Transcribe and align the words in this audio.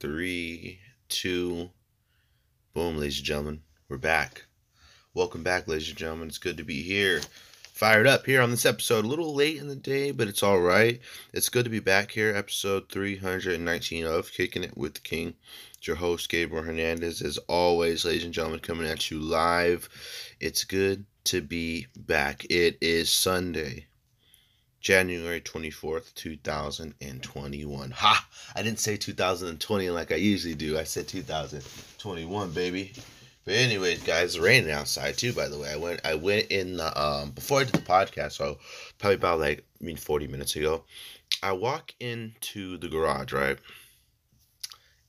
Three, 0.00 0.78
two, 1.08 1.70
boom, 2.72 2.98
ladies 2.98 3.18
and 3.18 3.26
gentlemen. 3.26 3.62
We're 3.88 3.98
back. 3.98 4.44
Welcome 5.12 5.42
back, 5.42 5.66
ladies 5.66 5.88
and 5.88 5.98
gentlemen. 5.98 6.28
It's 6.28 6.38
good 6.38 6.56
to 6.58 6.62
be 6.62 6.82
here. 6.82 7.20
Fired 7.72 8.06
up 8.06 8.24
here 8.24 8.40
on 8.40 8.52
this 8.52 8.64
episode. 8.64 9.04
A 9.04 9.08
little 9.08 9.34
late 9.34 9.56
in 9.56 9.66
the 9.66 9.74
day, 9.74 10.12
but 10.12 10.28
it's 10.28 10.44
all 10.44 10.60
right. 10.60 11.00
It's 11.32 11.48
good 11.48 11.64
to 11.64 11.70
be 11.70 11.80
back 11.80 12.12
here. 12.12 12.32
Episode 12.32 12.88
319 12.90 14.04
of 14.04 14.30
Kicking 14.32 14.62
It 14.62 14.76
with 14.76 14.94
the 14.94 15.00
King. 15.00 15.34
It's 15.76 15.88
your 15.88 15.96
host, 15.96 16.28
Gabriel 16.28 16.64
Hernandez. 16.64 17.20
As 17.20 17.38
always, 17.48 18.04
ladies 18.04 18.24
and 18.24 18.34
gentlemen, 18.34 18.60
coming 18.60 18.86
at 18.86 19.10
you 19.10 19.18
live. 19.18 19.88
It's 20.38 20.62
good 20.62 21.06
to 21.24 21.40
be 21.40 21.88
back. 21.96 22.46
It 22.48 22.78
is 22.80 23.10
Sunday, 23.10 23.87
January 24.80 25.40
24th, 25.40 26.14
2021. 26.14 27.90
Ha! 27.90 28.28
I 28.54 28.62
didn't 28.62 28.80
say 28.80 28.96
2020 28.96 29.90
like 29.90 30.12
I 30.12 30.16
usually 30.16 30.54
do. 30.54 30.78
I 30.78 30.84
said 30.84 31.08
2021, 31.08 32.52
baby. 32.52 32.92
But 33.44 33.54
anyways, 33.54 34.02
guys, 34.02 34.34
it's 34.34 34.38
raining 34.38 34.70
outside 34.70 35.16
too, 35.16 35.32
by 35.32 35.48
the 35.48 35.58
way. 35.58 35.72
I 35.72 35.76
went 35.76 36.00
I 36.04 36.14
went 36.14 36.48
in 36.48 36.76
the 36.76 37.00
um 37.00 37.30
before 37.30 37.60
I 37.60 37.64
did 37.64 37.72
the 37.72 37.78
podcast, 37.78 38.32
so 38.32 38.58
probably 38.98 39.14
about 39.16 39.40
like 39.40 39.64
I 39.80 39.84
mean 39.84 39.96
40 39.96 40.28
minutes 40.28 40.54
ago. 40.54 40.84
I 41.42 41.52
walk 41.52 41.94
into 41.98 42.76
the 42.76 42.88
garage, 42.88 43.32
right? 43.32 43.58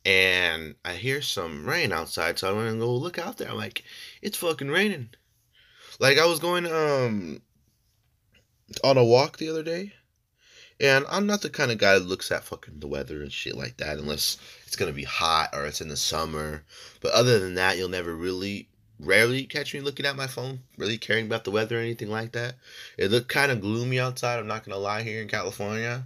And 0.06 0.76
I 0.86 0.94
hear 0.94 1.22
some 1.22 1.68
rain 1.68 1.92
outside, 1.92 2.40
so 2.40 2.50
I 2.50 2.54
went 2.54 2.70
and 2.70 2.80
go 2.80 2.96
look 2.96 3.20
out 3.20 3.38
there. 3.38 3.50
I'm 3.50 3.58
like, 3.58 3.84
it's 4.22 4.38
fucking 4.38 4.70
raining. 4.70 5.10
Like 6.00 6.18
I 6.18 6.26
was 6.26 6.40
going 6.40 6.66
um 6.66 7.42
on 8.84 8.98
a 8.98 9.04
walk 9.04 9.38
the 9.38 9.50
other 9.50 9.64
day, 9.64 9.94
and 10.80 11.06
I'm 11.10 11.26
not 11.26 11.42
the 11.42 11.50
kind 11.50 11.72
of 11.72 11.78
guy 11.78 11.94
that 11.94 12.08
looks 12.08 12.32
at 12.32 12.44
fucking 12.44 12.80
the 12.80 12.88
weather 12.88 13.22
and 13.22 13.32
shit 13.32 13.56
like 13.56 13.78
that 13.78 13.98
unless 13.98 14.38
it's 14.66 14.76
gonna 14.76 14.94
be 14.94 15.04
hot 15.04 15.50
or 15.54 15.66
it's 15.66 15.82
in 15.82 15.90
the 15.90 15.98
summer. 15.98 16.64
But 17.02 17.14
other 17.14 17.40
than 17.40 17.56
that, 17.56 17.78
you'll 17.78 17.90
never 17.90 18.16
really, 18.16 18.70
rarely 19.00 19.44
catch 19.44 19.74
me 19.74 19.82
looking 19.82 20.06
at 20.06 20.16
my 20.16 20.28
phone, 20.28 20.60
really 20.78 20.98
caring 20.98 21.26
about 21.26 21.44
the 21.44 21.52
weather 21.52 21.78
or 21.78 21.82
anything 21.82 22.10
like 22.10 22.32
that. 22.32 22.56
It 22.98 23.12
looked 23.12 23.28
kind 23.28 23.52
of 23.52 23.62
gloomy 23.62 24.00
outside. 24.00 24.40
I'm 24.40 24.48
not 24.48 24.64
gonna 24.64 24.80
lie 24.80 25.04
here 25.04 25.22
in 25.22 25.28
California, 25.28 26.06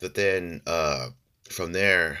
but 0.00 0.14
then 0.14 0.62
uh, 0.66 1.10
from 1.48 1.72
there, 1.72 2.20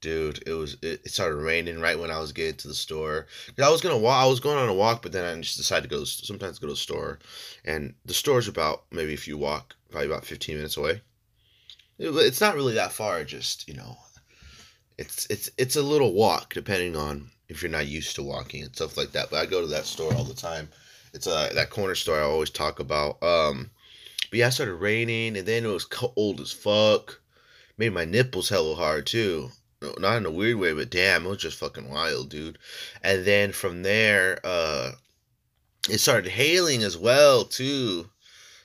dude, 0.00 0.42
it 0.46 0.52
was 0.52 0.76
it, 0.82 1.08
started 1.10 1.36
raining 1.36 1.80
right 1.80 1.98
when 1.98 2.10
I 2.10 2.18
was 2.18 2.32
getting 2.32 2.56
to 2.56 2.68
the 2.68 2.74
store. 2.74 3.26
I 3.62 3.68
was 3.70 3.80
gonna 3.80 3.98
walk, 3.98 4.22
I 4.22 4.26
was 4.26 4.40
going 4.40 4.58
on 4.58 4.68
a 4.68 4.74
walk, 4.74 5.02
but 5.02 5.12
then 5.12 5.24
I 5.24 5.40
just 5.40 5.56
decided 5.56 5.88
to 5.88 5.96
go. 5.96 6.04
Sometimes 6.04 6.58
go 6.58 6.66
to 6.66 6.72
the 6.72 6.76
store, 6.76 7.18
and 7.64 7.94
the 8.04 8.14
store's 8.14 8.48
about 8.48 8.84
maybe 8.90 9.12
if 9.14 9.26
you 9.28 9.36
walk 9.38 9.74
probably 9.90 10.06
about 10.08 10.24
15 10.26 10.56
minutes 10.56 10.76
away. 10.76 11.02
It- 11.98 12.14
It's 12.16 12.40
not 12.40 12.54
really 12.54 12.74
that 12.74 12.92
far. 12.92 13.24
Just 13.24 13.68
you 13.68 13.74
know, 13.74 13.98
it's 14.98 15.26
it's 15.30 15.50
it's 15.58 15.76
a 15.76 15.82
little 15.82 16.12
walk 16.12 16.54
depending 16.54 16.96
on 16.96 17.30
if 17.48 17.62
you're 17.62 17.70
not 17.70 17.86
used 17.86 18.14
to 18.16 18.22
walking 18.22 18.62
and 18.62 18.74
stuff 18.74 18.96
like 18.96 19.12
that. 19.12 19.30
But 19.30 19.40
I 19.40 19.46
go 19.46 19.60
to 19.60 19.66
that 19.68 19.86
store 19.86 20.14
all 20.14 20.24
the 20.24 20.34
time. 20.34 20.68
It's 21.12 21.26
uh 21.26 21.50
that 21.54 21.70
corner 21.70 21.94
store 21.94 22.18
I 22.20 22.24
always 22.24 22.50
talk 22.50 22.80
about. 22.80 23.22
Um, 23.22 23.70
but 24.30 24.38
yeah, 24.38 24.48
it 24.48 24.52
started 24.52 24.74
raining 24.74 25.36
and 25.36 25.46
then 25.46 25.64
it 25.64 25.68
was 25.68 25.84
cold 25.84 26.40
as 26.40 26.52
fuck. 26.52 27.20
Made 27.76 27.92
my 27.92 28.04
nipples 28.04 28.48
hella 28.50 28.76
hard 28.76 29.06
too. 29.06 29.50
No, 29.82 29.94
Not 29.98 30.16
in 30.18 30.26
a 30.26 30.30
weird 30.30 30.58
way, 30.58 30.72
but 30.72 30.90
damn, 30.90 31.24
it 31.24 31.28
was 31.28 31.38
just 31.38 31.58
fucking 31.58 31.88
wild, 31.88 32.28
dude. 32.30 32.58
And 33.02 33.24
then 33.24 33.52
from 33.52 33.82
there, 33.82 34.38
uh, 34.44 34.92
it 35.88 35.98
started 35.98 36.30
hailing 36.30 36.82
as 36.82 36.96
well 36.96 37.44
too. 37.44 38.10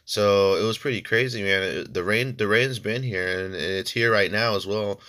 So 0.06 0.56
it 0.56 0.64
was 0.64 0.78
pretty 0.78 1.02
crazy, 1.02 1.42
man. 1.42 1.64
It- 1.64 1.94
the 1.94 2.04
rain, 2.04 2.36
the 2.38 2.48
rain's 2.48 2.80
been 2.80 3.02
here, 3.04 3.46
and 3.46 3.56
it's 3.56 3.92
here 3.92 4.12
right 4.12 4.32
now 4.32 4.56
as 4.56 4.68
well. 4.68 5.02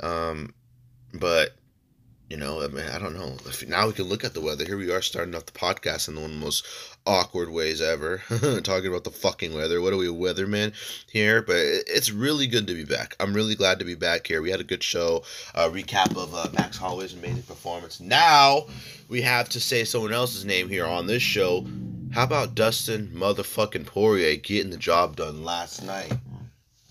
Um, 0.00 0.54
but 1.12 1.56
you 2.30 2.36
know, 2.36 2.62
I 2.62 2.68
mean, 2.68 2.86
I 2.86 3.00
don't 3.00 3.18
know. 3.18 3.36
If 3.44 3.66
now 3.68 3.88
we 3.88 3.92
can 3.92 4.04
look 4.04 4.22
at 4.22 4.34
the 4.34 4.40
weather. 4.40 4.64
Here 4.64 4.78
we 4.78 4.92
are 4.92 5.02
starting 5.02 5.34
off 5.34 5.46
the 5.46 5.52
podcast 5.52 6.08
in 6.08 6.14
one 6.14 6.26
of 6.26 6.30
the 6.30 6.36
most 6.36 6.64
awkward 7.04 7.50
ways 7.50 7.82
ever, 7.82 8.22
talking 8.62 8.86
about 8.86 9.02
the 9.02 9.10
fucking 9.10 9.52
weather. 9.52 9.80
What 9.80 9.92
are 9.92 9.96
we, 9.96 10.06
weathermen 10.06 10.72
here? 11.10 11.42
But 11.42 11.56
it's 11.56 12.12
really 12.12 12.46
good 12.46 12.68
to 12.68 12.74
be 12.74 12.84
back. 12.84 13.16
I'm 13.18 13.34
really 13.34 13.56
glad 13.56 13.80
to 13.80 13.84
be 13.84 13.96
back 13.96 14.28
here. 14.28 14.42
We 14.42 14.50
had 14.52 14.60
a 14.60 14.64
good 14.64 14.84
show, 14.84 15.24
a 15.56 15.68
recap 15.68 16.16
of 16.16 16.32
uh, 16.32 16.46
Max 16.52 16.76
Holloway's 16.76 17.14
amazing 17.14 17.42
performance. 17.42 17.98
Now 17.98 18.66
we 19.08 19.22
have 19.22 19.48
to 19.48 19.60
say 19.60 19.82
someone 19.82 20.12
else's 20.12 20.44
name 20.44 20.68
here 20.68 20.86
on 20.86 21.08
this 21.08 21.24
show. 21.24 21.66
How 22.12 22.22
about 22.22 22.54
Dustin 22.54 23.08
motherfucking 23.08 23.86
Poirier 23.86 24.36
getting 24.36 24.70
the 24.70 24.76
job 24.76 25.16
done 25.16 25.42
last 25.42 25.82
night 25.82 26.12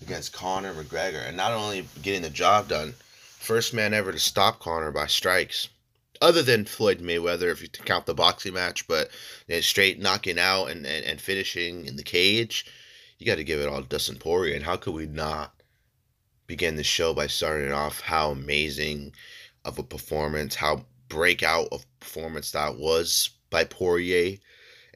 against 0.02 0.34
Conor 0.34 0.74
McGregor, 0.74 1.26
and 1.26 1.36
not 1.36 1.52
only 1.52 1.86
getting 2.02 2.20
the 2.20 2.28
job 2.28 2.68
done, 2.68 2.94
first 3.40 3.72
man 3.72 3.94
ever 3.94 4.12
to 4.12 4.18
stop 4.18 4.60
Conor 4.60 4.92
by 4.92 5.06
strikes, 5.06 5.68
other 6.20 6.42
than 6.42 6.66
Floyd 6.66 7.00
Mayweather, 7.00 7.50
if 7.50 7.62
you 7.62 7.68
count 7.68 8.04
the 8.04 8.14
boxing 8.14 8.52
match, 8.52 8.86
but 8.86 9.10
you 9.48 9.54
know, 9.56 9.60
straight 9.62 9.98
knocking 9.98 10.38
out 10.38 10.66
and, 10.66 10.86
and, 10.86 11.04
and 11.04 11.20
finishing 11.20 11.86
in 11.86 11.96
the 11.96 12.02
cage, 12.02 12.66
you 13.18 13.26
got 13.26 13.36
to 13.36 13.44
give 13.44 13.58
it 13.58 13.68
all 13.68 13.80
to 13.80 13.88
Dustin 13.88 14.18
Poirier. 14.18 14.54
And 14.54 14.64
how 14.64 14.76
could 14.76 14.94
we 14.94 15.06
not 15.06 15.54
begin 16.46 16.76
the 16.76 16.84
show 16.84 17.14
by 17.14 17.26
starting 17.26 17.72
off 17.72 18.00
how 18.00 18.30
amazing 18.30 19.14
of 19.64 19.78
a 19.78 19.82
performance, 19.82 20.54
how 20.54 20.84
breakout 21.08 21.68
of 21.72 21.86
performance 21.98 22.50
that 22.52 22.76
was 22.76 23.30
by 23.48 23.64
Poirier, 23.64 24.36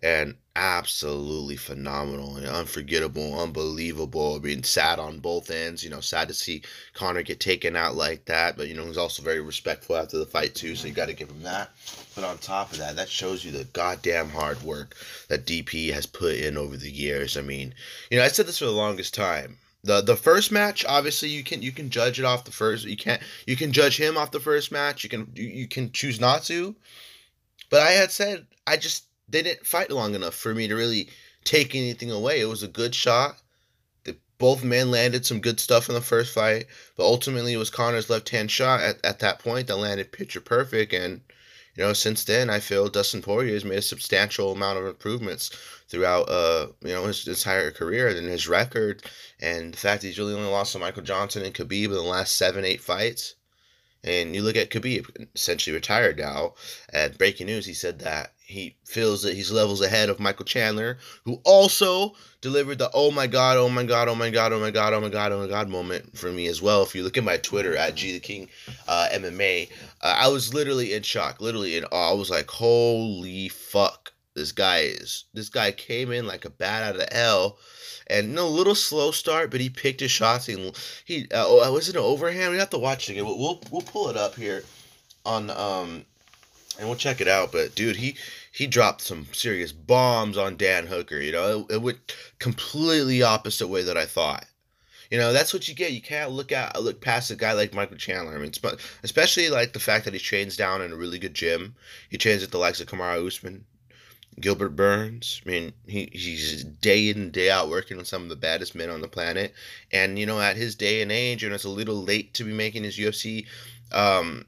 and 0.04 0.36
absolutely 0.54 1.56
phenomenal 1.56 2.36
and 2.36 2.46
unforgettable, 2.46 3.40
unbelievable. 3.40 4.36
I 4.36 4.38
mean, 4.38 4.62
sad 4.62 4.98
on 4.98 5.18
both 5.18 5.50
ends. 5.50 5.82
You 5.82 5.88
know, 5.88 6.00
sad 6.00 6.28
to 6.28 6.34
see 6.34 6.62
Conor 6.92 7.22
get 7.22 7.40
taken 7.40 7.74
out 7.74 7.96
like 7.96 8.26
that, 8.26 8.58
but 8.58 8.68
you 8.68 8.74
know, 8.74 8.84
he's 8.84 8.98
also 8.98 9.22
very 9.22 9.40
respectful 9.40 9.96
after 9.96 10.18
the 10.18 10.26
fight 10.26 10.54
too. 10.54 10.76
So 10.76 10.86
you 10.86 10.92
got 10.92 11.06
to 11.06 11.14
give 11.14 11.30
him 11.30 11.42
that. 11.42 11.70
But 12.14 12.24
on 12.24 12.36
top 12.36 12.70
of 12.70 12.78
that, 12.78 12.96
that 12.96 13.08
shows 13.08 13.46
you 13.46 13.50
the 13.50 13.64
goddamn 13.64 14.28
hard 14.28 14.62
work 14.62 14.94
that 15.28 15.46
DP 15.46 15.90
has 15.94 16.04
put 16.04 16.34
in 16.34 16.58
over 16.58 16.76
the 16.76 16.90
years. 16.92 17.38
I 17.38 17.40
mean, 17.40 17.72
you 18.10 18.18
know, 18.18 18.24
I 18.24 18.28
said 18.28 18.46
this 18.46 18.58
for 18.58 18.66
the 18.66 18.72
longest 18.72 19.14
time. 19.14 19.56
The, 19.84 20.00
the 20.00 20.16
first 20.16 20.50
match 20.50 20.82
obviously 20.86 21.28
you 21.28 21.44
can 21.44 21.60
you 21.60 21.70
can 21.70 21.90
judge 21.90 22.18
it 22.18 22.24
off 22.24 22.44
the 22.44 22.50
first 22.50 22.86
you 22.86 22.96
can't 22.96 23.20
you 23.46 23.54
can 23.54 23.70
judge 23.70 23.98
him 24.00 24.16
off 24.16 24.30
the 24.30 24.40
first 24.40 24.72
match 24.72 25.04
you 25.04 25.10
can 25.10 25.30
you, 25.34 25.44
you 25.44 25.68
can 25.68 25.92
choose 25.92 26.18
not 26.18 26.42
to 26.44 26.74
but 27.68 27.82
I 27.82 27.90
had 27.90 28.10
said 28.10 28.46
I 28.66 28.78
just 28.78 29.04
they 29.34 29.42
didn't 29.42 29.66
fight 29.66 29.90
long 29.90 30.14
enough 30.14 30.34
for 30.34 30.54
me 30.54 30.68
to 30.68 30.76
really 30.76 31.08
take 31.42 31.74
anything 31.74 32.10
away. 32.10 32.40
It 32.40 32.44
was 32.44 32.62
a 32.62 32.68
good 32.68 32.94
shot. 32.94 33.36
The, 34.04 34.16
both 34.38 34.62
men 34.62 34.92
landed 34.92 35.26
some 35.26 35.40
good 35.40 35.58
stuff 35.58 35.88
in 35.88 35.96
the 35.96 36.00
first 36.00 36.32
fight, 36.32 36.66
but 36.96 37.02
ultimately 37.02 37.52
it 37.52 37.56
was 37.58 37.68
Conor's 37.68 38.08
left 38.08 38.28
hand 38.28 38.52
shot 38.52 38.80
at, 38.80 39.04
at 39.04 39.18
that 39.18 39.40
point 39.40 39.66
that 39.66 39.76
landed 39.76 40.12
picture 40.12 40.40
perfect. 40.40 40.92
And 40.92 41.20
you 41.74 41.82
know, 41.82 41.92
since 41.92 42.22
then, 42.22 42.48
I 42.48 42.60
feel 42.60 42.88
Dustin 42.88 43.22
Poirier 43.22 43.54
has 43.54 43.64
made 43.64 43.78
a 43.78 43.82
substantial 43.82 44.52
amount 44.52 44.78
of 44.78 44.86
improvements 44.86 45.50
throughout, 45.88 46.30
uh, 46.30 46.68
you 46.82 46.92
know, 46.92 47.04
his, 47.06 47.26
entire 47.26 47.72
career 47.72 48.06
and 48.06 48.28
his 48.28 48.46
record, 48.46 49.02
and 49.40 49.74
the 49.74 49.78
fact 49.78 50.02
that 50.02 50.06
he's 50.06 50.18
really 50.18 50.34
only 50.34 50.48
lost 50.48 50.72
to 50.74 50.78
Michael 50.78 51.02
Johnson 51.02 51.42
and 51.44 51.52
Khabib 51.52 51.86
in 51.86 51.90
the 51.90 52.02
last 52.02 52.36
seven, 52.36 52.64
eight 52.64 52.80
fights. 52.80 53.34
And 54.04 54.36
you 54.36 54.42
look 54.42 54.56
at 54.56 54.70
Khabib, 54.70 55.28
essentially 55.34 55.74
retired 55.74 56.18
now. 56.18 56.54
And 56.92 57.18
breaking 57.18 57.46
news, 57.46 57.66
he 57.66 57.74
said 57.74 57.98
that 58.00 58.33
he 58.46 58.76
feels 58.84 59.22
that 59.22 59.34
he's 59.34 59.50
levels 59.50 59.80
ahead 59.80 60.10
of 60.10 60.20
Michael 60.20 60.44
Chandler, 60.44 60.98
who 61.24 61.40
also 61.44 62.14
delivered 62.42 62.78
the 62.78 62.90
oh 62.92 63.10
my 63.10 63.26
god, 63.26 63.56
oh 63.56 63.70
my 63.70 63.84
god, 63.84 64.06
oh 64.06 64.14
my 64.14 64.28
god, 64.28 64.52
oh 64.52 64.60
my 64.60 64.70
god, 64.70 64.92
oh 64.92 65.00
my 65.00 65.08
god, 65.08 65.32
oh 65.32 65.40
my 65.40 65.46
god 65.46 65.68
moment 65.70 66.16
for 66.16 66.30
me 66.30 66.46
as 66.46 66.60
well. 66.60 66.82
If 66.82 66.94
you 66.94 67.02
look 67.02 67.16
at 67.16 67.24
my 67.24 67.38
Twitter 67.38 67.74
at 67.74 67.94
G 67.94 68.12
the 68.12 68.20
King 68.20 68.48
uh, 68.86 69.08
MMA, 69.12 69.70
uh, 70.02 70.16
I 70.18 70.28
was 70.28 70.52
literally 70.52 70.92
in 70.92 71.02
shock, 71.02 71.40
literally 71.40 71.76
in 71.76 71.84
awe. 71.86 72.10
I 72.10 72.14
was 72.14 72.28
like, 72.28 72.50
holy 72.50 73.48
fuck, 73.48 74.12
this 74.34 74.52
guy 74.52 74.80
is 74.80 75.24
this 75.32 75.48
guy 75.48 75.72
came 75.72 76.12
in 76.12 76.26
like 76.26 76.44
a 76.44 76.50
bat 76.50 76.82
out 76.82 77.00
of 77.00 77.12
hell. 77.12 77.58
And 78.06 78.38
a 78.38 78.44
little 78.44 78.74
slow 78.74 79.12
start, 79.12 79.50
but 79.50 79.62
he 79.62 79.70
picked 79.70 80.00
his 80.00 80.10
shots. 80.10 80.50
And 80.50 80.78
he 81.06 81.22
uh, 81.32 81.46
oh, 81.46 81.72
was 81.72 81.88
it 81.88 81.96
an 81.96 82.02
overhand? 82.02 82.52
We 82.52 82.58
have 82.58 82.68
to 82.70 82.78
watch 82.78 83.08
it 83.08 83.12
again. 83.12 83.24
We'll, 83.24 83.38
we'll 83.38 83.62
we'll 83.70 83.80
pull 83.80 84.10
it 84.10 84.18
up 84.18 84.34
here 84.34 84.62
on 85.24 85.48
um 85.48 86.04
and 86.78 86.88
we'll 86.88 86.96
check 86.96 87.20
it 87.20 87.28
out. 87.28 87.52
But 87.52 87.74
dude, 87.74 87.96
he 87.96 88.16
he 88.52 88.66
dropped 88.66 89.02
some 89.02 89.26
serious 89.32 89.72
bombs 89.72 90.36
on 90.36 90.56
Dan 90.56 90.86
Hooker. 90.86 91.20
You 91.20 91.32
know, 91.32 91.66
it, 91.68 91.74
it 91.74 91.82
went 91.82 92.14
completely 92.38 93.22
opposite 93.22 93.68
way 93.68 93.82
that 93.82 93.96
I 93.96 94.06
thought. 94.06 94.46
You 95.10 95.18
know, 95.18 95.32
that's 95.32 95.52
what 95.52 95.68
you 95.68 95.74
get. 95.74 95.92
You 95.92 96.00
can't 96.00 96.32
look 96.32 96.50
at 96.50 96.80
look 96.82 97.00
past 97.00 97.30
a 97.30 97.36
guy 97.36 97.52
like 97.52 97.74
Michael 97.74 97.96
Chandler. 97.96 98.34
I 98.34 98.38
mean, 98.38 98.52
especially 99.02 99.50
like 99.50 99.72
the 99.72 99.80
fact 99.80 100.04
that 100.04 100.14
he 100.14 100.20
trains 100.20 100.56
down 100.56 100.82
in 100.82 100.92
a 100.92 100.96
really 100.96 101.18
good 101.18 101.34
gym. 101.34 101.74
He 102.08 102.18
trains 102.18 102.42
at 102.42 102.50
the 102.50 102.58
likes 102.58 102.80
of 102.80 102.88
Kamaru 102.88 103.26
Usman, 103.26 103.64
Gilbert 104.40 104.70
Burns. 104.70 105.40
I 105.44 105.48
mean, 105.48 105.72
he 105.86 106.08
he's 106.12 106.64
day 106.64 107.10
in 107.10 107.30
day 107.30 107.50
out 107.50 107.68
working 107.68 107.96
with 107.96 108.08
some 108.08 108.22
of 108.22 108.28
the 108.28 108.36
baddest 108.36 108.74
men 108.74 108.90
on 108.90 109.02
the 109.02 109.08
planet. 109.08 109.54
And 109.92 110.18
you 110.18 110.26
know, 110.26 110.40
at 110.40 110.56
his 110.56 110.74
day 110.74 111.02
and 111.02 111.12
age, 111.12 111.44
and 111.44 111.54
it's 111.54 111.64
a 111.64 111.68
little 111.68 112.02
late 112.02 112.34
to 112.34 112.44
be 112.44 112.52
making 112.52 112.84
his 112.84 112.98
UFC 112.98 113.46
um, 113.92 114.46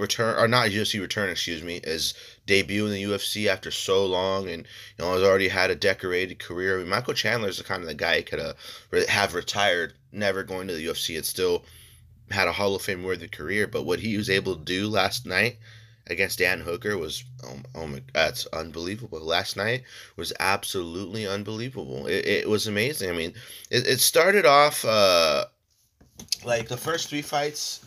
return 0.00 0.36
or 0.38 0.48
not 0.48 0.70
UFC 0.70 1.00
return, 1.00 1.30
excuse 1.30 1.62
me, 1.62 1.76
is 1.84 2.14
debut 2.46 2.86
in 2.86 2.92
the 2.92 3.02
UFC 3.02 3.46
after 3.46 3.70
so 3.70 4.04
long, 4.06 4.48
and 4.48 4.66
you 4.98 5.04
know 5.04 5.12
has 5.12 5.22
already 5.22 5.48
had 5.48 5.70
a 5.70 5.74
decorated 5.74 6.38
career. 6.38 6.76
I 6.76 6.80
mean, 6.80 6.88
Michael 6.88 7.14
Chandler 7.14 7.48
is 7.48 7.58
the 7.58 7.64
kind 7.64 7.82
of 7.82 7.88
the 7.88 7.94
guy 7.94 8.22
could 8.22 8.40
uh, 8.40 8.54
have 9.08 9.34
retired, 9.34 9.94
never 10.12 10.42
going 10.42 10.66
to 10.68 10.74
the 10.74 10.86
UFC, 10.86 11.16
and 11.16 11.24
still 11.24 11.64
had 12.30 12.48
a 12.48 12.52
Hall 12.52 12.74
of 12.74 12.82
Fame 12.82 13.04
worthy 13.04 13.28
career. 13.28 13.66
But 13.66 13.84
what 13.84 14.00
he 14.00 14.16
was 14.16 14.30
able 14.30 14.56
to 14.56 14.64
do 14.64 14.88
last 14.88 15.26
night 15.26 15.58
against 16.06 16.38
Dan 16.38 16.60
Hooker 16.60 16.98
was 16.98 17.24
oh, 17.44 17.58
oh 17.74 17.86
my 17.86 18.02
that's 18.12 18.46
unbelievable. 18.46 19.20
Last 19.20 19.56
night 19.56 19.84
was 20.16 20.32
absolutely 20.40 21.26
unbelievable. 21.26 22.06
It, 22.06 22.26
it 22.26 22.48
was 22.48 22.66
amazing. 22.66 23.10
I 23.10 23.12
mean, 23.12 23.34
it, 23.70 23.86
it 23.86 24.00
started 24.00 24.46
off 24.46 24.84
uh, 24.84 25.44
like 26.44 26.68
the 26.68 26.76
first 26.76 27.08
three 27.08 27.22
fights 27.22 27.84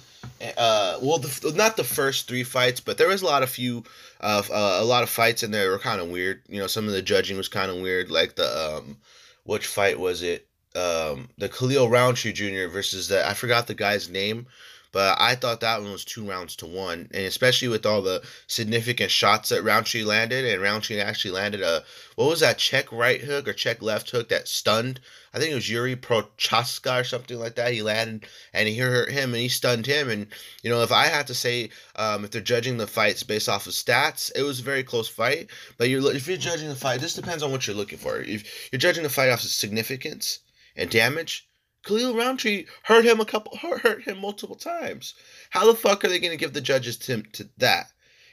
uh, 0.57 0.97
well, 1.01 1.17
the, 1.17 1.53
not 1.55 1.77
the 1.77 1.83
first 1.83 2.27
three 2.27 2.43
fights, 2.43 2.79
but 2.79 2.97
there 2.97 3.07
was 3.07 3.21
a 3.21 3.25
lot 3.25 3.43
of 3.43 3.49
few, 3.49 3.83
uh, 4.21 4.43
uh 4.49 4.77
a 4.81 4.85
lot 4.85 5.03
of 5.03 5.09
fights 5.09 5.43
in 5.43 5.51
there 5.51 5.71
were 5.71 5.79
kind 5.79 6.01
of 6.01 6.09
weird. 6.09 6.41
You 6.47 6.59
know, 6.59 6.67
some 6.67 6.87
of 6.87 6.93
the 6.93 7.01
judging 7.01 7.37
was 7.37 7.47
kind 7.47 7.71
of 7.71 7.77
weird. 7.77 8.11
Like 8.11 8.35
the 8.35 8.77
um, 8.77 8.97
which 9.43 9.67
fight 9.67 9.99
was 9.99 10.21
it? 10.21 10.47
Um, 10.75 11.29
the 11.37 11.49
Khalil 11.49 11.89
Rountree 11.89 12.33
Jr. 12.33 12.67
versus 12.67 13.07
the 13.07 13.27
I 13.27 13.33
forgot 13.33 13.67
the 13.67 13.75
guy's 13.75 14.09
name, 14.09 14.47
but 14.93 15.19
I 15.19 15.33
thought 15.33 15.59
that 15.61 15.81
one 15.81 15.91
was 15.91 16.05
two 16.05 16.23
rounds 16.23 16.55
to 16.57 16.67
one, 16.67 17.09
and 17.11 17.25
especially 17.25 17.67
with 17.67 17.83
all 17.83 18.03
the 18.03 18.21
significant 18.45 19.09
shots 19.09 19.49
that 19.49 19.63
Rountree 19.63 20.03
landed, 20.03 20.45
and 20.45 20.61
Rountree 20.61 21.01
actually 21.01 21.31
landed 21.31 21.61
a 21.61 21.83
what 22.15 22.29
was 22.29 22.41
that 22.41 22.59
check 22.59 22.91
right 22.91 23.19
hook 23.19 23.47
or 23.47 23.53
check 23.53 23.81
left 23.81 24.11
hook 24.11 24.29
that 24.29 24.47
stunned? 24.47 24.99
I 25.33 25.39
think 25.39 25.51
it 25.51 25.55
was 25.55 25.67
Yuri 25.67 25.95
Prochaska 25.95 26.99
or 26.99 27.03
something 27.03 27.39
like 27.39 27.55
that. 27.55 27.73
He 27.73 27.81
landed 27.81 28.27
and 28.53 28.67
he 28.67 28.77
hurt 28.77 29.11
him 29.11 29.33
and 29.33 29.41
he 29.41 29.49
stunned 29.49 29.87
him. 29.87 30.11
And 30.11 30.27
you 30.61 30.69
know, 30.69 30.83
if 30.83 30.91
I 30.91 31.05
had 31.05 31.25
to 31.25 31.33
say, 31.33 31.71
um, 31.95 32.23
if 32.23 32.29
they're 32.29 32.41
judging 32.41 32.77
the 32.77 32.85
fights 32.85 33.23
based 33.23 33.49
off 33.49 33.65
of 33.65 33.73
stats, 33.73 34.31
it 34.35 34.43
was 34.43 34.59
a 34.59 34.63
very 34.63 34.83
close 34.83 35.09
fight. 35.09 35.49
But 35.79 35.89
you're 35.89 36.15
if 36.15 36.27
you're 36.27 36.37
judging 36.37 36.69
the 36.69 36.75
fight, 36.75 37.01
this 37.01 37.15
depends 37.15 37.41
on 37.41 37.51
what 37.51 37.65
you're 37.65 37.75
looking 37.75 37.97
for. 37.97 38.17
If 38.19 38.71
you're 38.71 38.79
judging 38.79 39.01
the 39.01 39.09
fight 39.09 39.31
off 39.31 39.43
of 39.43 39.49
significance 39.49 40.37
and 40.75 40.87
damage, 40.91 41.47
Khalil 41.83 42.15
Rountree 42.15 42.65
hurt 42.83 43.05
him 43.05 43.19
a 43.19 43.25
couple, 43.25 43.57
hurt 43.57 44.03
him 44.03 44.19
multiple 44.19 44.55
times. 44.55 45.13
How 45.49 45.65
the 45.65 45.75
fuck 45.75 46.03
are 46.03 46.09
they 46.09 46.19
going 46.19 46.31
to 46.31 46.37
give 46.37 46.53
the 46.53 46.61
judges 46.61 46.97
to, 46.99 47.21
to 47.21 47.49
that? 47.57 47.91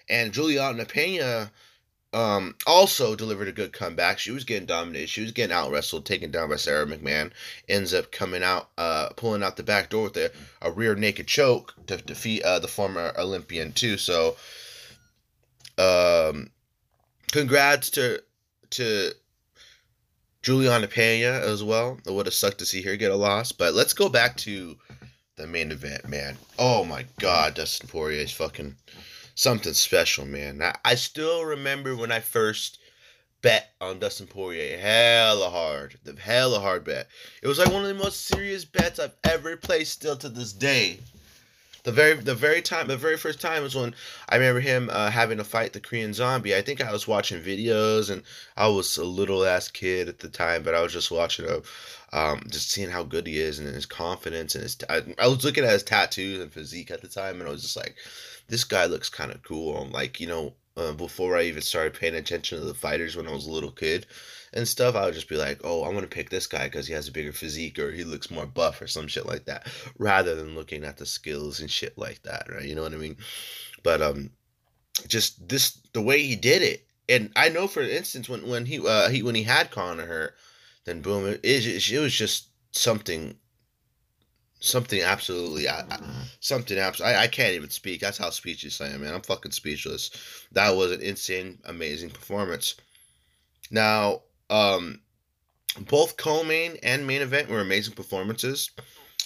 And 0.08 0.32
Juliana 0.32 0.84
Pena 0.84 1.50
um, 2.12 2.56
also 2.66 3.14
delivered 3.14 3.48
a 3.48 3.52
good 3.52 3.72
comeback. 3.72 4.18
She 4.18 4.30
was 4.30 4.44
getting 4.44 4.66
dominated. 4.66 5.08
She 5.08 5.22
was 5.22 5.32
getting 5.32 5.54
out 5.54 5.70
wrestled, 5.70 6.04
taken 6.04 6.30
down 6.30 6.48
by 6.48 6.56
Sarah 6.56 6.86
McMahon. 6.86 7.30
Ends 7.68 7.94
up 7.94 8.10
coming 8.10 8.42
out, 8.42 8.70
uh, 8.78 9.10
pulling 9.16 9.42
out 9.42 9.56
the 9.56 9.62
back 9.62 9.90
door 9.90 10.04
with 10.04 10.16
a, 10.16 10.32
a 10.62 10.70
rear 10.70 10.94
naked 10.94 11.26
choke 11.26 11.74
to 11.86 11.96
defeat 11.98 12.42
uh, 12.42 12.58
the 12.58 12.68
former 12.68 13.12
Olympian 13.16 13.72
too. 13.72 13.96
So, 13.96 14.36
um, 15.78 16.50
congrats 17.30 17.90
to 17.90 18.22
to 18.70 19.12
Juliana 20.42 20.88
Pena 20.88 21.32
as 21.32 21.62
well. 21.62 21.98
It 22.06 22.12
would 22.12 22.26
have 22.26 22.34
sucked 22.34 22.58
to 22.58 22.66
see 22.66 22.82
her 22.82 22.96
get 22.96 23.10
a 23.10 23.16
loss. 23.16 23.52
But 23.52 23.74
let's 23.74 23.92
go 23.92 24.08
back 24.08 24.36
to 24.38 24.76
the 25.36 25.46
main 25.46 25.70
event, 25.70 26.08
man. 26.08 26.38
Oh 26.58 26.84
my 26.84 27.04
god, 27.18 27.54
Dustin 27.54 27.88
Poirier 27.88 28.22
is 28.22 28.32
fucking 28.32 28.76
something 29.34 29.74
special, 29.74 30.24
man. 30.26 30.62
I, 30.62 30.74
I 30.84 30.94
still 30.94 31.44
remember 31.44 31.96
when 31.96 32.12
I 32.12 32.20
first 32.20 32.78
bet 33.42 33.70
on 33.80 33.98
Dustin 33.98 34.26
Poirier. 34.26 34.78
Hella 34.78 35.50
hard. 35.50 35.98
The 36.04 36.14
hella 36.20 36.60
hard 36.60 36.84
bet. 36.84 37.08
It 37.42 37.48
was 37.48 37.58
like 37.58 37.72
one 37.72 37.82
of 37.82 37.88
the 37.88 38.02
most 38.02 38.26
serious 38.26 38.64
bets 38.64 38.98
I've 38.98 39.16
ever 39.24 39.56
placed 39.56 39.92
still 39.92 40.16
to 40.16 40.28
this 40.28 40.52
day. 40.52 41.00
The 41.82 41.92
very 41.92 42.14
the 42.14 42.34
very 42.34 42.60
time 42.62 42.88
the 42.88 42.96
very 42.96 43.16
first 43.16 43.40
time 43.40 43.62
was 43.62 43.74
when 43.74 43.94
I 44.28 44.36
remember 44.36 44.60
him 44.60 44.90
uh, 44.92 45.10
having 45.10 45.38
to 45.38 45.44
fight 45.44 45.72
the 45.72 45.80
Korean 45.80 46.12
zombie. 46.12 46.54
I 46.54 46.62
think 46.62 46.80
I 46.80 46.92
was 46.92 47.08
watching 47.08 47.42
videos 47.42 48.10
and 48.10 48.22
I 48.56 48.68
was 48.68 48.96
a 48.96 49.04
little 49.04 49.44
ass 49.44 49.68
kid 49.68 50.08
at 50.08 50.18
the 50.18 50.28
time, 50.28 50.62
but 50.62 50.74
I 50.74 50.82
was 50.82 50.92
just 50.92 51.10
watching 51.10 51.46
him, 51.46 51.62
um, 52.12 52.42
just 52.50 52.70
seeing 52.70 52.90
how 52.90 53.02
good 53.02 53.26
he 53.26 53.38
is 53.38 53.58
and 53.58 53.68
his 53.68 53.86
confidence 53.86 54.54
and 54.54 54.62
his. 54.62 54.74
T- 54.76 54.86
I, 54.90 55.02
I 55.18 55.26
was 55.28 55.44
looking 55.44 55.64
at 55.64 55.72
his 55.72 55.82
tattoos 55.82 56.40
and 56.40 56.52
physique 56.52 56.90
at 56.90 57.00
the 57.00 57.08
time, 57.08 57.40
and 57.40 57.48
I 57.48 57.52
was 57.52 57.62
just 57.62 57.76
like, 57.76 57.96
this 58.48 58.64
guy 58.64 58.86
looks 58.86 59.08
kind 59.08 59.30
of 59.30 59.42
cool. 59.42 59.88
like 59.90 60.20
you 60.20 60.26
know, 60.26 60.54
uh, 60.76 60.92
before 60.92 61.36
I 61.36 61.42
even 61.42 61.62
started 61.62 61.94
paying 61.94 62.14
attention 62.14 62.58
to 62.58 62.64
the 62.64 62.74
fighters 62.74 63.16
when 63.16 63.26
I 63.26 63.32
was 63.32 63.46
a 63.46 63.52
little 63.52 63.72
kid 63.72 64.06
and 64.52 64.66
stuff, 64.66 64.96
I 64.96 65.04
would 65.04 65.14
just 65.14 65.28
be 65.28 65.36
like, 65.36 65.60
oh, 65.64 65.84
I'm 65.84 65.94
gonna 65.94 66.06
pick 66.06 66.30
this 66.30 66.46
guy 66.46 66.64
because 66.64 66.86
he 66.86 66.94
has 66.94 67.08
a 67.08 67.12
bigger 67.12 67.32
physique 67.32 67.78
or 67.78 67.92
he 67.92 68.04
looks 68.04 68.30
more 68.30 68.46
buff 68.46 68.80
or 68.82 68.86
some 68.86 69.06
shit 69.06 69.26
like 69.26 69.44
that, 69.44 69.66
rather 69.98 70.34
than 70.34 70.54
looking 70.54 70.84
at 70.84 70.96
the 70.96 71.06
skills 71.06 71.60
and 71.60 71.70
shit 71.70 71.96
like 71.96 72.22
that, 72.22 72.48
right? 72.50 72.64
You 72.64 72.74
know 72.74 72.82
what 72.82 72.94
I 72.94 72.96
mean? 72.96 73.16
But 73.82 74.02
um, 74.02 74.30
just 75.06 75.48
this 75.48 75.78
the 75.92 76.02
way 76.02 76.22
he 76.22 76.36
did 76.36 76.62
it, 76.62 76.86
and 77.08 77.32
I 77.36 77.48
know 77.48 77.66
for 77.66 77.82
instance 77.82 78.28
when 78.28 78.46
when 78.48 78.66
he 78.66 78.86
uh 78.86 79.08
he 79.08 79.22
when 79.22 79.34
he 79.34 79.44
had 79.44 79.70
Conor 79.70 80.06
her, 80.06 80.34
then 80.84 81.00
boom, 81.00 81.26
it, 81.26 81.40
it, 81.44 81.90
it 81.90 81.98
was 81.98 82.14
just 82.14 82.48
something 82.72 83.36
something 84.60 85.00
absolutely 85.00 85.68
I, 85.68 85.80
I, 85.80 85.98
something 86.40 86.78
absolutely 86.78 87.16
I, 87.16 87.22
I 87.22 87.26
can't 87.28 87.54
even 87.54 87.70
speak 87.70 88.02
that's 88.02 88.18
how 88.18 88.28
speechless 88.28 88.80
i 88.82 88.88
am 88.88 89.00
man 89.00 89.14
i'm 89.14 89.22
fucking 89.22 89.52
speechless 89.52 90.10
that 90.52 90.76
was 90.76 90.92
an 90.92 91.00
insane 91.00 91.58
amazing 91.64 92.10
performance 92.10 92.74
now 93.70 94.20
um, 94.50 95.00
both 95.88 96.16
co-main 96.16 96.76
and 96.82 97.06
main 97.06 97.22
event 97.22 97.48
were 97.48 97.60
amazing 97.60 97.94
performances. 97.94 98.70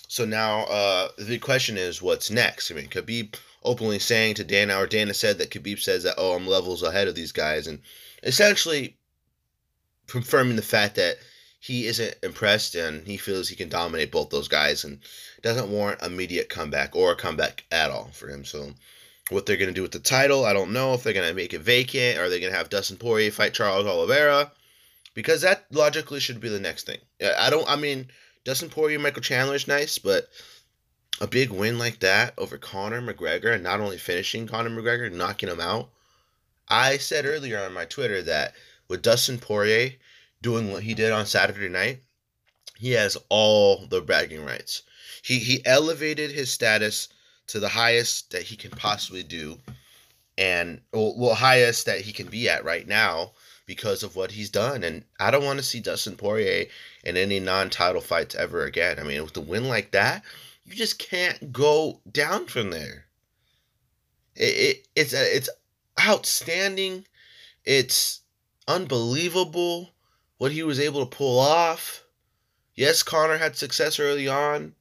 So 0.09 0.25
now 0.25 0.65
uh, 0.65 1.09
the 1.19 1.39
question 1.39 1.77
is, 1.77 2.03
what's 2.03 2.31
next? 2.31 2.71
I 2.71 2.75
mean, 2.75 2.89
Khabib 2.89 3.35
openly 3.65 3.99
saying 3.99 4.35
to 4.35 4.45
Dana, 4.45 4.77
or 4.77 4.87
Dana 4.87 5.15
said 5.15 5.39
that 5.39 5.51
Khabib 5.51 5.81
says 5.81 6.03
that, 6.03 6.15
oh, 6.19 6.35
I'm 6.35 6.47
levels 6.47 6.83
ahead 6.83 7.09
of 7.09 7.15
these 7.15 7.33
guys, 7.33 7.67
and 7.67 7.81
essentially 8.23 8.97
confirming 10.07 10.57
the 10.57 10.63
fact 10.63 10.97
that 10.97 11.17
he 11.61 11.87
isn't 11.87 12.15
impressed 12.23 12.75
and 12.75 13.07
he 13.07 13.17
feels 13.17 13.49
he 13.49 13.57
can 13.57 13.71
dominate 13.71 14.13
both 14.13 14.29
those 14.29 14.49
guys 14.49 14.85
and 14.85 15.01
doesn't 15.41 15.71
warrant 15.71 16.03
immediate 16.03 16.51
comeback 16.51 16.95
or 16.95 17.13
a 17.13 17.17
comeback 17.17 17.65
at 17.73 17.91
all 17.91 18.11
for 18.13 18.29
him. 18.29 18.45
So 18.45 18.75
what 19.31 19.47
they're 19.47 19.57
going 19.57 19.69
to 19.71 19.75
do 19.75 19.81
with 19.81 19.93
the 19.93 19.99
title, 19.99 20.45
I 20.45 20.53
don't 20.53 20.75
know. 20.75 20.93
If 20.93 21.03
they're 21.03 21.15
going 21.15 21.29
to 21.29 21.35
make 21.35 21.55
it 21.55 21.63
vacant, 21.63 22.19
are 22.19 22.29
they 22.29 22.39
going 22.39 22.53
to 22.53 22.59
have 22.59 22.69
Dustin 22.69 22.99
Poirier 22.99 23.31
fight 23.31 23.55
Charles 23.55 23.87
Oliveira? 23.87 24.53
Because 25.15 25.43
that 25.43 25.67
logically 25.71 26.21
should 26.21 26.41
be 26.41 26.49
the 26.49 26.61
next 26.61 26.87
thing. 26.87 26.99
I 27.39 27.49
don't. 27.51 27.69
I 27.69 27.77
mean, 27.77 28.09
Dustin 28.45 28.69
Poirier, 28.69 28.99
Michael 28.99 29.23
Chandler 29.23 29.55
is 29.55 29.69
nice, 29.69 29.99
but 29.99 30.29
a 31.21 31.27
big 31.27 31.51
win 31.51 31.79
like 31.79 32.01
that 32.01 32.35
over 32.37 32.59
Conor 32.59 33.01
McGregor, 33.01 33.55
and 33.55 33.63
not 33.63 33.81
only 33.81 33.99
finishing 33.99 34.47
Conor 34.47 34.71
McGregor, 34.71 35.11
knocking 35.11 35.49
him 35.49 35.61
out. 35.61 35.91
I 36.69 36.97
said 36.99 37.27
earlier 37.27 37.61
on 37.61 37.73
my 37.73 37.85
Twitter 37.85 38.23
that 38.23 38.55
with 38.89 39.03
Dustin 39.03 39.39
Poirier 39.39 39.93
doing 40.43 40.73
what 40.73 40.83
he 40.83 40.95
did 40.95 41.13
on 41.13 41.27
Saturday 41.27 41.69
night, 41.69 42.03
he 42.77 42.93
has 42.93 43.17
all 43.29 43.87
the 43.87 44.01
bragging 44.01 44.45
rights. 44.45 44.83
He 45.23 45.39
he 45.39 45.65
elevated 45.65 46.31
his 46.31 46.51
status 46.51 47.09
to 47.47 47.61
the 47.61 47.69
highest 47.69 48.31
that 48.33 48.43
he 48.43 48.57
can 48.57 48.71
possibly 48.71 49.23
do 49.23 49.61
and 50.37 50.81
well, 50.93 51.15
well, 51.17 51.35
highest 51.35 51.87
that 51.87 52.01
he 52.01 52.13
can 52.13 52.27
be 52.27 52.49
at 52.49 52.65
right 52.65 52.87
now 52.87 53.33
because 53.67 54.03
of 54.03 54.17
what 54.17 54.33
he's 54.33 54.51
done. 54.51 54.85
And 54.85 55.05
I 55.19 55.31
don't 55.31 55.45
want 55.45 55.59
to 55.59 55.65
see 55.65 55.81
Dustin 55.81 56.17
Poirier 56.17 56.67
in 57.03 57.17
any 57.17 57.41
non-title 57.41 58.03
fights 58.03 58.35
ever 58.35 58.65
again. 58.65 58.99
I 58.99 59.03
mean, 59.03 59.23
with 59.23 59.37
a 59.37 59.41
win 59.41 59.69
like 59.69 59.93
that, 59.93 60.23
you 60.65 60.75
just 60.75 60.99
can't 60.99 61.53
go 61.53 62.01
down 62.11 62.47
from 62.47 62.71
there. 62.71 63.07
It, 64.35 64.43
it 64.43 64.89
it's 64.97 65.13
it's 65.13 65.49
outstanding. 66.01 67.07
It's 67.65 68.21
unbelievable 68.67 69.91
what 70.39 70.53
he 70.53 70.63
was 70.63 70.81
able 70.81 71.05
to 71.05 71.17
pull 71.17 71.39
off. 71.39 72.05
Yes, 72.75 73.03
Conor 73.03 73.39
had 73.39 73.57
success 73.57 74.01
early 74.01 74.27
on. 74.27 74.75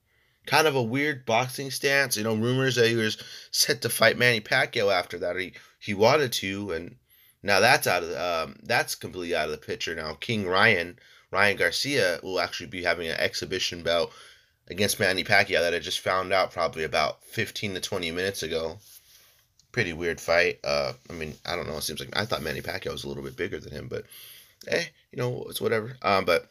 Kind 0.45 0.67
of 0.67 0.75
a 0.75 0.83
weird 0.83 1.25
boxing 1.25 1.71
stance. 1.71 2.17
You 2.17 2.23
know, 2.23 2.35
rumors 2.35 2.75
that 2.75 2.87
he 2.87 2.95
was 2.95 3.17
set 3.51 3.81
to 3.83 3.89
fight 3.89 4.17
Manny 4.17 4.41
Pacquiao 4.41 4.91
after 4.91 5.19
that. 5.19 5.37
He 5.37 5.53
he 5.79 5.93
wanted 5.93 6.33
to, 6.33 6.71
and 6.71 6.95
now 7.43 7.59
that's 7.59 7.87
out 7.87 8.03
of 8.03 8.15
um, 8.49 8.55
that's 8.63 8.95
completely 8.95 9.35
out 9.35 9.45
of 9.45 9.51
the 9.51 9.57
picture 9.57 9.93
now. 9.93 10.15
King 10.15 10.47
Ryan 10.47 10.97
Ryan 11.31 11.57
Garcia 11.57 12.19
will 12.23 12.39
actually 12.39 12.67
be 12.67 12.83
having 12.83 13.07
an 13.07 13.19
exhibition 13.19 13.83
bout 13.83 14.11
against 14.69 14.99
Manny 14.99 15.23
Pacquiao 15.23 15.59
that 15.59 15.73
I 15.73 15.79
just 15.79 15.99
found 15.99 16.31
out 16.31 16.53
probably 16.53 16.83
about 16.83 17.23
15 17.25 17.73
to 17.73 17.81
20 17.81 18.11
minutes 18.11 18.43
ago. 18.43 18.79
Pretty 19.71 19.93
weird 19.93 20.21
fight. 20.21 20.59
Uh, 20.63 20.93
I 21.09 21.13
mean, 21.13 21.33
I 21.45 21.55
don't 21.55 21.67
know. 21.67 21.77
It 21.77 21.81
seems 21.81 21.99
like 21.99 22.15
I 22.15 22.25
thought 22.25 22.43
Manny 22.43 22.61
Pacquiao 22.61 22.91
was 22.91 23.03
a 23.03 23.07
little 23.07 23.23
bit 23.23 23.35
bigger 23.35 23.59
than 23.59 23.73
him, 23.73 23.87
but 23.87 24.05
eh, 24.67 24.85
you 25.11 25.17
know, 25.17 25.45
it's 25.49 25.59
whatever. 25.59 25.97
Um, 26.01 26.25
but 26.25 26.47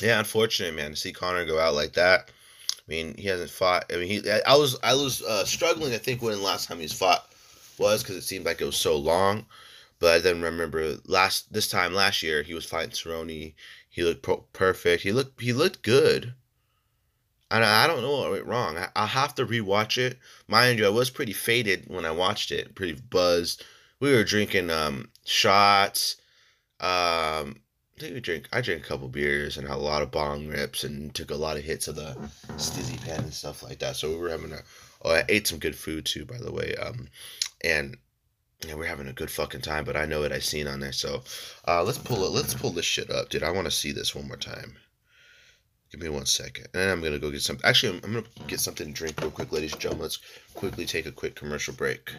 yeah, 0.00 0.18
unfortunate, 0.18 0.74
man, 0.74 0.92
to 0.92 0.96
see 0.96 1.12
Conor 1.12 1.44
go 1.44 1.58
out 1.58 1.74
like 1.74 1.94
that. 1.94 2.30
I 2.70 2.90
mean, 2.90 3.16
he 3.16 3.26
hasn't 3.26 3.50
fought. 3.50 3.92
I 3.92 3.96
mean, 3.96 4.08
he. 4.08 4.30
I 4.46 4.54
was 4.54 4.78
I 4.82 4.94
was 4.94 5.22
uh, 5.22 5.44
struggling. 5.44 5.92
I 5.92 5.98
think 5.98 6.22
when 6.22 6.32
the 6.32 6.40
last 6.40 6.68
time 6.68 6.78
he's 6.78 6.92
fought 6.92 7.26
was 7.78 8.02
because 8.02 8.16
it 8.16 8.22
seemed 8.22 8.46
like 8.46 8.60
it 8.60 8.64
was 8.66 8.76
so 8.76 8.96
long. 8.96 9.44
But 9.98 10.14
I 10.14 10.18
then 10.18 10.42
remember 10.42 10.96
last 11.06 11.52
this 11.52 11.68
time 11.68 11.94
last 11.94 12.22
year 12.22 12.42
he 12.42 12.54
was 12.54 12.66
fighting 12.66 12.90
Cerrone. 12.90 13.54
He 13.88 14.02
looked 14.02 14.22
pro- 14.22 14.46
perfect. 14.52 15.02
He 15.02 15.12
looked 15.12 15.40
he 15.40 15.52
looked 15.52 15.82
good. 15.82 16.34
And 17.50 17.64
I 17.64 17.86
don't 17.86 18.02
know 18.02 18.18
what 18.18 18.30
went 18.32 18.46
wrong. 18.46 18.76
I, 18.76 18.88
I'll 18.96 19.06
have 19.06 19.34
to 19.36 19.46
rewatch 19.46 19.98
it. 19.98 20.18
Mind 20.48 20.78
you, 20.78 20.86
I 20.86 20.90
was 20.90 21.10
pretty 21.10 21.32
faded 21.32 21.84
when 21.86 22.04
I 22.04 22.10
watched 22.10 22.50
it. 22.50 22.74
Pretty 22.74 23.00
buzzed. 23.08 23.64
We 24.00 24.12
were 24.12 24.24
drinking 24.24 24.68
um, 24.70 25.10
shots. 25.24 26.16
Um, 26.80 27.60
I 27.96 28.00
think 28.00 28.14
we 28.14 28.20
drink. 28.20 28.48
I 28.52 28.60
drank 28.60 28.84
a 28.84 28.88
couple 28.88 29.08
beers 29.08 29.56
and 29.56 29.66
had 29.66 29.76
a 29.76 29.80
lot 29.80 30.02
of 30.02 30.10
bong 30.10 30.48
rips 30.48 30.84
and 30.84 31.14
took 31.14 31.30
a 31.30 31.36
lot 31.36 31.56
of 31.56 31.62
hits 31.62 31.88
of 31.88 31.96
the 31.96 32.16
stizzy 32.56 33.00
pen 33.02 33.20
and 33.20 33.32
stuff 33.32 33.62
like 33.62 33.78
that. 33.78 33.96
So 33.96 34.10
we 34.10 34.16
were 34.16 34.28
having 34.28 34.52
a. 34.52 34.60
Oh, 35.02 35.12
I 35.12 35.24
ate 35.28 35.46
some 35.46 35.58
good 35.58 35.76
food 35.76 36.04
too, 36.04 36.26
by 36.26 36.38
the 36.38 36.52
way. 36.52 36.74
Um, 36.74 37.08
and 37.64 37.96
yeah, 38.64 38.74
we're 38.74 38.86
having 38.86 39.08
a 39.08 39.12
good 39.12 39.30
fucking 39.30 39.60
time. 39.60 39.84
But 39.84 39.96
I 39.96 40.06
know 40.06 40.20
what 40.20 40.32
I 40.32 40.38
seen 40.38 40.66
on 40.66 40.80
there. 40.80 40.92
So, 40.92 41.22
uh, 41.66 41.82
let's 41.82 41.98
pull 41.98 42.24
it. 42.24 42.30
Let's 42.30 42.54
pull 42.54 42.70
this 42.70 42.84
shit 42.84 43.10
up, 43.10 43.28
dude. 43.28 43.42
I 43.42 43.50
want 43.50 43.66
to 43.66 43.70
see 43.70 43.92
this 43.92 44.14
one 44.14 44.28
more 44.28 44.36
time. 44.36 44.76
Give 45.92 46.00
me 46.00 46.08
one 46.08 46.26
second, 46.26 46.66
and 46.74 46.90
I'm 46.90 47.00
gonna 47.00 47.18
go 47.18 47.30
get 47.30 47.42
some. 47.42 47.58
Actually, 47.62 47.98
I'm, 47.98 48.04
I'm 48.04 48.12
gonna 48.14 48.26
get 48.48 48.60
something 48.60 48.88
to 48.88 48.92
drink 48.92 49.20
real 49.20 49.30
quick, 49.30 49.52
ladies 49.52 49.72
and 49.72 49.80
gentlemen. 49.80 50.04
Let's 50.04 50.18
quickly 50.54 50.84
take 50.84 51.06
a 51.06 51.12
quick 51.12 51.36
commercial 51.36 51.74
break, 51.74 52.12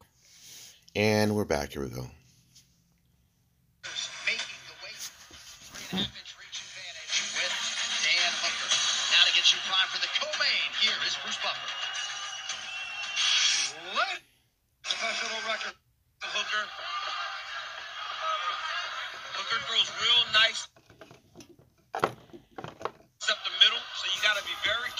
and 0.95 1.35
we're 1.35 1.45
back. 1.45 1.73
Here 1.73 1.83
we 1.83 1.89
go. 1.89 2.07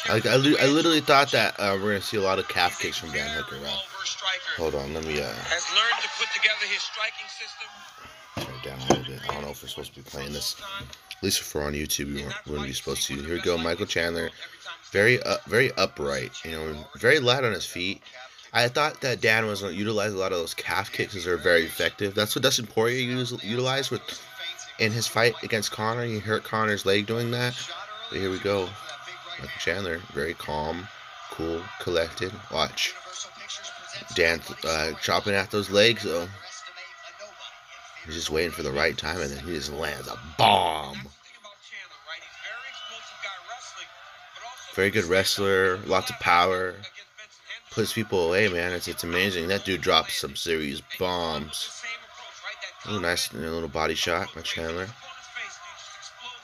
Like. 0.09 0.25
I, 0.25 0.35
li- 0.35 0.57
I 0.59 0.67
literally 0.67 1.01
thought 1.01 1.31
that 1.31 1.59
uh, 1.59 1.77
we're 1.81 1.91
gonna 1.91 2.01
see 2.01 2.17
a 2.17 2.21
lot 2.21 2.39
of 2.39 2.47
calf 2.47 2.79
kicks 2.79 2.97
from 2.97 3.11
Dan 3.11 3.29
Hooker. 3.35 3.59
Now. 3.61 3.77
Hold 4.57 4.75
on, 4.75 4.93
let 4.93 5.05
me 5.05 5.21
uh 5.21 5.33
has 5.33 5.67
learned 5.75 6.01
to 6.01 6.09
put 6.17 6.27
together 6.33 6.65
his 6.65 6.81
striking 6.81 7.27
system. 7.27 7.67
turn 8.35 8.63
down 8.63 8.79
a 8.79 8.93
little 8.93 9.13
bit. 9.13 9.29
I 9.29 9.33
don't 9.33 9.43
know 9.43 9.51
if 9.51 9.61
we're 9.61 9.69
supposed 9.69 9.93
to 9.93 9.99
be 10.01 10.09
playing 10.09 10.33
this. 10.33 10.55
At 11.11 11.23
least 11.23 11.41
if 11.41 11.53
we're 11.53 11.63
on 11.63 11.73
YouTube, 11.73 12.13
we, 12.13 12.25
wouldn't 12.49 12.67
be 12.67 12.73
supposed 12.73 13.05
to. 13.07 13.15
Here 13.15 13.35
we 13.35 13.41
go, 13.41 13.57
Michael 13.57 13.85
Chandler, 13.85 14.29
very 14.91 15.21
uh, 15.23 15.37
very 15.47 15.71
upright. 15.73 16.31
You 16.43 16.51
know, 16.51 16.85
very 16.97 17.19
light 17.19 17.43
on 17.43 17.51
his 17.51 17.65
feet. 17.65 18.01
I 18.53 18.67
thought 18.67 19.01
that 19.01 19.21
Dan 19.21 19.45
was 19.45 19.61
gonna 19.61 19.73
utilize 19.73 20.13
a 20.13 20.17
lot 20.17 20.31
of 20.31 20.39
those 20.39 20.53
calf 20.53 20.91
kicks 20.91 21.13
because 21.13 21.25
they're 21.25 21.37
very 21.37 21.63
effective. 21.63 22.15
That's 22.15 22.35
what 22.35 22.43
Dustin 22.43 22.65
Poirier 22.65 22.99
used, 22.99 23.43
utilized 23.43 23.91
with 23.91 24.01
in 24.79 24.91
his 24.91 25.07
fight 25.07 25.33
against 25.43 25.71
Conor. 25.71 26.05
He 26.05 26.19
hurt 26.19 26.43
Conor's 26.43 26.85
leg 26.85 27.05
doing 27.05 27.31
that. 27.31 27.55
But 28.09 28.19
here 28.19 28.31
we 28.31 28.39
go. 28.39 28.69
Michael 29.39 29.59
Chandler, 29.59 30.01
very 30.13 30.33
calm, 30.33 30.87
cool, 31.31 31.61
collected. 31.79 32.31
Watch. 32.51 32.95
Dan 34.15 34.41
uh, 34.63 34.91
chopping 35.01 35.33
at 35.33 35.51
those 35.51 35.69
legs 35.69 36.03
though. 36.03 36.27
He's 38.05 38.15
just 38.15 38.29
waiting 38.29 38.51
for 38.51 38.63
the 38.63 38.71
right 38.71 38.97
time, 38.97 39.21
and 39.21 39.29
then 39.29 39.43
he 39.45 39.53
just 39.53 39.71
lands 39.71 40.07
a 40.07 40.17
bomb. 40.37 40.97
Very 44.73 44.89
good 44.91 45.05
wrestler, 45.05 45.77
lots 45.85 46.09
of 46.09 46.19
power. 46.19 46.75
Puts 47.71 47.93
people 47.93 48.27
away, 48.27 48.47
man. 48.47 48.73
It's 48.73 48.87
it's 48.87 49.03
amazing. 49.03 49.47
That 49.49 49.65
dude 49.65 49.81
drops 49.81 50.15
some 50.15 50.35
serious 50.35 50.81
bombs. 50.97 51.83
Ooh, 52.89 52.99
nice 52.99 53.33
little 53.33 53.67
body 53.67 53.95
shot 53.95 54.33
by 54.33 54.41
Chandler. 54.41 54.87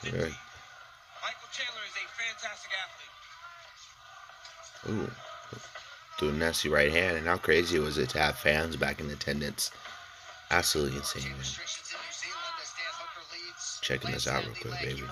Yeah. 0.04 0.28
Ooh, 4.88 5.10
threw 6.18 6.28
a 6.28 6.32
nasty 6.32 6.68
right 6.68 6.92
hand, 6.92 7.16
and 7.16 7.26
how 7.26 7.36
crazy 7.36 7.78
was 7.78 7.98
it 7.98 8.10
to 8.10 8.18
have 8.18 8.36
fans 8.36 8.76
back 8.76 9.00
in 9.00 9.10
attendance? 9.10 9.70
Absolutely 10.50 10.98
insane, 10.98 11.30
man. 11.32 11.40
Checking 13.80 14.12
this 14.12 14.26
out 14.26 14.44
real 14.44 14.54
quick, 14.54 14.80
baby. 14.80 15.02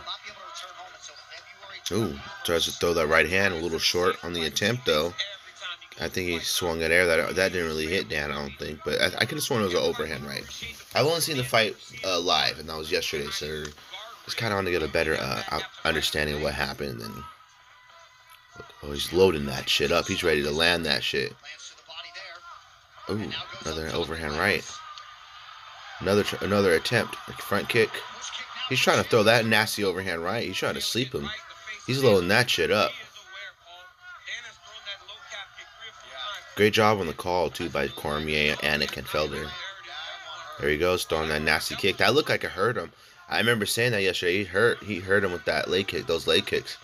Ooh, 1.91 2.19
tries 2.45 2.65
to 2.65 2.73
throw 2.73 2.95
that 2.95 3.09
right 3.09 3.29
hand 3.29 3.55
a 3.55 3.59
little 3.59 3.79
short 3.79 4.23
on 4.25 4.33
the 4.33 4.47
attempt, 4.47 4.87
though. 4.87 5.13
I 6.01 6.09
think 6.09 6.29
he 6.29 6.39
swung 6.39 6.83
at 6.83 6.91
air. 6.91 7.07
That 7.07 7.35
that 7.37 7.53
didn't 7.53 7.69
really 7.69 7.87
hit 7.87 8.09
Dan, 8.09 8.31
I 8.31 8.35
don't 8.35 8.59
think. 8.59 8.81
But 8.85 9.01
I, 9.01 9.07
I 9.19 9.25
could 9.25 9.37
have 9.37 9.43
sworn 9.43 9.61
it 9.61 9.67
was 9.67 9.75
an 9.75 9.81
overhand 9.81 10.25
right. 10.25 10.45
I've 10.95 11.07
only 11.07 11.21
seen 11.21 11.37
the 11.37 11.45
fight 11.45 11.77
uh, 12.05 12.19
live, 12.19 12.59
and 12.59 12.69
that 12.69 12.79
was 12.79 12.91
yesterday, 12.91 13.27
so 13.31 13.65
just 14.25 14.37
kind 14.37 14.53
of 14.53 14.57
want 14.57 14.67
to 14.69 14.73
get 14.73 14.83
a 14.83 14.89
better 14.89 15.17
uh, 15.21 15.61
understanding 15.85 16.37
of 16.37 16.43
what 16.43 16.55
happened. 16.55 17.01
And 17.01 17.13
oh, 18.83 18.93
he's 18.93 19.13
loading 19.13 19.47
that 19.47 19.69
shit 19.69 19.93
up. 19.93 20.07
He's 20.07 20.25
ready 20.25 20.43
to 20.43 20.51
land 20.51 20.85
that 20.87 21.03
shit. 21.03 21.35
Ooh, 23.11 23.31
another 23.65 23.89
overhand 23.93 24.35
right. 24.35 24.65
Another 26.01 26.25
another 26.41 26.73
attempt, 26.73 27.17
front 27.17 27.69
kick. 27.69 27.91
He's 28.69 28.81
trying 28.81 29.03
to 29.03 29.09
throw 29.09 29.23
that 29.25 29.47
nasty 29.47 29.85
overhand 29.85 30.25
right. 30.25 30.47
He's 30.47 30.57
trying 30.57 30.75
to 30.75 30.81
sleep 30.81 31.15
him. 31.15 31.29
He's 31.87 32.03
loading 32.03 32.29
that 32.29 32.49
shit 32.49 32.71
up. 32.71 32.93
Great 36.55 36.75
job 36.75 37.01
on 37.01 37.07
the 37.07 37.15
call 37.15 37.51
too 37.51 37.69
by 37.71 37.89
Cormier, 37.89 38.55
Anik, 38.57 38.97
and 38.97 39.07
Felder. 39.07 39.49
There 40.61 40.69
he 40.69 40.79
goes, 40.79 41.05
throwing 41.05 41.29
that 41.31 41.43
nasty 41.43 41.75
kick. 41.75 41.97
That 41.97 42.15
looked 42.15 42.29
like 42.29 42.45
it 42.45 42.51
hurt 42.51 42.77
him. 42.77 42.93
I 43.29 43.39
remember 43.39 43.65
saying 43.65 43.93
that 43.93 44.03
yesterday. 44.03 44.39
He 44.39 44.45
hurt. 44.45 44.83
He 44.83 45.01
hurt 45.01 45.25
him 45.25 45.33
with 45.33 45.45
that 45.47 45.71
leg 45.71 45.89
kick. 45.89 46.07
Those 46.07 46.27
leg 46.27 46.47
kicks. 46.47 46.77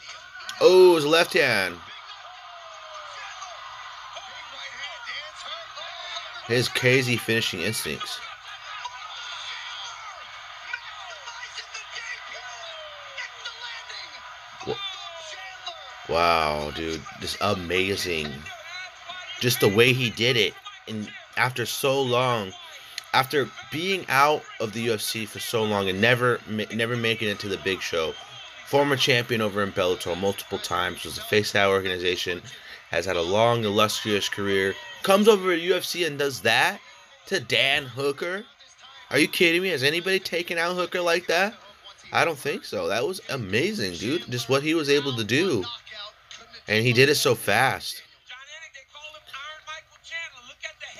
Oh, 0.60 0.96
his 0.96 1.06
left 1.06 1.34
hand. 1.34 1.76
His 6.46 6.68
crazy 6.68 7.16
finishing 7.16 7.60
instincts. 7.60 8.18
Wow, 16.08 16.70
dude, 16.74 17.02
just 17.20 17.36
amazing. 17.42 18.32
Just 19.40 19.60
the 19.60 19.68
way 19.68 19.92
he 19.92 20.08
did 20.08 20.38
it, 20.38 20.54
and 20.88 21.10
after 21.36 21.66
so 21.66 22.00
long, 22.00 22.52
after 23.12 23.48
being 23.70 24.06
out 24.08 24.42
of 24.58 24.72
the 24.72 24.88
UFC 24.88 25.28
for 25.28 25.38
so 25.38 25.62
long 25.62 25.88
and 25.88 26.00
never, 26.00 26.40
never 26.48 26.96
making 26.96 27.28
it 27.28 27.38
to 27.40 27.48
the 27.48 27.58
big 27.58 27.82
show, 27.82 28.14
former 28.68 28.96
champion 28.96 29.40
over 29.40 29.62
in 29.62 29.72
Bellator 29.72 30.18
multiple 30.20 30.58
times, 30.58 31.04
was 31.04 31.16
a 31.16 31.22
face 31.22 31.52
that 31.52 31.68
organization, 31.68 32.42
has 32.90 33.06
had 33.06 33.16
a 33.16 33.22
long, 33.22 33.64
illustrious 33.64 34.28
career, 34.28 34.74
comes 35.02 35.26
over 35.26 35.56
to 35.56 35.60
UFC 35.60 36.06
and 36.06 36.18
does 36.18 36.42
that 36.42 36.78
to 37.26 37.40
Dan 37.40 37.84
Hooker. 37.84 38.44
Are 39.10 39.18
you 39.18 39.26
kidding 39.26 39.62
me? 39.62 39.68
Has 39.70 39.82
anybody 39.82 40.20
taken 40.20 40.58
out 40.58 40.76
Hooker 40.76 41.00
like 41.00 41.26
that? 41.28 41.54
I 42.12 42.26
don't 42.26 42.38
think 42.38 42.64
so. 42.64 42.88
That 42.88 43.06
was 43.06 43.22
amazing, 43.30 43.94
dude. 43.94 44.30
Just 44.30 44.50
what 44.50 44.62
he 44.62 44.74
was 44.74 44.90
able 44.90 45.16
to 45.16 45.24
do. 45.24 45.64
And 46.66 46.84
he 46.84 46.92
did 46.92 47.08
it 47.08 47.14
so 47.14 47.34
fast. 47.34 48.02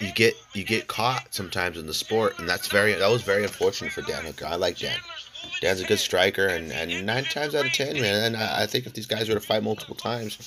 you 0.00 0.12
get 0.12 0.34
you 0.54 0.64
get 0.64 0.86
caught 0.86 1.34
sometimes 1.34 1.76
in 1.76 1.86
the 1.86 1.94
sport, 1.94 2.38
and 2.38 2.48
that's 2.48 2.68
very 2.68 2.94
that 2.94 3.10
was 3.10 3.22
very 3.22 3.42
unfortunate 3.42 3.92
for 3.92 4.02
Dan 4.02 4.24
Hooker. 4.24 4.46
I 4.46 4.54
like 4.54 4.78
Dan. 4.78 4.96
Dan's 5.60 5.80
a 5.80 5.84
good 5.84 5.98
striker, 5.98 6.46
and, 6.46 6.72
and 6.72 7.04
nine 7.04 7.24
times 7.24 7.54
out 7.54 7.66
of 7.66 7.72
ten, 7.72 8.00
man. 8.00 8.34
And 8.34 8.36
I, 8.36 8.62
I 8.62 8.66
think 8.66 8.86
if 8.86 8.92
these 8.92 9.06
guys 9.06 9.28
were 9.28 9.34
to 9.34 9.40
fight 9.40 9.62
multiple 9.62 9.96
times, 9.96 10.38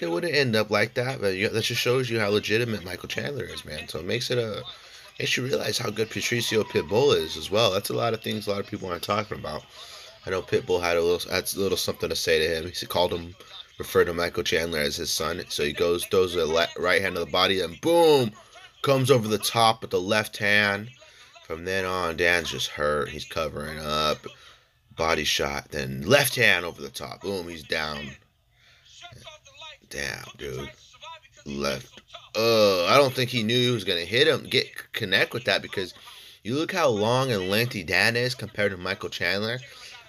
it 0.00 0.10
wouldn't 0.10 0.34
end 0.34 0.56
up 0.56 0.70
like 0.70 0.94
that. 0.94 1.20
But 1.20 1.36
you, 1.36 1.48
that 1.48 1.64
just 1.64 1.80
shows 1.80 2.08
you 2.08 2.18
how 2.18 2.30
legitimate 2.30 2.84
Michael 2.84 3.08
Chandler 3.08 3.44
is, 3.44 3.64
man. 3.64 3.88
So 3.88 3.98
it 3.98 4.06
makes 4.06 4.30
it 4.30 4.38
a 4.38 4.62
makes 5.18 5.36
you 5.36 5.44
realize 5.44 5.78
how 5.78 5.90
good 5.90 6.10
Patricio 6.10 6.64
Pitbull 6.64 7.14
is 7.16 7.36
as 7.36 7.50
well. 7.50 7.70
That's 7.70 7.90
a 7.90 7.94
lot 7.94 8.14
of 8.14 8.22
things 8.22 8.46
a 8.46 8.50
lot 8.50 8.60
of 8.60 8.66
people 8.66 8.88
aren't 8.88 9.02
talking 9.02 9.38
about. 9.38 9.64
I 10.24 10.30
know 10.30 10.42
Pitbull 10.42 10.80
had 10.80 10.96
a 10.96 11.02
little 11.02 11.30
had 11.30 11.52
a 11.54 11.58
little 11.58 11.76
something 11.76 12.08
to 12.08 12.16
say 12.16 12.38
to 12.38 12.62
him. 12.62 12.72
He 12.72 12.86
called 12.86 13.12
him 13.12 13.34
referred 13.78 14.04
to 14.04 14.14
Michael 14.14 14.44
Chandler 14.44 14.80
as 14.80 14.96
his 14.96 15.10
son. 15.10 15.42
So 15.48 15.64
he 15.64 15.72
goes 15.72 16.04
throws 16.06 16.34
the 16.34 16.46
le- 16.46 16.68
right 16.78 17.02
hand 17.02 17.16
of 17.16 17.26
the 17.26 17.32
body, 17.32 17.60
and 17.60 17.80
boom, 17.80 18.32
comes 18.82 19.10
over 19.10 19.28
the 19.28 19.38
top 19.38 19.82
with 19.82 19.90
the 19.90 20.00
left 20.00 20.36
hand. 20.36 20.88
From 21.46 21.64
then 21.64 21.84
on, 21.84 22.16
Dan's 22.16 22.50
just 22.50 22.68
hurt. 22.68 23.08
He's 23.08 23.24
covering 23.24 23.78
up. 23.78 24.18
Body 24.96 25.24
shot. 25.24 25.70
Then 25.70 26.02
left 26.02 26.36
hand 26.36 26.64
over 26.64 26.80
the 26.80 26.88
top. 26.88 27.22
Boom, 27.22 27.48
he's 27.48 27.62
down. 27.62 28.10
Damn, 29.90 30.24
dude. 30.38 30.70
Left. 31.44 32.00
Uh, 32.34 32.86
I 32.86 32.96
don't 32.96 33.12
think 33.12 33.28
he 33.28 33.42
knew 33.42 33.58
he 33.58 33.70
was 33.70 33.84
gonna 33.84 34.00
hit 34.00 34.28
him. 34.28 34.44
Get 34.44 34.92
connect 34.92 35.34
with 35.34 35.44
that 35.44 35.60
because 35.60 35.92
you 36.42 36.54
look 36.54 36.72
how 36.72 36.88
long 36.88 37.30
and 37.30 37.50
lengthy 37.50 37.82
Dan 37.82 38.16
is 38.16 38.34
compared 38.34 38.72
to 38.72 38.78
Michael 38.78 39.10
Chandler. 39.10 39.58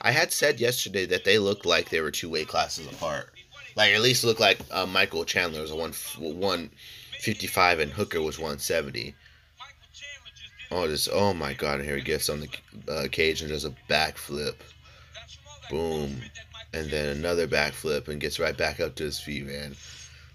I 0.02 0.12
had 0.12 0.32
said 0.32 0.60
yesterday 0.60 1.06
that 1.08 1.26
they 1.26 1.38
looked 1.38 1.66
like 1.66 1.90
they 1.90 2.02
were 2.02 2.12
two 2.12 2.30
weight 2.30 2.48
classes 2.48 2.88
apart. 2.88 3.34
Like 3.76 3.92
at 3.92 4.02
least 4.02 4.24
looked 4.24 4.40
like 4.40 4.60
uh, 4.72 4.86
Michael 4.86 5.26
Chandler 5.26 5.62
was 5.62 5.72
a 5.72 5.76
one 5.76 5.94
one 6.18 6.70
fifty 7.20 7.48
five 7.48 7.80
and 7.80 7.92
Hooker 7.92 8.22
was 8.22 8.40
one 8.40 8.60
seventy. 8.60 9.16
Oh, 10.74 10.88
this! 10.88 11.08
Oh 11.12 11.34
my 11.34 11.54
God! 11.54 11.76
And 11.76 11.86
here 11.86 11.98
he 11.98 12.02
gets 12.02 12.30
on 12.30 12.40
the 12.40 12.92
uh, 12.92 13.08
cage 13.12 13.42
and 13.42 13.52
does 13.52 13.64
a 13.64 13.76
backflip. 13.88 14.56
Boom, 15.70 16.18
and 16.74 16.90
then 16.90 17.16
another 17.16 17.48
backflip 17.48 18.08
and 18.08 18.20
gets 18.20 18.40
right 18.40 18.58
back 18.58 18.80
up 18.80 18.96
to 18.96 19.04
his 19.04 19.20
feet, 19.20 19.46
man. 19.46 19.76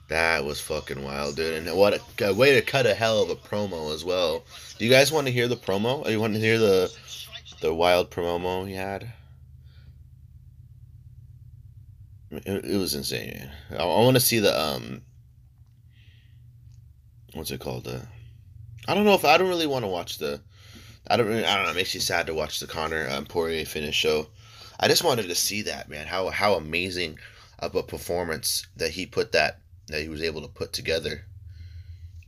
That 0.09 0.45
was 0.45 0.61
fucking 0.61 1.03
wild, 1.03 1.37
dude. 1.37 1.67
And 1.67 1.77
what 1.77 2.01
a, 2.21 2.29
a 2.29 2.35
way 2.35 2.55
to 2.55 2.63
cut 2.63 2.87
a 2.87 2.95
hell 2.95 3.21
of 3.21 3.31
a 3.31 3.37
promo 3.37 3.93
as 3.93 4.05
well. 4.05 4.45
Do 4.79 4.85
you 4.85 4.91
guys 4.91 5.11
want 5.11 5.27
to 5.27 5.33
hear 5.33 5.49
the 5.49 5.57
promo? 5.57 6.07
Or 6.07 6.11
you 6.11 6.21
want 6.21 6.35
to 6.35 6.41
hear 6.41 6.59
the 6.59 6.97
the 7.61 7.75
wild 7.75 8.11
promo 8.11 8.67
he 8.67 8.75
had? 8.75 9.13
It, 12.31 12.79
was 12.79 12.95
insane. 12.95 13.51
I, 13.73 13.83
I 13.83 13.85
want 13.85 14.17
to 14.17 14.21
see 14.21 14.39
the 14.39 14.59
um. 14.59 15.03
What's 17.35 17.51
it 17.51 17.61
called? 17.61 17.85
The. 17.85 18.07
I 18.89 18.95
don't 18.95 19.05
know 19.05 19.15
if 19.15 19.27
I 19.27 19.37
don't 19.37 19.51
really 19.51 19.67
want 19.67 19.85
to 19.85 19.89
watch 19.89 20.17
the. 20.17 20.41
I 21.07 21.19
don't. 21.19 21.27
Really, 21.27 21.45
I 21.45 21.55
don't 21.55 21.67
know. 21.67 21.73
It 21.73 21.77
makes 21.77 21.95
me 21.95 22.01
sad 22.01 22.27
to 22.27 22.35
watch 22.35 22.59
the 22.59 22.67
Conor 22.67 23.07
um, 23.11 23.27
Poirier 23.27 23.67
finish 23.67 23.95
show. 23.95 24.29
I 24.81 24.89
just 24.89 25.05
wanted 25.05 25.29
to 25.29 25.35
see 25.35 25.61
that 25.63 25.91
man. 25.91 26.07
How 26.07 26.31
how 26.31 26.55
amazing 26.55 27.19
of 27.59 27.75
a 27.75 27.83
performance 27.83 28.67
that 28.77 28.93
he 28.93 29.05
put 29.05 29.33
that 29.33 29.61
that 29.89 30.01
he 30.01 30.09
was 30.09 30.23
able 30.23 30.41
to 30.41 30.49
put 30.49 30.73
together 30.73 31.27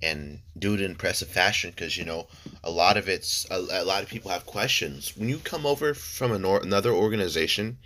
and 0.03 0.41
do 0.59 0.75
it 0.75 0.81
in 0.81 0.91
impressive 0.91 1.29
fashion 1.29 1.71
because 1.71 1.97
you 1.97 2.05
know 2.05 2.27
a 2.63 2.71
lot 2.71 2.99
of 2.99 3.09
it's 3.09 3.47
a, 3.51 3.57
a, 3.57 3.85
lot 3.85 4.03
of 4.03 4.09
people 4.09 4.31
have 4.31 4.45
questions 4.45 5.17
when 5.17 5.29
you 5.29 5.39
come 5.39 5.65
over 5.65 5.95
from 5.95 6.33
an 6.33 6.45
or, 6.45 6.61
another 6.61 6.93
organization 6.93 7.79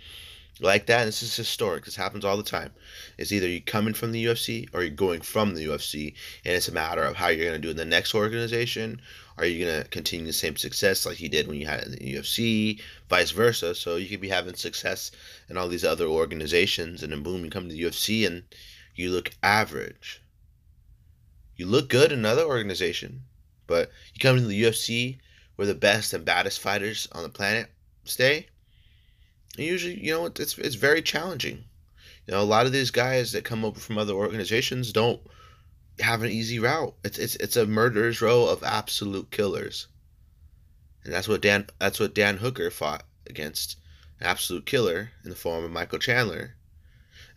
like 0.61 0.85
that. 0.85 1.03
this 1.03 1.21
is 1.21 1.35
historic. 1.35 1.83
This 1.83 1.97
happens 1.97 2.23
all 2.23 2.37
the 2.37 2.43
time. 2.43 2.71
It's 3.17 3.33
either 3.33 3.47
you're 3.47 3.59
coming 3.59 3.93
from 3.93 4.13
the 4.13 4.25
UFC 4.25 4.69
or 4.73 4.83
you're 4.83 4.89
going 4.89 5.19
from 5.19 5.53
the 5.53 5.65
UFC, 5.65 6.13
and 6.45 6.55
it's 6.55 6.69
a 6.69 6.73
matter 6.73 7.03
of 7.03 7.17
how 7.17 7.27
you're 7.27 7.45
going 7.45 7.61
to 7.61 7.67
do 7.67 7.71
in 7.71 7.77
the 7.77 7.83
next 7.83 8.15
organization. 8.15 9.01
Are 9.37 9.45
you 9.45 9.65
going 9.65 9.83
to 9.83 9.89
continue 9.89 10.25
the 10.25 10.33
same 10.33 10.55
success 10.55 11.05
like 11.05 11.19
you 11.19 11.27
did 11.27 11.47
when 11.47 11.59
you 11.59 11.67
had 11.67 11.83
in 11.83 11.91
the 11.91 12.13
UFC, 12.15 12.81
vice 13.09 13.31
versa? 13.31 13.75
So 13.75 13.97
you 13.97 14.07
could 14.07 14.21
be 14.21 14.29
having 14.29 14.55
success 14.55 15.11
in 15.49 15.57
all 15.57 15.67
these 15.67 15.83
other 15.83 16.05
organizations, 16.05 17.03
and 17.03 17.11
then 17.11 17.21
boom, 17.21 17.43
you 17.43 17.51
come 17.51 17.67
to 17.67 17.75
the 17.75 17.83
UFC 17.83 18.25
and 18.25 18.43
you 18.95 19.11
look 19.11 19.31
average. 19.43 20.21
You 21.57 21.65
look 21.65 21.89
good 21.89 22.13
in 22.13 22.19
another 22.19 22.43
organization, 22.43 23.23
but 23.67 23.91
you 24.13 24.19
come 24.19 24.37
to 24.37 24.45
the 24.45 24.63
UFC 24.63 25.19
where 25.57 25.67
the 25.67 25.75
best 25.75 26.13
and 26.13 26.23
baddest 26.23 26.61
fighters 26.61 27.07
on 27.11 27.23
the 27.23 27.29
planet 27.29 27.69
stay 28.05 28.47
and 29.57 29.65
usually, 29.65 29.99
you 30.03 30.13
know, 30.13 30.25
it's 30.25 30.57
it's 30.57 30.75
very 30.75 31.01
challenging. 31.01 31.63
You 32.27 32.33
know, 32.33 32.41
a 32.41 32.43
lot 32.43 32.65
of 32.65 32.71
these 32.71 32.91
guys 32.91 33.31
that 33.31 33.43
come 33.43 33.63
over 33.63 33.79
from 33.79 33.97
other 33.97 34.13
organizations 34.13 34.91
don't 34.91 35.21
have 35.99 36.23
an 36.23 36.31
easy 36.31 36.59
route. 36.59 36.95
It's 37.03 37.17
it's 37.17 37.35
it's 37.35 37.55
a 37.55 37.65
murderer's 37.65 38.21
row 38.21 38.47
of 38.47 38.63
absolute 38.63 39.31
killers. 39.31 39.87
And 41.03 41.13
that's 41.13 41.27
what 41.27 41.41
Dan 41.41 41.67
that's 41.79 41.99
what 41.99 42.15
Dan 42.15 42.37
Hooker 42.37 42.71
fought 42.71 43.03
against 43.27 43.77
an 44.19 44.27
absolute 44.27 44.65
killer 44.65 45.11
in 45.23 45.29
the 45.29 45.35
form 45.35 45.63
of 45.63 45.71
Michael 45.71 45.99
Chandler. 45.99 46.55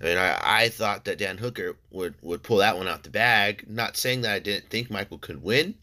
I 0.00 0.04
mean, 0.04 0.16
I, 0.16 0.38
I 0.40 0.68
thought 0.68 1.04
that 1.04 1.18
Dan 1.18 1.38
Hooker 1.38 1.76
would, 1.90 2.14
would 2.22 2.44
pull 2.44 2.58
that 2.58 2.76
one 2.76 2.86
out 2.86 3.02
the 3.02 3.10
bag. 3.10 3.64
Not 3.68 3.96
saying 3.96 4.20
that 4.20 4.32
I 4.32 4.38
didn't 4.38 4.70
think 4.70 4.90
Michael 4.90 5.18
could 5.18 5.42
win. 5.42 5.74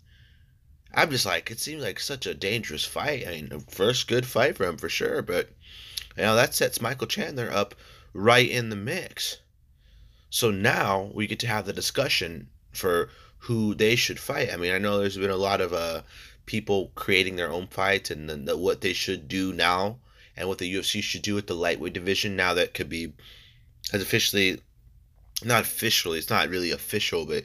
I'm 0.94 1.12
just 1.12 1.26
like, 1.26 1.52
it 1.52 1.60
seems 1.60 1.84
like 1.84 2.00
such 2.00 2.26
a 2.26 2.34
dangerous 2.34 2.86
fight. 2.86 3.28
I 3.28 3.32
mean, 3.32 3.60
first 3.68 4.08
good 4.08 4.26
fight 4.26 4.56
for 4.56 4.66
him 4.66 4.78
for 4.78 4.88
sure, 4.88 5.22
but 5.22 5.50
now 6.18 6.36
that 6.36 6.56
sets 6.56 6.82
Michael 6.82 7.08
Chandler 7.08 7.52
up 7.52 7.76
right 8.14 8.50
in 8.50 8.70
the 8.70 8.76
mix. 8.76 9.38
So 10.30 10.52
now 10.52 11.12
we 11.14 11.28
get 11.28 11.40
to 11.40 11.48
have 11.48 11.66
the 11.66 11.74
discussion 11.74 12.50
for 12.72 13.10
who 13.40 13.76
they 13.76 13.96
should 13.96 14.20
fight. 14.20 14.52
I 14.52 14.58
mean, 14.58 14.74
I 14.74 14.78
know 14.78 15.00
there's 15.00 15.18
been 15.18 15.30
a 15.30 15.36
lot 15.36 15.62
of 15.62 15.74
uh, 15.74 16.02
people 16.46 16.92
creating 16.96 17.36
their 17.36 17.52
own 17.52 17.68
fights 17.68 18.12
and 18.12 18.30
the, 18.48 18.58
what 18.58 18.82
they 18.82 18.94
should 18.94 19.28
do 19.28 19.54
now 19.54 19.98
and 20.38 20.48
what 20.48 20.58
the 20.58 20.74
UFC 20.74 21.02
should 21.02 21.22
do 21.22 21.36
with 21.36 21.48
the 21.48 21.56
lightweight 21.56 21.94
division 21.94 22.36
now 22.36 22.54
that 22.54 22.74
Khabib 22.74 23.14
has 23.92 24.02
officially 24.02 24.62
not 25.44 25.64
officially 25.64 26.18
it's 26.18 26.30
not 26.30 26.50
really 26.50 26.72
official 26.72 27.26
but 27.26 27.44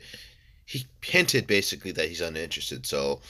he 0.65 0.87
hinted 1.01 1.47
basically 1.47 1.91
that 1.93 2.09
he's 2.09 2.21
uninterested 2.21 2.87
so 2.87 3.21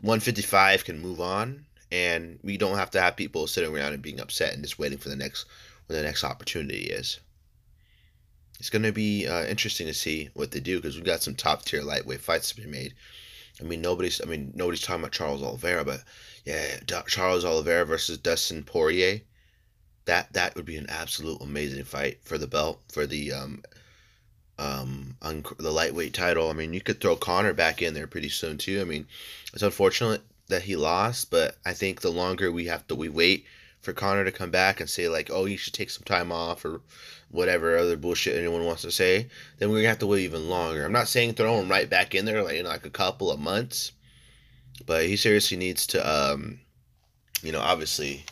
155 0.00 0.84
can 0.84 1.00
move 1.00 1.20
on 1.20 1.64
and 1.92 2.38
we 2.42 2.56
don't 2.56 2.78
have 2.78 2.90
to 2.90 3.00
have 3.00 3.16
people 3.16 3.46
sitting 3.46 3.72
around 3.72 3.92
and 3.92 4.02
being 4.02 4.18
upset 4.18 4.54
and 4.54 4.62
just 4.62 4.78
waiting 4.78 4.96
for 4.96 5.10
the 5.10 5.16
next 5.16 5.44
when 5.86 5.98
the 5.98 6.04
next 6.04 6.24
opportunity 6.24 6.84
is. 6.84 7.20
It's 8.58 8.70
going 8.70 8.82
to 8.82 8.92
be 8.92 9.26
uh, 9.26 9.44
interesting 9.44 9.86
to 9.88 9.94
see 9.94 10.30
what 10.34 10.52
they 10.52 10.60
do 10.60 10.78
because 10.78 10.96
we've 10.96 11.04
got 11.04 11.22
some 11.22 11.34
top 11.34 11.64
tier 11.64 11.82
lightweight 11.82 12.20
fights 12.20 12.48
to 12.48 12.56
be 12.56 12.66
made. 12.66 12.94
I 13.60 13.64
mean, 13.64 13.82
nobody's 13.82 14.22
I 14.22 14.24
mean 14.24 14.52
nobody's 14.54 14.80
talking 14.80 15.02
about 15.02 15.12
Charles 15.12 15.42
Oliveira, 15.42 15.84
but 15.84 16.02
yeah, 16.46 16.78
Charles 17.06 17.44
Oliveira 17.44 17.84
versus 17.84 18.16
Dustin 18.16 18.64
Poirier. 18.64 19.20
That 20.06 20.32
that 20.32 20.56
would 20.56 20.64
be 20.64 20.78
an 20.78 20.88
absolute 20.88 21.42
amazing 21.42 21.84
fight 21.84 22.18
for 22.22 22.38
the 22.38 22.46
belt 22.46 22.80
for 22.90 23.06
the 23.06 23.32
um 23.32 23.62
um 24.58 25.16
un- 25.20 25.44
the 25.58 25.70
lightweight 25.70 26.14
title. 26.14 26.48
I 26.48 26.54
mean, 26.54 26.72
you 26.72 26.80
could 26.80 27.00
throw 27.00 27.16
Conor 27.16 27.52
back 27.52 27.82
in 27.82 27.92
there 27.92 28.06
pretty 28.06 28.30
soon 28.30 28.56
too. 28.56 28.80
I 28.80 28.84
mean, 28.84 29.06
it's 29.52 29.62
unfortunate 29.62 30.22
that 30.52 30.62
he 30.62 30.76
lost, 30.76 31.30
but 31.30 31.56
I 31.64 31.72
think 31.72 32.00
the 32.00 32.10
longer 32.10 32.52
we 32.52 32.66
have 32.66 32.86
to 32.86 32.94
we 32.94 33.08
wait 33.08 33.44
for 33.80 33.92
Conor 33.92 34.24
to 34.24 34.30
come 34.30 34.50
back 34.50 34.80
and 34.80 34.88
say 34.88 35.08
like, 35.08 35.30
oh, 35.32 35.46
you 35.46 35.56
should 35.56 35.74
take 35.74 35.90
some 35.90 36.04
time 36.04 36.30
off 36.30 36.64
or 36.64 36.80
whatever 37.30 37.76
other 37.76 37.96
bullshit 37.96 38.36
anyone 38.36 38.64
wants 38.64 38.82
to 38.82 38.90
say, 38.90 39.28
then 39.58 39.70
we're 39.70 39.78
gonna 39.78 39.88
have 39.88 39.98
to 39.98 40.06
wait 40.06 40.22
even 40.22 40.48
longer. 40.48 40.84
I'm 40.84 40.92
not 40.92 41.08
saying 41.08 41.34
throw 41.34 41.58
him 41.58 41.68
right 41.68 41.88
back 41.88 42.14
in 42.14 42.26
there 42.26 42.42
like 42.42 42.56
in 42.56 42.66
like 42.66 42.86
a 42.86 42.90
couple 42.90 43.30
of 43.30 43.40
months, 43.40 43.92
but 44.86 45.06
he 45.06 45.16
seriously 45.16 45.56
needs 45.56 45.86
to, 45.88 45.98
um, 46.08 46.60
you 47.42 47.50
know, 47.50 47.60
obviously 47.60 48.24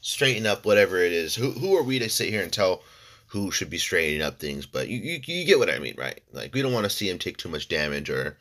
straighten 0.00 0.46
up 0.46 0.64
whatever 0.64 0.98
it 0.98 1.12
is. 1.12 1.34
Who 1.34 1.50
who 1.52 1.76
are 1.76 1.82
we 1.82 1.98
to 1.98 2.08
sit 2.08 2.30
here 2.30 2.42
and 2.42 2.52
tell? 2.52 2.82
Who 3.28 3.52
should 3.52 3.70
be 3.70 3.78
straightening 3.78 4.22
up 4.22 4.40
things, 4.40 4.66
but 4.66 4.88
you, 4.88 4.98
you, 4.98 5.20
you 5.24 5.44
get 5.44 5.60
what 5.60 5.70
I 5.70 5.78
mean, 5.78 5.94
right? 5.96 6.20
Like, 6.32 6.52
we 6.52 6.62
don't 6.62 6.72
want 6.72 6.82
to 6.82 6.90
see 6.90 7.08
him 7.08 7.16
take 7.16 7.36
too 7.36 7.48
much 7.48 7.68
damage 7.68 8.10
or 8.10 8.36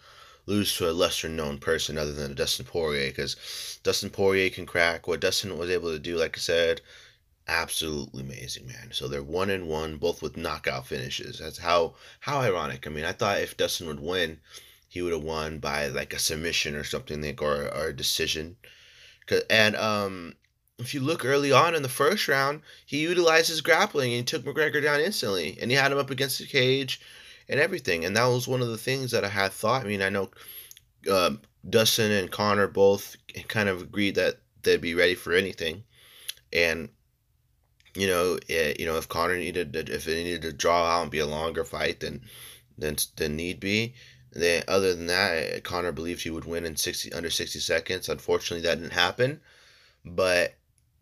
lose 0.49 0.75
to 0.75 0.89
a 0.89 0.91
lesser 0.91 1.29
known 1.29 1.59
person 1.59 1.97
other 1.97 2.12
than 2.12 2.33
Dustin 2.33 2.65
Poirier 2.65 3.09
because 3.09 3.79
Dustin 3.83 4.09
Poirier 4.09 4.49
can 4.49 4.65
crack 4.65 5.07
what 5.07 5.19
Dustin 5.19 5.55
was 5.57 5.69
able 5.69 5.91
to 5.91 5.99
do. 5.99 6.17
Like 6.17 6.38
I 6.38 6.41
said, 6.41 6.81
absolutely 7.47 8.23
amazing, 8.23 8.65
man. 8.65 8.89
So 8.91 9.07
they're 9.07 9.21
one 9.21 9.51
and 9.51 9.67
one, 9.67 9.97
both 9.97 10.23
with 10.23 10.38
knockout 10.38 10.88
finishes. 10.88 11.38
That's 11.38 11.59
how 11.59 11.93
how 12.21 12.39
ironic. 12.39 12.88
I 12.88 12.89
mean, 12.89 13.05
I 13.05 13.12
thought 13.12 13.39
if 13.39 13.57
Dustin 13.57 13.88
would 13.88 13.99
win, 13.99 14.39
he 14.88 15.03
would 15.03 15.13
have 15.13 15.23
won 15.23 15.59
by 15.59 15.88
like 15.88 16.13
a 16.13 16.19
submission 16.19 16.75
or 16.75 16.83
something, 16.83 17.21
like 17.21 17.41
or, 17.41 17.67
or 17.67 17.88
a 17.89 17.95
decision. 17.95 18.57
And 19.51 19.75
um, 19.75 20.33
if 20.79 20.95
you 20.95 21.01
look 21.01 21.23
early 21.23 21.51
on 21.51 21.75
in 21.75 21.83
the 21.83 21.89
first 21.89 22.27
round, 22.27 22.62
he 22.88 22.97
utilized 22.97 23.49
his 23.49 23.62
grappling 23.62 24.12
and 24.13 24.17
he 24.17 24.23
took 24.23 24.43
McGregor 24.43 24.81
down 24.81 24.99
instantly, 24.99 25.59
and 25.62 25.69
he 25.69 25.77
had 25.77 25.91
him 25.91 25.99
up 25.99 26.09
against 26.09 26.39
the 26.39 26.47
cage 26.47 26.99
and 27.49 27.59
everything. 27.59 28.05
And 28.05 28.15
that 28.15 28.25
was 28.25 28.47
one 28.47 28.62
of 28.62 28.69
the 28.69 28.77
things 28.77 29.12
that 29.12 29.25
I 29.25 29.29
had 29.29 29.51
thought. 29.51 29.83
I 29.83 29.88
mean, 29.88 30.01
I 30.01 30.09
know 30.09 30.29
uh, 31.12 31.31
Dustin 31.69 32.12
and 32.12 32.31
Conor 32.31 32.67
both 32.67 33.17
kind 33.47 33.67
of 33.67 33.81
agreed 33.81 34.15
that 34.15 34.38
they'd 34.63 34.79
be 34.81 34.93
ready 34.95 35.15
for 35.15 35.33
anything, 35.33 35.83
and 36.53 36.89
you 37.95 38.07
know, 38.07 38.38
it, 38.47 38.49
eh, 38.49 38.73
you 38.79 38.85
know, 38.85 38.97
if 38.97 39.09
Conor 39.09 39.38
needed, 39.38 39.75
if 39.75 40.07
it 40.07 40.15
needed 40.15 40.43
to 40.43 40.53
draw 40.53 40.85
out 40.85 41.01
and 41.03 41.12
be 41.12 41.19
a 41.19 41.25
longer 41.25 41.63
fight 41.63 41.99
than 41.99 42.21
than 42.77 42.97
than 43.17 43.35
need 43.35 43.59
be, 43.59 43.93
Then, 44.31 44.63
other 44.67 44.93
than 44.95 45.07
that, 45.07 45.63
Conor 45.63 45.91
believed 45.91 46.21
he 46.21 46.29
would 46.29 46.45
win 46.45 46.65
in 46.65 46.75
sixty 46.75 47.12
under 47.13 47.29
sixty 47.29 47.59
seconds. 47.59 48.09
Unfortunately, 48.09 48.62
that 48.67 48.79
didn't 48.79 48.93
happen. 48.93 49.41
But 50.05 50.55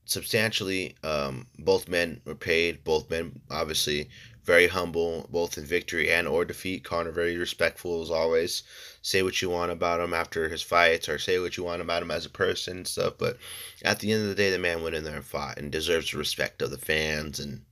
substantially, 0.05 0.95
um, 1.03 1.47
both 1.59 1.89
men 1.89 2.21
were 2.25 2.35
paid. 2.35 2.83
Both 2.83 3.09
men, 3.09 3.41
obviously, 3.51 4.09
very 4.47 4.67
humble, 4.67 5.27
both 5.29 5.57
in 5.57 5.65
victory 5.65 6.09
and 6.09 6.25
or 6.25 6.45
defeat. 6.45 6.85
Conor 6.85 7.11
very 7.11 7.35
respectful 7.35 8.01
as 8.01 8.09
always. 8.09 8.63
Say 9.01 9.21
what 9.21 9.41
you 9.41 9.49
want 9.49 9.73
about 9.73 9.99
him 9.99 10.13
after 10.13 10.47
his 10.47 10.61
fights, 10.61 11.09
or 11.09 11.19
say 11.19 11.37
what 11.37 11.57
you 11.57 11.63
want 11.63 11.81
about 11.81 12.01
him 12.01 12.11
as 12.11 12.25
a 12.25 12.29
person 12.29 12.77
and 12.77 12.87
stuff. 12.87 13.15
But 13.17 13.37
at 13.83 13.99
the 13.99 14.11
end 14.11 14.23
of 14.23 14.29
the 14.29 14.35
day, 14.35 14.49
the 14.49 14.57
man 14.57 14.81
went 14.81 14.95
in 14.95 15.03
there 15.03 15.17
and 15.17 15.25
fought 15.25 15.59
and 15.59 15.69
deserves 15.69 16.11
the 16.11 16.17
respect 16.17 16.61
of 16.61 16.71
the 16.71 16.77
fans 16.77 17.39
and 17.39 17.65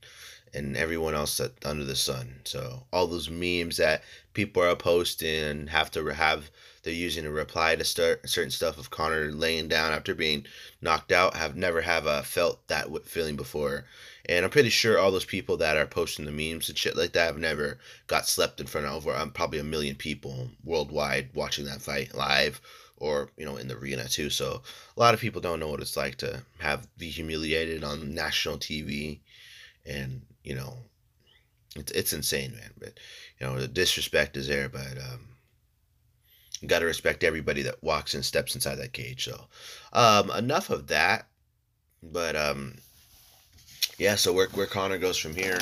and 0.54 0.76
everyone 0.76 1.14
else 1.14 1.38
that 1.38 1.52
under 1.64 1.84
the 1.84 1.96
sun. 1.96 2.40
So 2.44 2.84
all 2.92 3.06
those 3.06 3.28
memes 3.28 3.78
that 3.78 4.04
people 4.32 4.62
are 4.62 4.76
posting 4.76 5.66
have 5.68 5.90
to 5.92 6.04
have 6.06 6.50
they're 6.86 6.94
using 6.94 7.24
to 7.24 7.30
reply 7.32 7.74
to 7.74 7.84
start 7.84 8.28
certain 8.28 8.52
stuff 8.52 8.78
of 8.78 8.90
Conor 8.90 9.32
laying 9.32 9.66
down 9.66 9.92
after 9.92 10.14
being 10.14 10.46
knocked 10.80 11.10
out 11.10 11.34
have 11.34 11.56
never 11.56 11.80
have 11.80 12.06
uh, 12.06 12.22
felt 12.22 12.64
that 12.68 12.86
feeling 13.06 13.34
before. 13.34 13.86
And 14.28 14.44
I'm 14.44 14.52
pretty 14.52 14.68
sure 14.68 14.96
all 14.96 15.10
those 15.10 15.24
people 15.24 15.56
that 15.56 15.76
are 15.76 15.84
posting 15.84 16.26
the 16.26 16.30
memes 16.30 16.68
and 16.68 16.78
shit 16.78 16.96
like 16.96 17.12
that 17.14 17.26
have 17.26 17.38
never 17.38 17.78
got 18.06 18.28
slept 18.28 18.60
in 18.60 18.68
front 18.68 18.86
of 18.86 18.94
over 18.94 19.16
um, 19.16 19.32
probably 19.32 19.58
a 19.58 19.64
million 19.64 19.96
people 19.96 20.48
worldwide 20.62 21.30
watching 21.34 21.64
that 21.64 21.82
fight 21.82 22.14
live 22.14 22.60
or 22.98 23.30
you 23.36 23.44
know 23.44 23.56
in 23.56 23.66
the 23.66 23.76
arena 23.76 24.08
too. 24.08 24.30
So 24.30 24.62
a 24.96 25.00
lot 25.00 25.12
of 25.12 25.18
people 25.18 25.40
don't 25.40 25.58
know 25.58 25.68
what 25.68 25.80
it's 25.80 25.96
like 25.96 26.14
to 26.18 26.44
have 26.58 26.86
be 26.96 27.08
humiliated 27.08 27.82
on 27.82 28.14
national 28.14 28.58
TV, 28.58 29.18
and 29.84 30.22
you 30.44 30.54
know 30.54 30.74
it's 31.74 31.90
it's 31.90 32.12
insane, 32.12 32.52
man. 32.52 32.70
But 32.78 33.00
you 33.40 33.46
know 33.48 33.58
the 33.58 33.66
disrespect 33.66 34.36
is 34.36 34.46
there, 34.46 34.68
but 34.68 34.98
um, 34.98 35.35
got 36.66 36.78
to 36.78 36.86
respect 36.86 37.24
everybody 37.24 37.62
that 37.62 37.82
walks 37.82 38.14
and 38.14 38.24
steps 38.24 38.54
inside 38.54 38.76
that 38.76 38.92
cage. 38.92 39.24
So 39.24 39.46
um, 39.92 40.30
enough 40.30 40.70
of 40.70 40.86
that. 40.88 41.26
But 42.02 42.36
um, 42.36 42.76
yeah, 43.98 44.14
so 44.14 44.32
where 44.32 44.48
where 44.48 44.66
Conor 44.66 44.98
goes 44.98 45.18
from 45.18 45.34
here? 45.34 45.58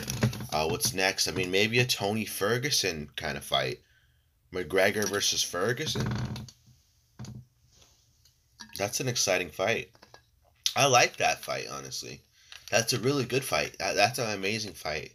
Uh, 0.52 0.68
what's 0.68 0.94
next? 0.94 1.26
I 1.26 1.32
mean, 1.32 1.50
maybe 1.50 1.80
a 1.80 1.84
Tony 1.84 2.24
Ferguson 2.24 3.08
kind 3.16 3.36
of 3.36 3.44
fight, 3.44 3.80
McGregor 4.52 5.08
versus 5.08 5.42
Ferguson. 5.42 6.06
That's 8.78 9.00
an 9.00 9.08
exciting 9.08 9.50
fight. 9.50 9.90
I 10.76 10.86
like 10.86 11.16
that 11.16 11.44
fight, 11.44 11.66
honestly. 11.70 12.20
That's 12.70 12.92
a 12.92 12.98
really 12.98 13.24
good 13.24 13.44
fight. 13.44 13.76
That's 13.78 14.18
an 14.18 14.30
amazing 14.30 14.74
fight. 14.74 15.12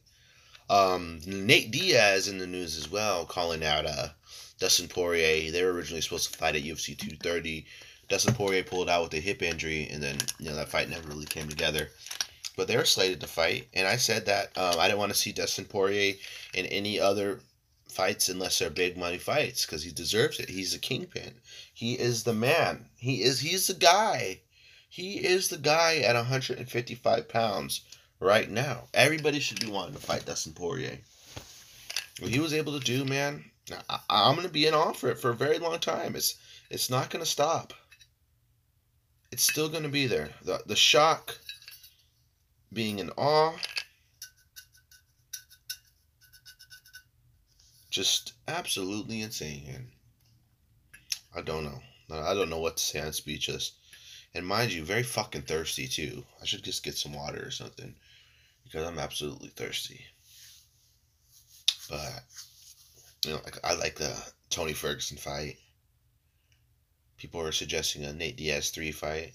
Um, 0.70 1.20
Nate 1.26 1.72
Diaz 1.72 2.28
in 2.28 2.38
the 2.38 2.48
news 2.48 2.78
as 2.78 2.90
well, 2.90 3.26
calling 3.26 3.64
out 3.64 3.86
uh, 3.86 4.10
Dustin 4.60 4.88
Poirier. 4.88 5.52
They 5.52 5.64
were 5.64 5.72
originally 5.72 6.02
supposed 6.02 6.32
to 6.32 6.38
fight 6.38 6.56
at 6.56 6.64
UFC 6.64 6.98
230. 6.98 7.66
Dustin 8.10 8.34
Poirier 8.34 8.64
pulled 8.64 8.90
out 8.90 9.04
with 9.04 9.14
a 9.14 9.20
hip 9.20 9.42
injury, 9.42 9.88
and 9.90 10.04
then 10.04 10.18
you 10.40 10.50
know 10.50 10.56
that 10.56 10.70
fight 10.70 10.90
never 10.90 11.08
really 11.08 11.26
came 11.26 11.48
together. 11.48 11.90
But 12.56 12.68
they 12.68 12.76
were 12.76 12.86
slated 12.86 13.22
to 13.22 13.28
fight, 13.28 13.68
and 13.74 13.88
I 13.88 13.96
said 13.96 14.26
that 14.26 14.58
um, 14.58 14.80
I 14.80 14.88
didn't 14.88 15.00
want 15.00 15.14
to 15.14 15.18
see 15.18 15.32
Dustin 15.32 15.66
Poirier 15.66 16.16
in 16.54 16.66
any 16.66 17.00
other 17.00 17.40
fights 17.88 18.30
unless 18.30 18.60
they're 18.60 18.70
big 18.70 18.98
money 18.98 19.18
fights 19.18 19.66
because 19.66 19.84
he 19.84 19.92
deserves 19.92 20.40
it. 20.40 20.50
He's 20.50 20.74
a 20.74 20.80
kingpin. 20.80 21.36
He 21.74 21.94
is 21.94 22.24
the 22.24 22.34
man. 22.34 22.90
He 22.98 23.24
is. 23.24 23.40
He's 23.40 23.68
the 23.68 23.74
guy. 23.74 24.42
He 24.90 25.26
is 25.26 25.50
the 25.50 25.58
guy 25.58 26.00
at 26.00 26.16
155 26.16 27.30
pounds 27.30 27.82
right 28.20 28.50
now. 28.50 28.88
Everybody 28.94 29.40
should 29.40 29.60
be 29.60 29.72
wanting 29.72 29.94
to 29.94 30.02
fight 30.02 30.26
Dustin 30.26 30.54
Poirier. 30.54 31.00
What 32.20 32.32
he 32.32 32.40
was 32.40 32.54
able 32.54 32.78
to 32.78 32.84
do, 32.84 33.06
man, 33.06 33.46
I, 33.90 34.00
I'm 34.10 34.36
going 34.36 34.48
to 34.48 34.54
be 34.54 34.68
in 34.68 34.74
awe 34.74 34.94
for 34.94 35.10
it 35.10 35.20
for 35.20 35.30
a 35.30 35.36
very 35.36 35.60
long 35.60 35.80
time. 35.80 36.16
It's 36.16 36.38
it's 36.70 36.90
not 36.90 37.10
going 37.10 37.24
to 37.24 37.30
stop. 37.30 37.74
It's 39.32 39.44
still 39.44 39.70
going 39.70 39.84
to 39.84 39.90
be 39.90 40.08
there. 40.08 40.30
The 40.44 40.62
the 40.66 40.76
shock, 40.76 41.38
being 42.74 43.00
in 43.00 43.10
awe, 43.12 43.56
just 47.90 48.34
absolutely 48.48 49.22
insane. 49.22 49.92
I 51.36 51.42
don't 51.42 51.64
know. 51.64 51.82
I 52.12 52.34
don't 52.34 52.50
know 52.50 52.60
what 52.60 52.78
to 52.78 52.84
say. 52.84 53.02
I'm 53.02 53.14
speechless. 53.14 53.74
And 54.34 54.46
mind 54.46 54.72
you, 54.72 54.84
very 54.84 55.04
fucking 55.04 55.44
thirsty 55.44 55.88
too. 55.88 56.24
I 56.42 56.46
should 56.46 56.64
just 56.64 56.84
get 56.84 56.98
some 56.98 57.14
water 57.14 57.44
or 57.46 57.52
something 57.52 57.96
because 58.64 58.88
I'm 58.88 59.00
absolutely 59.00 59.50
thirsty. 59.50 60.06
But 61.90 62.24
you 63.26 63.32
know, 63.32 63.42
I 63.64 63.74
like 63.74 63.96
the 63.96 64.16
Tony 64.50 64.74
Ferguson 64.74 65.18
fight. 65.18 65.58
People 67.18 67.42
are 67.42 67.52
suggesting 67.52 68.04
a 68.06 68.14
Nate 68.14 68.38
Diaz 68.38 68.70
three 68.70 68.92
fight, 68.92 69.34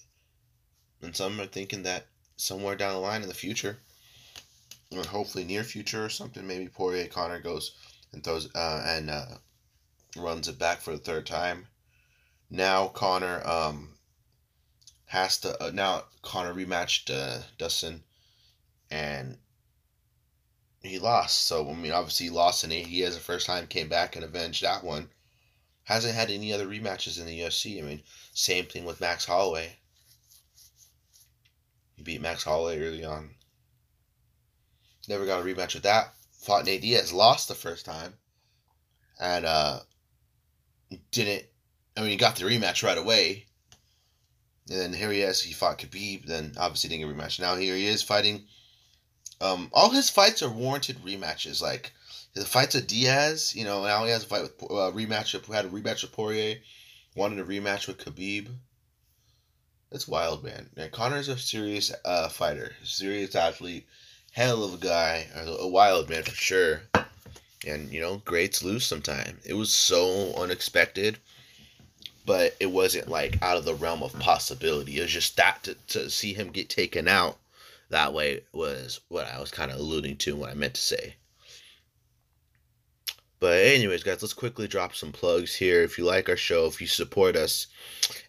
and 1.03 1.15
some 1.15 1.41
are 1.41 1.47
thinking 1.47 1.83
that 1.83 2.07
somewhere 2.37 2.77
down 2.77 2.95
the 2.95 2.99
line 2.99 3.23
in 3.23 3.29
the 3.29 3.35
future, 3.35 3.79
or 4.91 5.05
hopefully 5.05 5.45
near 5.45 5.65
future 5.65 6.05
or 6.05 6.09
something, 6.09 6.47
maybe 6.47 6.69
Poirier 6.69 7.07
Conor 7.09 7.41
goes 7.41 7.77
and 8.13 8.25
throws 8.25 8.49
uh, 8.55 8.85
and 8.87 9.11
uh, 9.11 9.27
runs 10.17 10.49
it 10.49 10.59
back 10.59 10.81
for 10.81 10.93
the 10.93 10.99
third 10.99 11.27
time. 11.27 11.67
Now 12.51 12.89
Conor 12.89 13.47
um, 13.47 13.91
has 15.07 15.39
to 15.41 15.63
uh, 15.63 15.71
now 15.73 16.05
Conor 16.23 16.55
rematched 16.55 17.11
uh, 17.11 17.43
Dustin, 17.59 18.03
and 18.91 19.37
he 20.85 20.99
lost. 20.99 21.47
So 21.47 21.69
I 21.69 21.75
mean, 21.75 21.93
obviously 21.93 22.27
he 22.27 22.31
lost 22.31 22.65
in 22.65 22.73
eight. 22.73 22.87
He 22.87 23.01
has 23.01 23.15
the 23.15 23.21
first 23.21 23.47
time 23.47 23.67
came 23.67 23.89
back 23.89 24.17
and 24.17 24.25
avenged 24.25 24.63
that 24.63 24.85
one. 24.85 25.09
Hasn't 25.85 26.15
had 26.15 26.31
any 26.31 26.53
other 26.53 26.67
rematches 26.67 27.21
in 27.21 27.27
the 27.27 27.41
UFC. 27.41 27.79
I 27.79 27.87
mean, 27.87 28.03
same 28.33 28.67
thing 28.67 28.85
with 28.85 29.01
Max 29.01 29.25
Holloway. 29.25 29.77
He 31.97 32.03
beat 32.03 32.21
Max 32.21 32.45
Holloway 32.45 32.81
early 32.81 33.05
on. 33.05 33.31
Never 35.09 35.27
got 35.27 35.41
a 35.41 35.45
rematch 35.45 35.75
with 35.75 35.83
that. 35.83 36.15
Fought 36.41 36.65
Nate 36.65 36.81
Diaz, 36.81 37.13
lost 37.13 37.49
the 37.49 37.55
first 37.55 37.85
time, 37.85 38.15
and 39.21 39.45
uh, 39.45 39.81
didn't. 41.11 41.45
I 41.97 42.01
mean, 42.01 42.11
he 42.11 42.17
got 42.17 42.37
the 42.37 42.45
rematch 42.45 42.83
right 42.83 42.99
away. 42.99 43.47
And 44.71 44.81
then 44.81 44.93
here 44.95 45.13
he 45.13 45.21
is. 45.21 45.43
He 45.43 45.53
fought 45.53 45.79
Khabib. 45.79 46.25
Then 46.27 46.55
obviously 46.59 46.89
didn't 46.89 47.07
get 47.07 47.11
a 47.11 47.15
rematch. 47.15 47.39
Now 47.39 47.57
here 47.57 47.77
he 47.77 47.87
is 47.87 48.03
fighting 48.03 48.47
um, 49.41 49.71
all 49.73 49.91
his 49.91 50.11
fights 50.11 50.43
are 50.43 50.51
warranted 50.51 50.99
rematches. 51.05 51.61
Like 51.61 51.93
the 52.35 52.45
fights 52.45 52.75
of 52.75 52.87
Diaz, 52.87 53.55
you 53.55 53.65
know, 53.65 53.85
now 53.85 54.05
he 54.05 54.11
has 54.11 54.25
a 54.25 54.27
fight 54.27 54.43
with 54.43 54.63
uh, 54.63 54.93
rematch. 54.93 55.33
Had 55.53 55.65
a 55.65 55.69
rematch 55.69 56.03
with 56.03 56.13
Poirier, 56.13 56.57
wanted 57.15 57.39
a 57.39 57.45
rematch 57.45 57.87
with 57.87 57.99
Khabib. 57.99 58.49
That's 59.91 60.09
wild, 60.09 60.43
man. 60.43 60.71
And 60.77 60.91
Conor's 60.91 61.29
a 61.29 61.39
serious 61.39 61.93
uh, 62.05 62.29
fighter, 62.29 62.75
serious 62.83 63.35
athlete, 63.35 63.87
hell 64.33 64.65
of 64.65 64.75
a 64.75 64.79
guy, 64.79 65.29
a 65.35 65.69
wild 65.69 66.11
man 66.11 66.25
for 66.25 66.35
sure. 66.35 66.83
And 67.67 67.93
you 67.93 68.01
know, 68.01 68.17
greats 68.25 68.63
lose 68.63 68.85
sometime. 68.85 69.39
It 69.45 69.55
was 69.55 69.73
so 69.73 70.35
unexpected, 70.35 71.19
but 72.27 72.57
it 72.61 72.67
wasn't 72.67 73.09
like 73.09 73.41
out 73.43 73.57
of 73.57 73.65
the 73.65 73.75
realm 73.75 74.03
of 74.03 74.19
possibility. 74.19 74.99
It 74.99 75.03
was 75.03 75.13
just 75.13 75.37
that 75.37 75.63
to, 75.63 75.75
to 75.89 76.11
see 76.11 76.35
him 76.35 76.51
get 76.51 76.69
taken 76.69 77.07
out 77.07 77.39
that 77.95 78.13
way 78.13 78.41
was 78.53 79.01
what 79.07 79.29
I 79.29 79.39
was 79.39 79.53
kind 79.53 79.71
of 79.71 79.79
alluding 79.79 80.17
to 80.17 80.35
what 80.35 80.51
I 80.51 80.55
meant 80.55 80.75
to 80.75 80.81
say. 80.81 81.15
But 83.39 83.59
anyways, 83.59 84.03
guys, 84.03 84.21
let's 84.21 84.35
quickly 84.35 84.67
drop 84.67 84.97
some 84.97 85.13
plugs 85.13 85.55
here. 85.55 85.85
If 85.85 85.97
you 85.97 86.05
like 86.05 86.29
our 86.29 86.37
show, 86.37 86.67
if 86.67 86.81
you 86.81 86.89
support 86.89 87.37
us, 87.37 87.69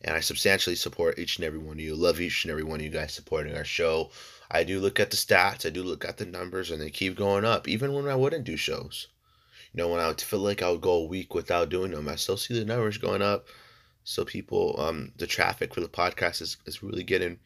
and 0.03 0.15
I 0.15 0.19
substantially 0.19 0.75
support 0.75 1.17
each 1.17 1.37
and 1.37 1.45
every 1.45 1.57
one 1.57 1.77
of 1.77 1.79
you, 1.79 1.95
love 1.95 2.21
each 2.21 2.43
and 2.43 2.51
every 2.51 2.63
one 2.63 2.79
of 2.79 2.85
you 2.85 2.91
guys 2.91 3.13
supporting 3.13 3.57
our 3.57 3.65
show. 3.65 4.11
I 4.51 4.63
do 4.63 4.79
look 4.79 4.99
at 4.99 5.09
the 5.09 5.17
stats, 5.17 5.65
I 5.65 5.71
do 5.71 5.81
look 5.81 6.05
at 6.05 6.17
the 6.17 6.25
numbers, 6.27 6.69
and 6.69 6.79
they 6.79 6.91
keep 6.91 7.15
going 7.15 7.43
up, 7.43 7.67
even 7.67 7.91
when 7.93 8.07
I 8.07 8.15
wouldn't 8.15 8.43
do 8.43 8.57
shows. 8.57 9.07
You 9.73 9.81
know, 9.81 9.89
when 9.89 9.99
I 9.99 10.07
would 10.07 10.21
feel 10.21 10.41
like 10.41 10.61
I 10.61 10.69
would 10.69 10.81
go 10.81 10.93
a 10.93 11.05
week 11.05 11.33
without 11.33 11.69
doing 11.69 11.89
them, 11.89 12.07
I 12.07 12.17
still 12.17 12.37
see 12.37 12.53
the 12.53 12.65
numbers 12.65 12.99
going 12.99 13.23
up. 13.23 13.47
So 14.03 14.25
people, 14.25 14.75
um, 14.77 15.11
the 15.17 15.25
traffic 15.25 15.73
for 15.73 15.81
the 15.81 15.87
podcast 15.87 16.43
is, 16.43 16.57
is 16.67 16.83
really 16.83 17.03
getting 17.03 17.39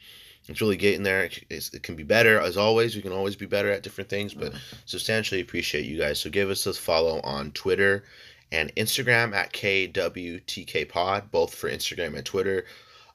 it's 0.50 0.62
really 0.62 0.78
getting 0.78 1.04
there. 1.04 1.26
It, 1.26 1.70
it 1.74 1.84
can 1.84 1.96
be 1.96 2.04
better 2.04 2.40
as 2.40 2.58
always. 2.58 2.96
We 2.96 3.04
can 3.04 3.12
always 3.12 3.36
be 3.36 3.46
better 3.46 3.70
at 3.70 3.84
different 3.84 4.10
things, 4.10 4.34
but 4.34 4.52
substantially 4.86 5.42
appreciate 5.42 5.86
you 5.86 6.00
guys. 6.00 6.20
So 6.20 6.32
give 6.32 6.50
us 6.50 6.66
a 6.66 6.74
follow 6.74 7.22
on 7.22 7.52
Twitter 7.52 8.04
and 8.52 8.74
Instagram 8.76 9.36
at 9.36 9.54
KWTKPod, 9.54 11.30
both 11.30 11.54
for 11.54 11.70
Instagram 11.70 12.16
and 12.16 12.26
Twitter. 12.26 12.66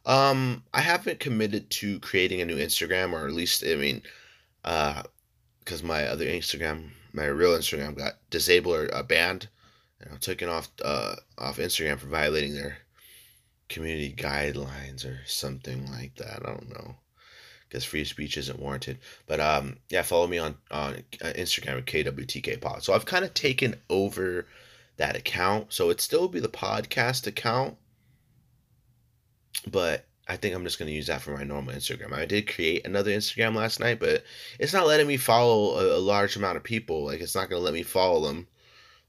Um, 0.07 0.63
I 0.73 0.81
haven't 0.81 1.19
committed 1.19 1.69
to 1.71 1.99
creating 2.01 2.41
a 2.41 2.45
new 2.45 2.57
Instagram, 2.57 3.13
or 3.13 3.27
at 3.27 3.35
least 3.35 3.65
I 3.67 3.75
mean, 3.75 4.03
uh, 4.65 5.03
because 5.59 5.83
my 5.83 6.07
other 6.07 6.27
Instagram, 6.27 6.91
my 7.13 7.25
real 7.25 7.59
Instagram, 7.59 7.97
got 7.97 8.15
disabled 8.31 8.77
or 8.77 8.95
uh, 8.95 9.03
banned, 9.03 9.49
and 10.01 10.13
I'm 10.13 10.19
taken 10.19 10.49
off 10.49 10.69
uh 10.85 11.17
off 11.39 11.57
Instagram 11.57 11.99
for 11.99 12.07
violating 12.07 12.55
their 12.55 12.77
community 13.69 14.15
guidelines 14.17 15.05
or 15.05 15.19
something 15.27 15.91
like 15.91 16.15
that. 16.17 16.43
I 16.45 16.51
don't 16.51 16.71
know 16.71 16.97
because 17.69 17.85
free 17.85 18.05
speech 18.05 18.37
isn't 18.37 18.61
warranted. 18.61 18.99
But 19.27 19.41
um, 19.41 19.77
yeah, 19.91 20.03
follow 20.03 20.27
me 20.27 20.39
on 20.39 20.57
on 20.71 20.95
uh, 21.23 21.33
Instagram 21.37 21.79
at 21.79 21.87
KWTK 21.87 22.61
Pod. 22.61 22.83
So 22.83 22.93
I've 22.95 23.07
kind 23.07 23.25
of 23.25 23.35
taken 23.35 23.75
over 23.91 24.47
that 24.97 25.17
account. 25.17 25.73
So 25.73 25.91
it 25.91 26.01
still 26.01 26.29
be 26.29 26.41
the 26.41 26.49
podcast 26.49 27.27
account, 27.27 27.77
but 29.71 30.07
I 30.27 30.37
think 30.37 30.55
I'm 30.55 30.65
just 30.65 30.79
gonna 30.79 30.91
use 30.91 31.09
that 31.09 31.21
for 31.21 31.37
my 31.37 31.45
normal 31.45 31.75
Instagram. 31.75 32.13
I 32.13 32.25
did 32.25 32.53
create 32.53 32.87
another 32.87 33.11
Instagram 33.11 33.55
last 33.55 33.81
night, 33.81 34.01
but 34.01 34.25
it's 34.59 34.73
not 34.73 34.87
letting 34.87 35.07
me 35.07 35.17
follow 35.17 35.79
a, 35.79 35.99
a 35.99 36.01
large 36.01 36.37
amount 36.37 36.57
of 36.57 36.63
people. 36.63 37.05
Like 37.05 37.21
it's 37.21 37.35
not 37.35 37.51
gonna 37.51 37.63
let 37.63 37.75
me 37.75 37.83
follow 37.83 38.27
them. 38.27 38.47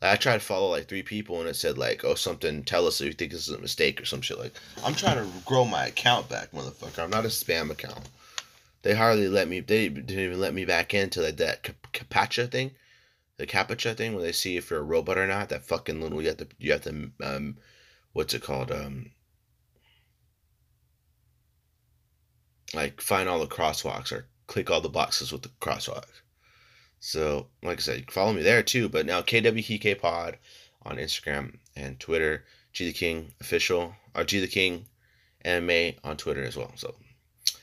I 0.02 0.18
tried 0.18 0.39
to 0.39 0.46
follow 0.46 0.70
like 0.70 0.88
three 0.88 1.04
people, 1.04 1.39
and 1.39 1.50
it 1.50 1.56
said 1.56 1.78
like, 1.78 2.04
"Oh, 2.04 2.15
something. 2.15 2.63
Tell 2.63 2.86
us 2.86 3.00
if 3.00 3.08
you 3.08 3.13
think 3.13 3.32
this 3.32 3.48
is 3.48 3.56
a 3.56 3.60
mistake 3.60 4.02
or 4.02 4.06
some 4.06 4.22
shit." 4.22 4.38
Like 4.38 4.54
I'm 4.84 4.94
trying 4.94 5.18
to 5.18 5.30
grow 5.46 5.65
my 5.65 5.88
account 5.88 6.30
back, 6.30 6.52
motherfucker. 6.52 7.04
I'm 7.04 7.10
not 7.10 7.26
a 7.26 7.30
spam 7.30 7.72
account. 7.72 8.10
They 8.86 8.93
hardly 8.93 9.28
let 9.28 9.48
me. 9.48 9.62
They 9.62 9.89
didn't 9.89 10.12
even 10.12 10.39
let 10.39 10.54
me 10.54 10.63
back 10.63 10.93
into 10.93 11.19
like 11.19 11.38
that 11.38 11.63
capacha 11.91 12.52
thing, 12.52 12.69
the 13.38 13.48
captcha 13.48 13.98
thing, 13.98 14.13
where 14.13 14.21
they 14.21 14.32
see 14.32 14.58
if 14.58 14.69
you're 14.69 14.82
a 14.82 14.84
robot 14.84 15.17
or 15.17 15.26
not. 15.26 15.50
That 15.50 15.65
fucking 15.65 16.00
little 16.00 16.21
you 16.21 16.28
have 16.28 16.38
to 16.38 16.48
you 16.60 16.71
have 16.71 16.84
to 16.84 17.10
um, 17.24 17.58
what's 18.13 18.36
it 18.36 18.43
called 18.43 18.71
um 18.71 19.10
like 22.76 23.02
find 23.02 23.28
all 23.28 23.39
the 23.39 23.48
crosswalks 23.48 24.12
or 24.12 24.28
click 24.45 24.69
all 24.69 24.82
the 24.82 24.89
boxes 24.89 25.32
with 25.32 25.41
the 25.41 25.50
crosswalks. 25.60 26.21
So, 27.00 27.48
like 27.63 27.80
I 27.80 27.82
said, 27.82 28.12
follow 28.12 28.34
me 28.34 28.43
there 28.43 28.62
too. 28.62 28.88
But 28.88 29.08
now 29.08 29.24
KWTK 29.24 30.00
Pod 30.00 30.38
on 30.84 30.98
Instagram 30.98 31.58
and 31.76 32.00
Twitter, 32.00 32.45
G 32.71 32.86
the 32.86 32.93
King 32.93 33.34
official 33.41 33.95
or 34.13 34.26
G 34.26 34.39
the 34.39 34.48
King 34.48 34.86
MMA 35.43 35.98
on 36.04 36.17
Twitter 36.17 36.43
as 36.43 36.56
well. 36.56 36.71
So 36.76 36.93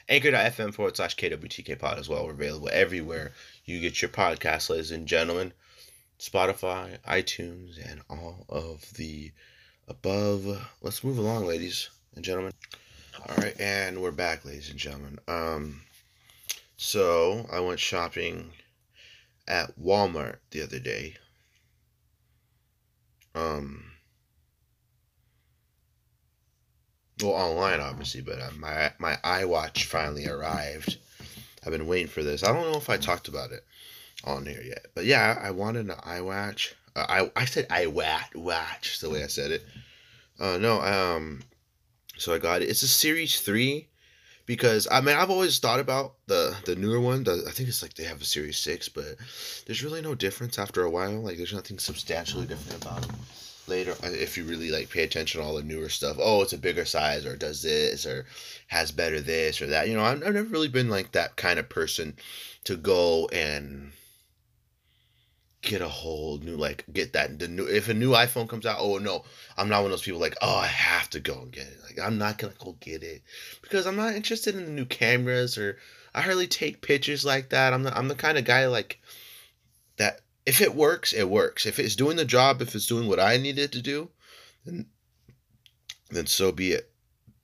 anchor.fm 0.09 0.75
forward 0.75 0.97
slash 0.97 1.17
KWTK 1.17 1.79
pod 1.79 1.99
as 1.99 2.09
well. 2.09 2.25
We're 2.25 2.33
available 2.33 2.71
everywhere 2.73 3.33
you 3.65 3.81
get 3.81 4.03
your 4.03 4.11
podcast, 4.11 4.71
ladies 4.71 4.91
and 4.91 5.07
gentlemen. 5.07 5.53
Spotify, 6.19 6.99
iTunes, 7.01 7.79
and 7.85 8.01
all 8.09 8.45
of 8.49 8.93
the 8.95 9.33
above. 9.89 10.69
Let's 10.81 11.05
move 11.05 11.19
along, 11.19 11.47
ladies 11.47 11.91
and 12.15 12.25
gentlemen. 12.25 12.53
All 13.29 13.37
right, 13.37 13.59
and 13.61 14.01
we're 14.01 14.11
back, 14.11 14.45
ladies 14.45 14.71
and 14.71 14.79
gentlemen. 14.79 15.19
Um, 15.29 15.83
so 16.77 17.47
I 17.53 17.61
went 17.61 17.81
shopping 17.81 18.53
at 19.47 19.79
Walmart 19.79 20.37
the 20.51 20.63
other 20.63 20.79
day. 20.79 21.17
Um, 23.35 23.92
well, 27.23 27.33
online 27.33 27.81
obviously, 27.81 28.21
but 28.21 28.41
uh, 28.41 28.51
my 28.59 28.93
my 28.99 29.17
iWatch 29.25 29.85
finally 29.85 30.27
arrived. 30.27 30.97
I've 31.65 31.73
been 31.73 31.87
waiting 31.87 32.09
for 32.09 32.23
this. 32.23 32.43
I 32.43 32.53
don't 32.53 32.71
know 32.71 32.79
if 32.79 32.91
I 32.91 32.97
talked 32.97 33.29
about 33.29 33.53
it 33.53 33.65
on 34.25 34.47
here 34.47 34.63
yet, 34.63 34.87
but 34.95 35.05
yeah, 35.05 35.39
I 35.41 35.51
wanted 35.53 35.89
an 35.89 35.97
iWatch. 35.97 36.75
Uh, 36.97 37.07
I 37.09 37.43
I 37.43 37.45
said 37.45 37.69
iWatch 37.69 38.35
watch 38.35 39.01
the 39.01 39.11
way 39.11 39.23
I 39.23 39.29
said 39.29 39.53
it. 39.53 39.65
Uh, 40.41 40.59
no, 40.59 40.81
um, 40.81 41.43
so 42.17 42.35
I 42.35 42.39
got 42.39 42.63
it. 42.63 42.69
It's 42.69 42.83
a 42.83 42.89
Series 42.89 43.41
Three 43.41 43.89
because 44.47 44.89
I 44.91 45.01
mean 45.01 45.17
I've 45.17 45.31
always 45.31 45.59
thought 45.59 45.81
about 45.81 46.15
the 46.27 46.57
the 46.65 46.77
newer 46.77 47.01
one. 47.01 47.25
The, 47.25 47.45
I 47.47 47.53
think 47.53 47.69
it's 47.69 47.83
like 47.83 47.95
they 47.95 48.05
have 48.05 48.21
a 48.21 48.25
Series 48.25 48.59
Six, 48.59 48.89
but 48.89 49.17
there's 49.67 49.85
really 49.85 50.03
no 50.03 50.15
difference 50.15 50.59
after 50.59 50.83
a 50.83 50.91
while. 50.91 51.21
Like 51.21 51.37
there's 51.37 51.55
nothing 51.55 51.79
substantially 51.79 52.47
different 52.47 52.83
about 52.83 53.03
them. 53.03 53.17
Later, 53.73 53.93
uh, 54.05 54.11
if 54.11 54.37
you 54.37 54.45
really 54.45 54.71
like 54.71 54.91
pay 54.91 55.03
attention 55.03 55.41
to 55.41 55.47
all 55.47 55.55
the 55.55 55.63
newer 55.63 55.89
stuff, 55.89 56.19
oh, 56.21 56.43
it's 56.43 56.53
a 56.53 56.59
bigger 56.59 56.85
size, 56.85 57.25
or 57.25 57.37
does 57.37 57.63
this, 57.63 58.05
or 58.05 58.27
has 58.67 58.93
better 58.93 59.19
this 59.19 59.63
or 59.63 59.67
that. 59.69 59.89
You 59.89 59.95
know, 59.95 60.05
I've, 60.05 60.23
I've 60.23 60.35
never 60.35 60.49
really 60.49 60.69
been 60.69 60.91
like 60.91 61.13
that 61.13 61.37
kind 61.37 61.59
of 61.59 61.71
person 61.71 62.15
to 62.65 62.77
go 62.77 63.29
and 63.33 63.93
get 65.63 65.81
a 65.81 65.89
whole 65.89 66.39
new 66.39 66.57
like 66.57 66.85
get 66.93 67.13
that 67.13 67.39
the 67.39 67.47
new 67.49 67.65
if 67.67 67.89
a 67.89 67.95
new 67.95 68.11
iPhone 68.11 68.49
comes 68.49 68.67
out, 68.67 68.77
oh 68.79 68.99
no, 68.99 69.25
I'm 69.57 69.71
not 69.71 69.79
one 69.79 69.87
of 69.87 69.93
those 69.93 70.03
people 70.03 70.21
like, 70.21 70.37
oh 70.43 70.57
I 70.57 70.67
have 70.67 71.09
to 71.11 71.21
go 71.21 71.41
and 71.41 71.51
get 71.51 71.67
it. 71.67 71.79
Like 71.83 72.07
I'm 72.07 72.19
not 72.19 72.37
gonna 72.37 72.53
go 72.59 72.77
get 72.79 73.03
it 73.03 73.23
because 73.63 73.87
I'm 73.87 73.97
not 73.97 74.15
interested 74.15 74.55
in 74.55 74.67
the 74.67 74.71
new 74.71 74.85
cameras 74.85 75.57
or 75.57 75.79
I 76.15 76.21
hardly 76.21 76.47
take 76.47 76.83
pictures 76.83 77.25
like 77.25 77.49
that. 77.51 77.73
I'm 77.73 77.85
the 77.85 77.97
I'm 77.97 78.09
the 78.09 78.15
kind 78.15 78.37
of 78.37 78.45
guy 78.45 78.67
like 78.67 79.01
if 80.47 80.61
it 80.61 80.75
works, 80.75 81.13
it 81.13 81.29
works. 81.29 81.67
If 81.67 81.79
it's 81.79 81.97
doing 81.97 82.17
the 82.17 82.25
job, 82.25 82.63
if 82.63 82.75
it's 82.75 82.87
doing 82.87 83.09
what 83.09 83.21
I 83.21 83.37
need 83.37 83.59
it 83.59 83.73
to 83.73 83.83
do, 83.83 84.11
then 84.65 84.87
then 86.11 86.27
so 86.27 86.53
be 86.53 86.73
it. 86.73 86.91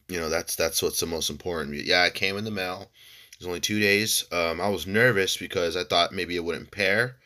You 0.08 0.18
know, 0.18 0.28
that's 0.28 0.56
that's 0.56 0.82
what's 0.82 1.00
the 1.00 1.06
most 1.06 1.30
important. 1.30 1.84
Yeah, 1.84 2.04
it 2.06 2.14
came 2.14 2.36
in 2.36 2.44
the 2.44 2.50
mail. 2.50 2.90
It 3.32 3.38
was 3.38 3.46
only 3.46 3.60
two 3.60 3.78
days. 3.78 4.24
Um, 4.32 4.60
I 4.60 4.68
was 4.68 4.86
nervous 4.86 5.36
because 5.36 5.76
I 5.76 5.84
thought 5.84 6.12
maybe 6.12 6.34
it 6.34 6.44
wouldn't 6.44 6.70
pair 6.70 7.16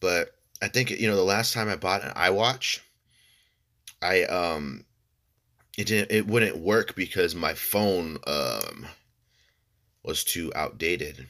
but 0.00 0.34
I 0.62 0.68
think 0.68 0.90
you 0.90 1.08
know 1.08 1.16
the 1.16 1.22
last 1.22 1.52
time 1.52 1.68
I 1.68 1.76
bought 1.76 2.04
an 2.04 2.12
iWatch, 2.12 2.80
I 4.02 4.24
um, 4.24 4.84
it 5.76 5.86
didn't 5.86 6.10
it 6.10 6.26
wouldn't 6.26 6.58
work 6.58 6.94
because 6.94 7.34
my 7.34 7.54
phone 7.54 8.18
um 8.26 8.86
was 10.02 10.24
too 10.24 10.52
outdated. 10.54 11.26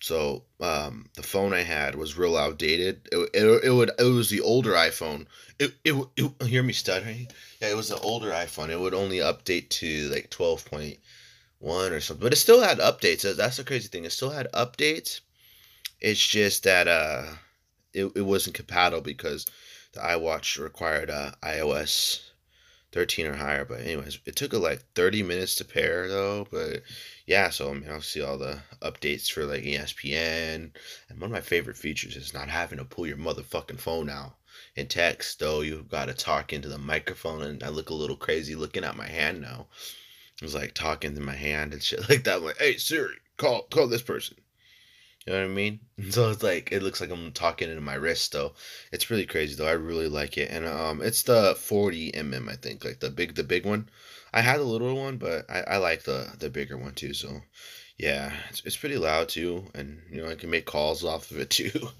So 0.00 0.44
um, 0.60 1.10
the 1.14 1.22
phone 1.22 1.52
I 1.52 1.62
had 1.62 1.94
was 1.94 2.16
real 2.16 2.36
outdated. 2.36 3.08
It, 3.12 3.30
it, 3.34 3.64
it 3.64 3.70
would 3.70 3.90
it 3.98 4.02
was 4.02 4.30
the 4.30 4.40
older 4.40 4.72
iPhone. 4.72 5.26
It, 5.58 5.74
it, 5.84 5.94
it 6.16 6.42
hear 6.46 6.62
me 6.62 6.72
stuttering. 6.72 7.28
Yeah, 7.60 7.68
it 7.68 7.76
was 7.76 7.88
the 7.88 8.00
older 8.00 8.30
iPhone. 8.30 8.70
It 8.70 8.80
would 8.80 8.94
only 8.94 9.18
update 9.18 9.68
to 9.70 10.08
like 10.08 10.30
twelve 10.30 10.64
point 10.64 10.98
one 11.58 11.92
or 11.92 12.00
something, 12.00 12.22
but 12.22 12.32
it 12.32 12.36
still 12.36 12.62
had 12.62 12.78
updates. 12.78 13.36
That's 13.36 13.58
the 13.58 13.64
crazy 13.64 13.88
thing. 13.88 14.04
It 14.06 14.12
still 14.12 14.30
had 14.30 14.50
updates, 14.52 15.20
it's 16.00 16.26
just 16.26 16.64
that 16.64 16.88
uh, 16.88 17.24
it, 17.92 18.06
it 18.16 18.22
wasn't 18.22 18.56
compatible 18.56 19.02
because 19.02 19.46
the 19.92 20.00
iWatch 20.00 20.58
required 20.58 21.10
uh, 21.10 21.32
iOS 21.42 22.20
13 22.92 23.26
or 23.26 23.34
higher. 23.34 23.64
But 23.64 23.80
anyways, 23.80 24.18
it 24.24 24.36
took 24.36 24.52
uh, 24.54 24.58
like 24.58 24.82
30 24.94 25.22
minutes 25.22 25.54
to 25.56 25.64
pair 25.64 26.08
though. 26.08 26.46
But 26.50 26.82
yeah, 27.26 27.50
so 27.50 27.70
I 27.70 27.74
mean, 27.74 27.90
I'll 27.90 28.00
see 28.00 28.22
all 28.22 28.38
the 28.38 28.60
updates 28.82 29.30
for 29.30 29.44
like 29.44 29.62
ESPN. 29.62 30.70
And 31.08 31.20
one 31.20 31.30
of 31.30 31.30
my 31.30 31.40
favorite 31.40 31.76
features 31.76 32.16
is 32.16 32.34
not 32.34 32.48
having 32.48 32.78
to 32.78 32.84
pull 32.84 33.06
your 33.06 33.16
motherfucking 33.16 33.80
phone 33.80 34.10
out 34.10 34.36
and 34.76 34.88
text. 34.88 35.38
Though 35.38 35.60
you've 35.60 35.88
got 35.88 36.06
to 36.06 36.14
talk 36.14 36.52
into 36.52 36.68
the 36.68 36.78
microphone, 36.78 37.42
and 37.42 37.62
I 37.62 37.68
look 37.68 37.90
a 37.90 37.94
little 37.94 38.16
crazy 38.16 38.54
looking 38.54 38.84
at 38.84 38.96
my 38.96 39.08
hand 39.08 39.40
now. 39.40 39.68
It 40.40 40.44
was 40.44 40.54
like 40.54 40.74
talking 40.74 41.14
to 41.14 41.20
my 41.20 41.34
hand 41.34 41.72
and 41.72 41.82
shit 41.82 42.08
like 42.08 42.24
that. 42.24 42.38
I'm 42.38 42.44
like, 42.44 42.58
hey 42.58 42.76
Siri, 42.76 43.16
call 43.36 43.62
call 43.64 43.86
this 43.86 44.02
person. 44.02 44.36
You 45.30 45.36
know 45.36 45.42
what 45.42 45.50
I 45.52 45.54
mean? 45.54 45.80
So 46.10 46.30
it's 46.30 46.42
like 46.42 46.72
it 46.72 46.82
looks 46.82 47.00
like 47.00 47.10
I'm 47.10 47.30
talking 47.30 47.68
into 47.68 47.80
my 47.80 47.94
wrist 47.94 48.32
though. 48.32 48.54
It's 48.90 49.10
really 49.10 49.26
crazy 49.26 49.54
though. 49.54 49.68
I 49.68 49.72
really 49.72 50.08
like 50.08 50.36
it, 50.36 50.50
and 50.50 50.66
um, 50.66 51.02
it's 51.02 51.22
the 51.22 51.54
40 51.56 52.10
mm 52.12 52.48
I 52.50 52.56
think, 52.56 52.84
like 52.84 52.98
the 52.98 53.10
big 53.10 53.36
the 53.36 53.44
big 53.44 53.64
one. 53.64 53.88
I 54.34 54.40
had 54.40 54.58
the 54.58 54.64
little 54.64 54.96
one, 54.96 55.18
but 55.18 55.48
I, 55.48 55.60
I 55.60 55.76
like 55.76 56.02
the 56.02 56.32
the 56.40 56.50
bigger 56.50 56.76
one 56.76 56.94
too. 56.94 57.14
So 57.14 57.42
yeah, 57.96 58.32
it's 58.48 58.62
it's 58.64 58.76
pretty 58.76 58.96
loud 58.96 59.28
too, 59.28 59.66
and 59.72 60.02
you 60.10 60.20
know 60.20 60.28
I 60.28 60.34
can 60.34 60.50
make 60.50 60.66
calls 60.66 61.04
off 61.04 61.30
of 61.30 61.38
it 61.38 61.50
too. 61.60 61.90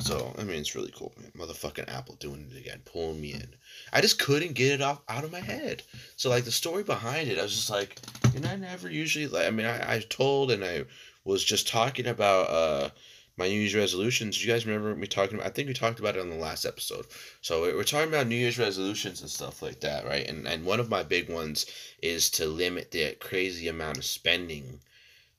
So 0.00 0.34
I 0.38 0.44
mean, 0.44 0.60
it's 0.60 0.76
really 0.76 0.92
cool. 0.94 1.14
Man. 1.18 1.32
Motherfucking 1.36 1.92
Apple 1.92 2.14
doing 2.16 2.48
it 2.48 2.58
again, 2.58 2.82
pulling 2.84 3.20
me 3.20 3.32
in. 3.32 3.56
I 3.92 4.02
just 4.02 4.20
couldn't 4.20 4.52
get 4.52 4.72
it 4.72 4.82
off 4.82 5.00
out 5.08 5.24
of 5.24 5.32
my 5.32 5.40
head. 5.40 5.82
So 6.16 6.30
like 6.30 6.44
the 6.44 6.52
story 6.52 6.84
behind 6.84 7.28
it, 7.28 7.40
I 7.40 7.42
was 7.42 7.56
just 7.56 7.70
like, 7.70 7.98
and 8.36 8.46
I 8.46 8.54
never 8.54 8.88
usually 8.88 9.26
like. 9.26 9.46
I 9.46 9.50
mean, 9.50 9.66
I 9.66 9.94
I 9.94 9.98
told 10.00 10.52
and 10.52 10.62
I 10.62 10.84
was 11.24 11.44
just 11.44 11.68
talking 11.68 12.06
about 12.06 12.50
uh 12.50 12.90
my 13.36 13.48
New 13.48 13.60
Year's 13.60 13.74
resolutions. 13.74 14.38
Do 14.38 14.46
you 14.46 14.52
guys 14.52 14.66
remember 14.66 14.94
me 14.94 15.06
talking 15.08 15.36
about? 15.36 15.46
I 15.46 15.50
think 15.50 15.66
we 15.66 15.74
talked 15.74 15.98
about 15.98 16.16
it 16.16 16.20
on 16.20 16.30
the 16.30 16.36
last 16.36 16.64
episode. 16.64 17.06
So 17.40 17.62
we're 17.62 17.82
talking 17.82 18.08
about 18.08 18.28
New 18.28 18.36
Year's 18.36 18.58
resolutions 18.58 19.20
and 19.20 19.30
stuff 19.30 19.60
like 19.60 19.80
that, 19.80 20.04
right? 20.06 20.26
And 20.28 20.46
and 20.46 20.64
one 20.64 20.80
of 20.80 20.90
my 20.90 21.02
big 21.02 21.28
ones 21.28 21.66
is 22.02 22.30
to 22.30 22.46
limit 22.46 22.90
the 22.90 23.16
crazy 23.20 23.68
amount 23.68 23.98
of 23.98 24.04
spending 24.04 24.80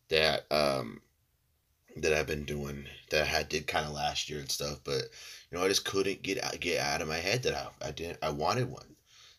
that 0.10 0.46
um 0.52 1.02
that 1.98 2.14
I've 2.14 2.28
been 2.28 2.44
doing 2.44 2.86
that 3.12 3.34
I 3.34 3.44
did 3.44 3.68
kind 3.68 3.86
of 3.86 3.94
last 3.94 4.30
year 4.30 4.40
and 4.40 4.52
stuff. 4.52 4.80
But 4.84 5.04
you 5.50 5.58
know, 5.58 5.64
I 5.64 5.70
just 5.70 5.86
couldn't 5.86 6.22
get 6.22 6.60
get 6.60 6.82
out 6.82 7.02
of 7.02 7.08
my 7.08 7.18
head 7.18 7.44
that 7.44 7.56
I 7.56 7.88
I 7.88 7.92
didn't 7.92 8.20
I 8.22 8.30
wanted 8.30 8.70
one, 8.70 8.96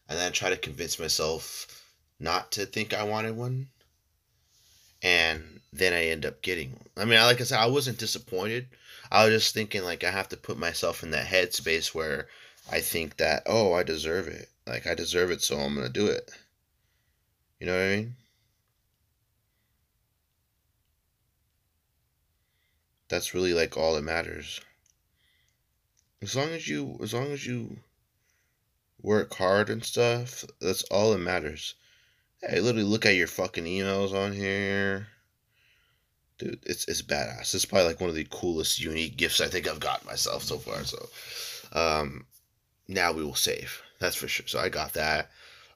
and 0.09 0.19
then 0.19 0.29
I 0.29 0.31
try 0.31 0.51
to 0.51 0.57
convince 0.57 0.99
myself 0.99 1.83
not 2.19 2.53
to 2.53 2.65
think 2.65 2.95
I 2.95 3.03
wanted 3.03 3.37
one 3.37 3.69
and 5.07 5.61
then 5.73 5.93
I 5.93 6.07
end 6.07 6.27
up 6.27 6.43
getting 6.43 6.81
I 6.97 7.05
mean, 7.05 7.21
like 7.21 7.41
I 7.41 7.45
said, 7.45 7.61
I 7.61 7.67
wasn't 7.67 7.99
disappointed. 7.99 8.67
I 9.13 9.25
was 9.25 9.35
just 9.35 9.55
thinking 9.55 9.85
like 9.85 10.03
I 10.03 10.11
have 10.11 10.29
to 10.31 10.37
put 10.37 10.59
myself 10.59 11.05
in 11.05 11.13
that 11.13 11.29
headspace 11.29 11.95
where 11.95 12.27
I 12.73 12.81
think 12.81 13.17
that 13.19 13.45
oh, 13.47 13.73
I 13.73 13.85
deserve 13.85 14.27
it. 14.27 14.49
Like 14.67 14.85
I 14.89 14.95
deserve 14.97 15.31
it, 15.31 15.43
so 15.43 15.59
I'm 15.59 15.77
gonna 15.77 15.89
do 15.89 16.09
it. 16.09 16.29
You 17.61 17.69
know 17.69 17.75
what 17.75 17.85
I 17.85 17.97
mean? 17.97 18.17
That's 23.09 23.33
really 23.33 23.55
like 23.55 23.77
all 23.77 23.95
that 23.95 24.03
matters. 24.03 24.61
As 26.21 26.35
long 26.35 26.49
as 26.49 26.67
you, 26.67 26.99
as 27.01 27.15
long 27.15 27.31
as 27.31 27.47
you 27.47 27.79
work 29.01 29.33
hard 29.35 29.71
and 29.71 29.85
stuff, 29.85 30.45
that's 30.61 30.83
all 30.85 31.13
that 31.13 31.19
matters. 31.19 31.77
Hey, 32.43 32.61
literally 32.61 32.87
look 32.87 33.07
at 33.07 33.15
your 33.15 33.27
fucking 33.27 33.65
emails 33.65 34.13
on 34.13 34.33
here. 34.33 35.09
dude, 36.39 36.61
it's 36.65 36.87
it's 36.87 37.03
badass. 37.03 37.55
It's 37.55 37.65
probably 37.65 37.89
like 37.89 38.01
one 38.01 38.11
of 38.11 38.17
the 38.17 38.27
coolest, 38.31 38.81
unique 38.81 39.17
gifts 39.17 39.41
I 39.41 39.49
think 39.49 39.67
I've 39.67 39.81
gotten 39.81 40.07
myself 40.07 40.43
so 40.43 40.59
far. 40.59 40.85
So, 40.85 41.09
um, 41.73 42.27
now 42.89 43.13
we 43.13 43.25
will 43.25 43.35
save. 43.35 43.83
That's 43.99 44.17
for 44.17 44.29
sure. 44.29 44.47
So 44.47 44.59
I 44.59 44.69
got 44.69 44.93
that. 44.95 45.31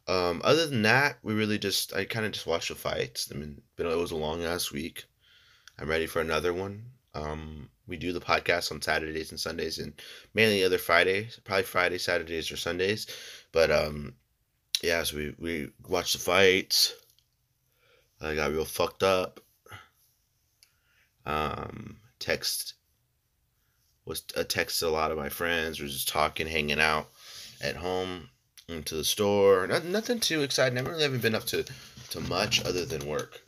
Um, 0.06 0.40
other 0.44 0.66
than 0.66 0.82
that, 0.82 1.18
we 1.22 1.34
really 1.34 1.58
just 1.58 1.94
I 1.94 2.04
kind 2.04 2.26
of 2.26 2.32
just 2.32 2.46
watched 2.46 2.68
the 2.68 2.74
fights. 2.74 3.30
I 3.32 3.38
mean, 3.38 3.62
it 3.78 3.84
was 3.84 4.12
a 4.12 4.16
long 4.16 4.42
ass 4.44 4.72
week. 4.72 5.04
I'm 5.78 5.88
ready 5.88 6.06
for 6.06 6.20
another 6.20 6.52
one. 6.52 6.84
Um, 7.14 7.70
we 7.86 7.96
do 7.96 8.12
the 8.12 8.20
podcast 8.20 8.70
on 8.70 8.82
Saturdays 8.82 9.30
and 9.30 9.40
Sundays, 9.40 9.78
and 9.78 9.94
mainly 10.34 10.62
other 10.62 10.78
Fridays, 10.78 11.40
probably 11.44 11.64
Fridays, 11.64 12.04
Saturdays, 12.04 12.50
or 12.52 12.56
Sundays. 12.56 13.06
But 13.52 13.70
um, 13.70 14.14
yeah, 14.82 15.02
so 15.02 15.16
we 15.16 15.34
we 15.38 15.70
watched 15.88 16.14
the 16.14 16.18
fights. 16.18 16.94
I 18.20 18.34
got 18.34 18.50
real 18.50 18.64
fucked 18.64 19.02
up. 19.02 19.40
Um, 21.26 21.98
text 22.18 22.74
was 24.04 24.24
a 24.36 24.44
text 24.44 24.80
to 24.80 24.88
a 24.88 24.90
lot 24.90 25.10
of 25.10 25.18
my 25.18 25.28
friends. 25.28 25.80
We're 25.80 25.88
just 25.88 26.08
talking, 26.08 26.46
hanging 26.46 26.80
out 26.80 27.08
at 27.60 27.76
home, 27.76 28.28
into 28.68 28.94
the 28.94 29.04
store. 29.04 29.66
Not, 29.66 29.84
nothing 29.84 30.20
too 30.20 30.42
exciting. 30.42 30.78
I 30.78 30.82
really 30.82 31.02
haven't 31.02 31.22
been 31.22 31.34
up 31.34 31.44
to 31.46 31.64
to 32.10 32.20
much 32.20 32.64
other 32.64 32.84
than 32.84 33.06
work. 33.06 33.40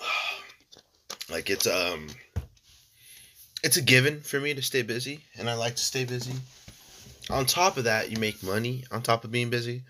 Like 1.30 1.50
it's 1.50 1.66
um 1.66 2.06
it's 3.62 3.76
a 3.76 3.82
given 3.82 4.22
for 4.22 4.40
me 4.40 4.54
to 4.54 4.62
stay 4.62 4.80
busy 4.80 5.24
and 5.36 5.50
I 5.50 5.56
like 5.56 5.76
to 5.76 5.84
stay 5.84 6.06
busy. 6.06 6.32
On 7.30 7.44
top 7.44 7.76
of 7.76 7.84
that, 7.84 8.10
you 8.10 8.18
make 8.18 8.42
money 8.42 8.84
on 8.90 9.02
top 9.02 9.24
of 9.24 9.30
being 9.30 9.50
busy. 9.50 9.84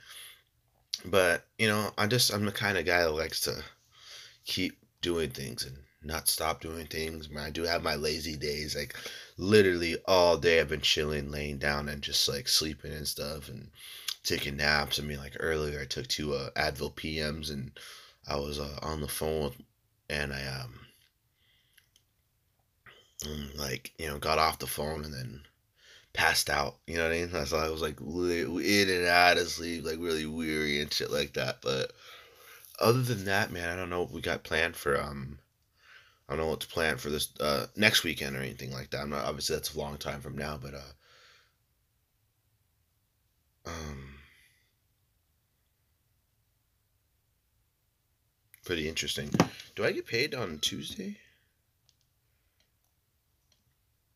But, 1.05 1.45
you 1.59 1.69
know, 1.69 1.93
I 1.97 2.07
just 2.07 2.33
I'm 2.33 2.45
the 2.45 2.53
kind 2.53 2.77
of 2.77 2.85
guy 2.85 3.03
that 3.03 3.13
likes 3.13 3.41
to 3.43 3.63
keep 4.45 4.79
doing 5.01 5.31
things 5.31 5.65
and 5.65 5.77
not 6.03 6.29
stop 6.29 6.61
doing 6.61 6.87
things. 6.87 7.29
I 7.39 7.51
do 7.51 7.63
have 7.63 7.83
my 7.83 7.95
lazy 7.95 8.37
days. 8.37 8.75
Like 8.75 8.97
literally 9.37 9.97
all 10.07 10.37
day 10.37 10.61
I've 10.61 10.69
been 10.69 10.81
chilling, 10.81 11.31
laying 11.31 11.59
down 11.59 11.89
and 11.89 12.03
just 12.03 12.29
like 12.29 12.49
sleeping 12.49 12.93
and 12.93 13.07
stuff 13.07 13.49
and 13.49 13.71
taking 14.25 14.57
naps. 14.57 14.99
I 14.99 15.03
mean, 15.03 15.19
like 15.19 15.37
earlier 15.39 15.81
I 15.81 15.85
took 15.85 16.07
two 16.09 16.35
uh, 16.35 16.51
Advil 16.57 16.95
PMs 16.95 17.51
and 17.51 17.79
I 18.27 18.37
was 18.37 18.59
uh, 18.59 18.79
on 18.83 19.01
the 19.01 19.09
phone 19.09 19.53
and 20.11 20.33
I 20.33 20.45
um 20.47 20.81
and, 23.25 23.55
like 23.57 23.93
you 23.99 24.09
know 24.09 24.19
got 24.19 24.39
off 24.39 24.59
the 24.59 24.67
phone 24.67 25.05
and 25.05 25.13
then 25.13 25.43
passed 26.13 26.51
out. 26.51 26.77
You 26.87 26.97
know 26.97 27.05
what 27.05 27.13
I 27.13 27.21
mean? 27.21 27.31
Why 27.31 27.67
I 27.67 27.71
was 27.71 27.83
like 27.83 28.01
in 28.01 28.91
and 28.91 29.07
out 29.07 29.39
of 29.39 29.49
sleep, 29.49 29.85
like 29.85 29.99
really 29.99 30.27
weary 30.27 30.81
and 30.81 30.93
shit 30.93 31.11
like 31.11 31.35
that. 31.35 31.63
But 31.63 31.93
other 32.81 33.03
than 33.03 33.25
that, 33.25 33.51
man, 33.51 33.69
I 33.69 33.77
don't 33.77 33.91
know 33.91 34.01
what 34.01 34.13
we 34.13 34.21
got 34.21 34.45
planned 34.45 34.77
for. 34.77 35.01
Um, 35.01 35.39
I 36.29 36.35
don't 36.35 36.45
know 36.45 36.51
what's 36.51 36.67
planned 36.67 37.01
for 37.01 37.09
this 37.11 37.31
uh 37.41 37.67
next 37.77 38.05
weekend 38.05 38.37
or 38.37 38.41
anything 38.41 38.73
like 38.73 38.91
that. 38.91 39.01
I'm 39.01 39.11
not 39.11 39.25
obviously 39.25 39.57
that's 39.57 39.75
a 39.75 39.79
long 39.79 39.97
time 39.97 40.21
from 40.21 40.37
now, 40.37 40.59
but 40.61 40.75
uh, 40.75 40.93
um, 43.67 44.15
pretty 48.65 48.89
interesting. 48.89 49.31
Do 49.75 49.85
I 49.85 49.93
get 49.93 50.07
paid 50.07 50.35
on 50.35 50.59
Tuesday? 50.59 51.17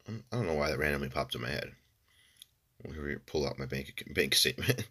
I 0.09 0.13
don't 0.33 0.47
know 0.47 0.55
why 0.55 0.69
that 0.71 0.79
randomly 0.79 1.09
popped 1.09 1.35
in 1.35 1.43
my 1.43 1.49
head. 1.49 1.73
We 2.85 3.17
pull 3.27 3.47
out 3.47 3.59
my 3.59 3.67
bank 3.67 4.05
bank 4.15 4.35
statement. 4.35 4.85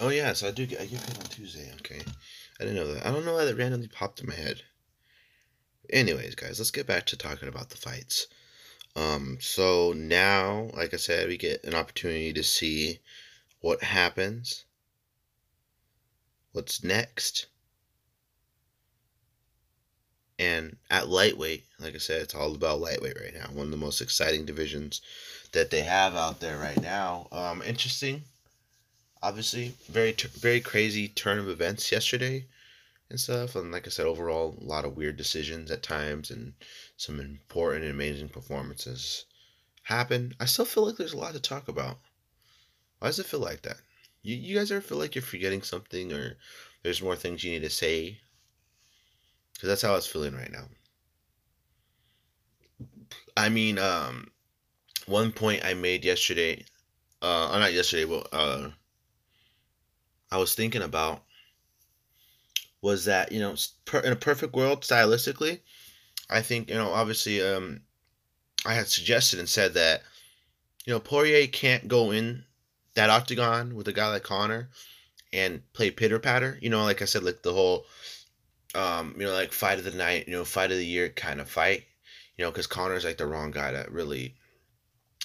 oh 0.00 0.10
yeah, 0.10 0.32
so 0.32 0.48
I 0.48 0.50
do 0.50 0.66
get 0.66 0.80
I 0.80 0.86
get 0.86 1.06
paid 1.06 1.18
on 1.18 1.24
Tuesday. 1.24 1.72
Okay, 1.80 2.00
I 2.60 2.64
didn't 2.64 2.76
know 2.76 2.92
that. 2.92 3.06
I 3.06 3.10
don't 3.10 3.24
know 3.24 3.34
why 3.34 3.44
that 3.44 3.56
randomly 3.56 3.88
popped 3.88 4.20
in 4.20 4.28
my 4.28 4.34
head. 4.34 4.62
Anyways, 5.90 6.34
guys, 6.34 6.58
let's 6.58 6.70
get 6.70 6.86
back 6.86 7.06
to 7.06 7.16
talking 7.16 7.48
about 7.48 7.70
the 7.70 7.76
fights. 7.76 8.26
Um, 8.96 9.38
so 9.40 9.92
now, 9.92 10.70
like 10.74 10.94
I 10.94 10.98
said, 10.98 11.28
we 11.28 11.36
get 11.36 11.64
an 11.64 11.74
opportunity 11.74 12.32
to 12.32 12.42
see 12.42 13.00
what 13.60 13.82
happens 13.82 14.64
what's 16.54 16.84
next. 16.84 17.48
And 20.38 20.76
at 20.90 21.08
lightweight, 21.08 21.64
like 21.78 21.94
I 21.94 21.98
said, 21.98 22.22
it's 22.22 22.34
all 22.34 22.54
about 22.54 22.80
lightweight 22.80 23.20
right 23.20 23.34
now. 23.34 23.46
One 23.52 23.66
of 23.66 23.70
the 23.70 23.76
most 23.76 24.00
exciting 24.00 24.44
divisions 24.44 25.00
that 25.52 25.70
they 25.70 25.82
have 25.82 26.16
out 26.16 26.40
there 26.40 26.58
right 26.58 26.80
now. 26.82 27.28
Um, 27.30 27.62
interesting, 27.62 28.24
obviously, 29.22 29.74
very 29.88 30.12
very 30.12 30.60
crazy 30.60 31.08
turn 31.08 31.38
of 31.38 31.48
events 31.48 31.92
yesterday 31.92 32.46
and 33.10 33.20
stuff. 33.20 33.54
And 33.54 33.70
like 33.70 33.86
I 33.86 33.90
said, 33.90 34.06
overall, 34.06 34.56
a 34.60 34.64
lot 34.64 34.84
of 34.84 34.96
weird 34.96 35.16
decisions 35.16 35.70
at 35.70 35.82
times 35.82 36.30
and 36.30 36.54
some 36.96 37.20
important 37.20 37.84
and 37.84 37.92
amazing 37.92 38.28
performances 38.28 39.26
happen. 39.84 40.34
I 40.40 40.46
still 40.46 40.64
feel 40.64 40.86
like 40.86 40.96
there's 40.96 41.12
a 41.12 41.18
lot 41.18 41.34
to 41.34 41.40
talk 41.40 41.68
about. 41.68 41.98
Why 42.98 43.08
does 43.08 43.18
it 43.18 43.26
feel 43.26 43.40
like 43.40 43.62
that? 43.62 43.76
You, 44.22 44.36
you 44.36 44.56
guys 44.56 44.72
ever 44.72 44.80
feel 44.80 44.98
like 44.98 45.14
you're 45.14 45.22
forgetting 45.22 45.62
something 45.62 46.12
or 46.12 46.36
there's 46.82 47.02
more 47.02 47.16
things 47.16 47.44
you 47.44 47.52
need 47.52 47.62
to 47.62 47.70
say? 47.70 48.20
That's 49.66 49.82
how 49.82 49.92
I 49.92 49.96
was 49.96 50.06
feeling 50.06 50.34
right 50.34 50.50
now. 50.50 50.64
I 53.36 53.48
mean, 53.48 53.78
um, 53.78 54.30
one 55.06 55.32
point 55.32 55.64
I 55.64 55.74
made 55.74 56.04
yesterday, 56.04 56.64
uh, 57.20 57.56
not 57.58 57.72
yesterday, 57.72 58.04
but 58.04 58.28
uh, 58.32 58.70
I 60.30 60.38
was 60.38 60.54
thinking 60.54 60.82
about 60.82 61.22
was 62.80 63.06
that 63.06 63.32
you 63.32 63.40
know 63.40 63.54
in 64.04 64.12
a 64.12 64.16
perfect 64.16 64.54
world 64.54 64.82
stylistically, 64.82 65.60
I 66.30 66.42
think 66.42 66.68
you 66.68 66.76
know 66.76 66.90
obviously 66.90 67.42
um, 67.42 67.80
I 68.66 68.74
had 68.74 68.88
suggested 68.88 69.38
and 69.38 69.48
said 69.48 69.74
that 69.74 70.02
you 70.84 70.92
know 70.92 71.00
Poirier 71.00 71.46
can't 71.46 71.88
go 71.88 72.10
in 72.10 72.44
that 72.94 73.10
octagon 73.10 73.74
with 73.74 73.88
a 73.88 73.92
guy 73.92 74.08
like 74.08 74.22
Conor 74.22 74.68
and 75.32 75.60
play 75.72 75.90
pitter 75.90 76.18
patter. 76.18 76.58
You 76.62 76.70
know, 76.70 76.84
like 76.84 77.02
I 77.02 77.06
said, 77.06 77.24
like 77.24 77.42
the 77.42 77.52
whole, 77.52 77.86
um, 78.74 79.14
you 79.18 79.24
know, 79.24 79.32
like 79.32 79.52
fight 79.52 79.78
of 79.78 79.84
the 79.84 79.90
night, 79.92 80.26
you 80.26 80.34
know, 80.34 80.44
fight 80.44 80.70
of 80.70 80.78
the 80.78 80.86
year 80.86 81.08
kind 81.08 81.40
of 81.40 81.48
fight. 81.48 81.84
You 82.36 82.44
know, 82.44 82.50
because 82.50 82.66
Conor's 82.66 83.04
like 83.04 83.16
the 83.16 83.26
wrong 83.26 83.52
guy 83.52 83.70
to 83.70 83.86
really, 83.90 84.34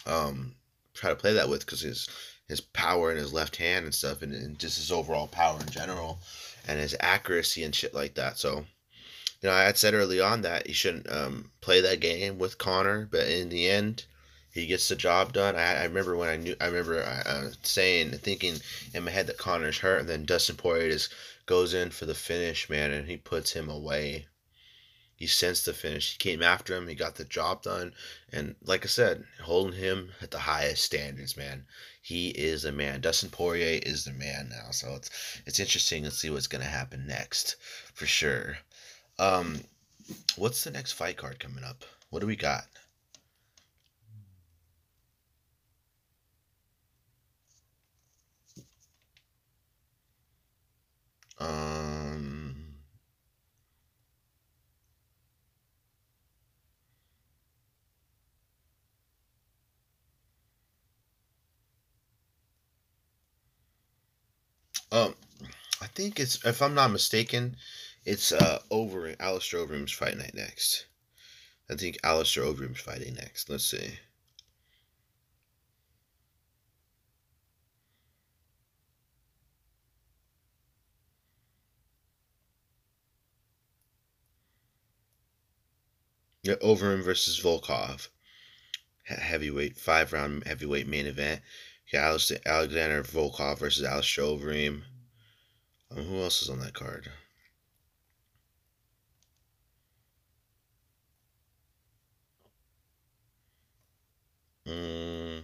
um, 0.06 0.54
try 0.94 1.10
to 1.10 1.16
play 1.16 1.34
that 1.34 1.50
with 1.50 1.66
because 1.66 1.82
his 1.82 2.08
his 2.48 2.62
power 2.62 3.12
in 3.12 3.18
his 3.18 3.34
left 3.34 3.56
hand 3.56 3.86
and 3.86 3.94
stuff, 3.94 4.22
and, 4.22 4.34
and 4.34 4.60
just 4.60 4.78
his 4.78 4.92
overall 4.92 5.28
power 5.28 5.60
in 5.60 5.70
general, 5.70 6.20
and 6.68 6.80
his 6.80 6.96
accuracy 7.00 7.64
and 7.64 7.76
shit 7.76 7.94
like 7.94 8.16
that. 8.16 8.38
So, 8.38 8.66
you 9.42 9.50
know, 9.50 9.52
I 9.52 9.64
had 9.64 9.78
said 9.78 9.94
early 9.94 10.20
on 10.20 10.42
that 10.42 10.68
he 10.68 10.74
shouldn't 10.74 11.12
um, 11.12 11.52
play 11.62 11.82
that 11.82 12.00
game 12.00 12.38
with 12.40 12.58
Conor, 12.58 13.08
but 13.10 13.28
in 13.28 13.50
the 13.50 13.70
end, 13.70 14.06
he 14.52 14.66
gets 14.66 14.88
the 14.88 14.96
job 14.96 15.34
done. 15.34 15.56
I, 15.56 15.82
I 15.82 15.84
remember 15.84 16.16
when 16.18 16.30
I 16.30 16.36
knew, 16.36 16.56
I 16.60 16.66
remember 16.66 17.04
uh, 17.04 17.52
saying, 17.62 18.12
thinking 18.12 18.56
in 18.94 19.04
my 19.04 19.12
head 19.12 19.28
that 19.28 19.38
Conor's 19.38 19.78
hurt, 19.78 20.02
and 20.02 20.10
then 20.10 20.26
Dustin 20.26 20.56
Poirier 20.56 20.92
just 20.92 21.14
goes 21.46 21.74
in 21.74 21.92
for 21.92 22.06
the 22.06 22.16
finish, 22.16 22.70
man, 22.70 22.92
and 22.92 23.08
he 23.08 23.18
puts 23.18 23.54
him 23.54 23.70
away. 23.70 24.26
He 25.16 25.28
sensed 25.28 25.66
the 25.66 25.74
finish. 25.74 26.14
He 26.14 26.18
came 26.18 26.42
after 26.42 26.76
him. 26.76 26.88
He 26.88 26.96
got 26.96 27.16
the 27.16 27.26
job 27.26 27.62
done, 27.62 27.94
and 28.32 28.56
like 28.64 28.86
I 28.86 28.88
said, 28.88 29.26
holding 29.42 29.78
him 29.78 30.12
at 30.22 30.32
the 30.32 30.40
highest 30.40 30.84
standards, 30.84 31.36
man. 31.36 31.66
He 32.02 32.30
is 32.30 32.66
a 32.66 32.72
man. 32.72 33.02
Dustin 33.02 33.30
Poirier 33.30 33.82
is 33.84 34.06
the 34.06 34.14
man 34.14 34.50
now. 34.50 34.72
So 34.72 34.96
it's 34.96 35.10
it's 35.46 35.60
interesting 35.60 36.04
to 36.06 36.12
see 36.12 36.30
what's 36.30 36.48
gonna 36.48 36.64
happen 36.64 37.06
next, 37.06 37.58
for 37.94 38.06
sure. 38.08 38.58
Um, 39.20 39.60
what's 40.38 40.64
the 40.64 40.72
next 40.72 40.94
fight 40.94 41.18
card 41.18 41.40
coming 41.40 41.64
up? 41.64 41.84
What 42.10 42.22
do 42.22 42.28
we 42.28 42.36
got? 42.36 42.66
Um, 51.40 52.76
um, 64.92 65.16
I 65.82 65.88
think 65.88 66.20
it's 66.20 66.44
if 66.46 66.62
I'm 66.62 66.76
not 66.76 66.92
mistaken, 66.92 67.58
it's 68.06 68.32
uh 68.32 68.62
over 68.72 69.16
Alistair 69.20 69.62
Overeem's 69.62 69.92
fight 69.94 70.18
night 70.18 70.36
next. 70.36 70.86
I 71.70 71.76
think 71.76 72.00
Alistair 72.04 72.44
Overeem's 72.46 72.82
fighting 72.82 73.16
next. 73.16 73.50
Let's 73.50 73.66
see. 73.66 74.00
Yeah, 86.44 86.56
Overeem 86.56 87.02
versus 87.02 87.40
Volkov. 87.40 88.10
heavyweight 89.06 89.78
five 89.78 90.14
round 90.14 90.46
heavyweight 90.46 90.88
main 90.88 91.06
event. 91.06 91.42
Got 91.92 92.32
Alexander 92.46 93.04
Volkov 93.04 93.60
versus 93.60 93.84
Alistair 93.84 94.26
Overeem. 94.26 94.84
Um, 95.92 96.04
who 96.06 96.22
else 96.22 96.42
is 96.42 96.50
on 96.50 96.60
that 96.60 96.74
card? 96.74 97.12
Mm. 104.66 105.44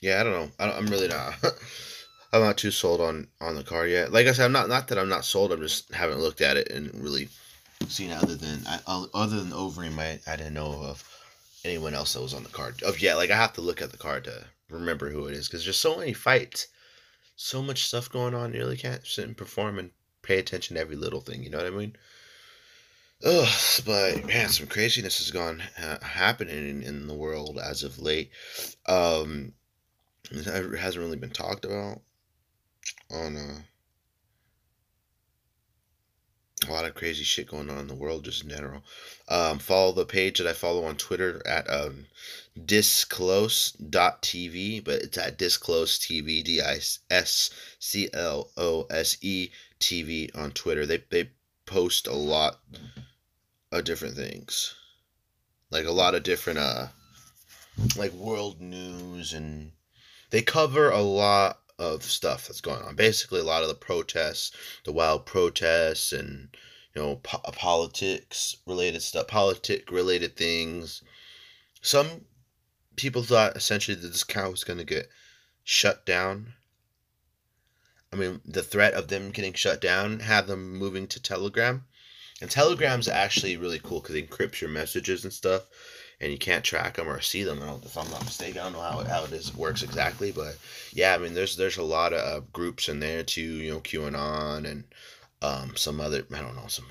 Yeah, 0.00 0.20
I 0.20 0.24
don't 0.24 0.32
know. 0.32 0.50
I 0.58 0.76
am 0.76 0.86
really 0.86 1.08
not. 1.08 1.34
I'm 2.32 2.40
not 2.40 2.56
too 2.56 2.70
sold 2.70 3.00
on 3.00 3.28
on 3.40 3.54
the 3.56 3.62
card 3.62 3.90
yet. 3.90 4.12
Like 4.12 4.26
I 4.26 4.32
said, 4.32 4.46
I'm 4.46 4.52
not 4.52 4.68
not 4.68 4.88
that 4.88 4.98
I'm 4.98 5.08
not 5.08 5.24
sold. 5.24 5.52
I'm 5.52 5.60
just 5.60 5.92
haven't 5.92 6.20
looked 6.20 6.40
at 6.40 6.56
it 6.56 6.70
and 6.70 6.92
really 6.94 7.28
seen 7.88 8.10
other 8.10 8.34
than 8.34 8.62
I, 8.66 8.80
other 9.12 9.36
than 9.36 9.52
Overeem. 9.52 9.98
I 9.98 10.18
I 10.26 10.36
didn't 10.36 10.54
know 10.54 10.72
of 10.82 11.04
anyone 11.64 11.94
else 11.94 12.14
that 12.14 12.22
was 12.22 12.32
on 12.32 12.42
the 12.42 12.48
card. 12.48 12.82
Of 12.82 13.00
yeah, 13.00 13.14
like 13.14 13.30
I 13.30 13.36
have 13.36 13.52
to 13.54 13.60
look 13.60 13.82
at 13.82 13.92
the 13.92 13.98
card 13.98 14.24
to 14.24 14.44
remember 14.70 15.10
who 15.10 15.26
it 15.26 15.34
is 15.34 15.46
because 15.46 15.64
there's 15.64 15.78
so 15.78 15.98
many 15.98 16.14
fights, 16.14 16.68
so 17.36 17.62
much 17.62 17.84
stuff 17.84 18.10
going 18.10 18.34
on. 18.34 18.54
You 18.54 18.60
really 18.60 18.78
can't 18.78 19.06
sit 19.06 19.26
and 19.26 19.36
perform 19.36 19.78
and 19.78 19.90
pay 20.22 20.38
attention 20.38 20.76
to 20.76 20.80
every 20.80 20.96
little 20.96 21.20
thing. 21.20 21.42
You 21.42 21.50
know 21.50 21.58
what 21.58 21.66
I 21.66 21.70
mean? 21.70 21.96
Ugh, 23.24 23.82
but 23.84 24.26
man, 24.26 24.48
some 24.48 24.66
craziness 24.66 25.18
has 25.18 25.30
gone 25.30 25.62
happening 26.02 26.68
in, 26.68 26.82
in 26.82 27.06
the 27.06 27.14
world 27.14 27.58
as 27.62 27.82
of 27.82 28.00
late. 28.00 28.30
Um, 28.86 29.52
it 30.30 30.46
hasn't 30.78 31.04
really 31.04 31.18
been 31.18 31.30
talked 31.30 31.64
about 31.64 32.00
on 33.12 33.36
uh, 33.36 33.58
a 36.68 36.72
lot 36.72 36.84
of 36.84 36.94
crazy 36.94 37.24
shit 37.24 37.48
going 37.48 37.70
on 37.70 37.78
in 37.78 37.88
the 37.88 37.94
world 37.94 38.24
just 38.24 38.44
in 38.44 38.50
general. 38.50 38.82
Um, 39.28 39.58
follow 39.58 39.92
the 39.92 40.04
page 40.04 40.36
that 40.38 40.46
I 40.46 40.52
follow 40.52 40.84
on 40.84 40.96
Twitter 40.96 41.42
at 41.46 41.68
um, 41.70 42.06
disclose.tv, 42.64 44.84
but 44.84 45.02
it's 45.02 45.18
at 45.18 45.38
disclose 45.38 45.98
TV, 45.98 46.44
D 46.44 46.60
I 46.60 46.78
S 47.10 47.50
C 47.78 48.08
L 48.12 48.50
O 48.56 48.86
S 48.90 49.16
E 49.20 49.50
TV 49.80 50.36
on 50.36 50.52
Twitter. 50.52 50.86
They, 50.86 51.02
they 51.10 51.30
post 51.66 52.06
a 52.06 52.14
lot 52.14 52.60
of 53.70 53.84
different 53.84 54.16
things. 54.16 54.74
Like 55.70 55.86
a 55.86 55.92
lot 55.92 56.14
of 56.14 56.22
different, 56.22 56.58
uh, 56.58 56.88
like 57.96 58.12
world 58.12 58.60
news 58.60 59.32
and 59.32 59.72
they 60.30 60.42
cover 60.42 60.90
a 60.90 61.00
lot 61.00 61.61
of 61.82 62.04
stuff 62.04 62.46
that's 62.46 62.60
going 62.60 62.82
on. 62.82 62.94
Basically, 62.94 63.40
a 63.40 63.44
lot 63.44 63.62
of 63.62 63.68
the 63.68 63.74
protests, 63.74 64.52
the 64.84 64.92
wild 64.92 65.26
protests, 65.26 66.12
and 66.12 66.48
you 66.94 67.02
know, 67.02 67.16
po- 67.16 67.40
uh, 67.44 67.52
politics 67.52 68.56
related 68.66 69.02
stuff, 69.02 69.26
politic 69.26 69.90
related 69.90 70.36
things. 70.36 71.02
Some 71.80 72.26
people 72.96 73.22
thought 73.22 73.56
essentially 73.56 73.96
that 73.96 74.08
this 74.08 74.24
cow 74.24 74.50
was 74.50 74.64
going 74.64 74.78
to 74.78 74.84
get 74.84 75.08
shut 75.64 76.06
down. 76.06 76.54
I 78.12 78.16
mean, 78.16 78.40
the 78.44 78.62
threat 78.62 78.94
of 78.94 79.08
them 79.08 79.30
getting 79.30 79.54
shut 79.54 79.80
down 79.80 80.20
had 80.20 80.46
them 80.46 80.76
moving 80.76 81.06
to 81.08 81.22
Telegram. 81.22 81.84
And 82.40 82.50
Telegram's 82.50 83.08
actually 83.08 83.56
really 83.56 83.78
cool 83.78 84.00
because 84.00 84.14
it 84.14 84.28
encrypts 84.28 84.60
your 84.60 84.70
messages 84.70 85.24
and 85.24 85.32
stuff 85.32 85.66
and 86.22 86.30
you 86.30 86.38
can't 86.38 86.64
track 86.64 86.94
them 86.94 87.08
or 87.08 87.20
see 87.20 87.42
them. 87.42 87.60
I 87.60 87.66
don't, 87.66 87.84
if 87.84 87.98
I'm 87.98 88.08
not 88.10 88.24
mistaken, 88.24 88.60
I 88.60 88.64
don't 88.64 88.74
know 88.74 88.80
how 88.80 89.00
it, 89.00 89.08
how 89.08 89.24
it 89.24 89.32
is 89.32 89.54
works 89.56 89.82
exactly, 89.82 90.30
but 90.30 90.56
yeah, 90.92 91.14
I 91.14 91.18
mean, 91.18 91.34
there's 91.34 91.56
there's 91.56 91.76
a 91.76 91.82
lot 91.82 92.12
of 92.12 92.20
uh, 92.20 92.44
groups 92.52 92.88
in 92.88 93.00
there 93.00 93.24
too. 93.24 93.42
You 93.42 93.72
know, 93.72 93.80
QAnon 93.80 94.70
and 94.70 94.84
um, 95.42 95.76
some 95.76 96.00
other 96.00 96.24
I 96.32 96.40
don't 96.40 96.54
know 96.54 96.68
some 96.68 96.86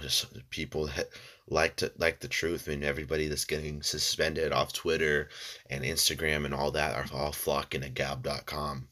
people 0.49 0.87
that 0.87 1.07
like 1.47 1.77
to 1.77 1.91
like 1.97 2.19
the 2.19 2.27
truth. 2.27 2.65
I 2.67 2.71
mean, 2.71 2.83
everybody 2.83 3.27
that's 3.27 3.45
getting 3.45 3.81
suspended 3.81 4.51
off 4.51 4.73
Twitter 4.73 5.29
and 5.69 5.83
Instagram 5.83 6.45
and 6.45 6.53
all 6.53 6.71
that 6.71 6.95
are 6.95 7.17
all 7.17 7.31
flocking 7.31 7.81
to 7.81 7.89
Gab.com. 7.89 8.89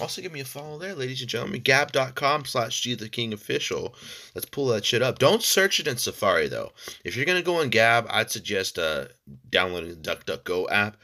Also, 0.00 0.22
give 0.22 0.32
me 0.32 0.40
a 0.40 0.44
follow 0.44 0.78
there, 0.78 0.94
ladies 0.94 1.20
and 1.20 1.30
gentlemen. 1.30 1.60
Gab.com 1.60 2.44
slash 2.44 2.80
G 2.80 2.94
the 2.94 3.08
King 3.08 3.32
official. 3.32 3.94
Let's 4.34 4.48
pull 4.48 4.66
that 4.68 4.84
shit 4.84 5.02
up. 5.02 5.18
Don't 5.18 5.42
search 5.42 5.80
it 5.80 5.86
in 5.86 5.96
Safari 5.96 6.48
though. 6.48 6.72
If 7.04 7.16
you're 7.16 7.26
gonna 7.26 7.42
go 7.42 7.60
on 7.60 7.70
Gab, 7.70 8.06
I'd 8.10 8.30
suggest 8.30 8.78
uh, 8.78 9.06
downloading 9.50 9.90
the 9.90 9.96
DuckDuckGo 9.96 10.70
app 10.70 10.96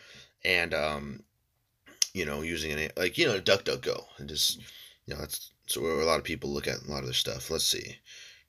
and 0.44 0.74
um, 0.74 1.22
you 2.12 2.24
know 2.24 2.42
using 2.42 2.78
it 2.78 2.96
like 2.96 3.18
you 3.18 3.26
know 3.26 3.40
DuckDuckGo 3.40 4.04
and 4.18 4.28
just 4.28 4.58
you 5.06 5.14
know 5.14 5.20
that's 5.20 5.50
so 5.66 5.80
where 5.80 6.00
a 6.00 6.04
lot 6.04 6.18
of 6.18 6.24
people 6.24 6.50
look 6.50 6.68
at 6.68 6.82
a 6.82 6.90
lot 6.90 7.00
of 7.00 7.06
their 7.06 7.14
stuff. 7.14 7.50
Let's 7.50 7.64
see, 7.64 7.96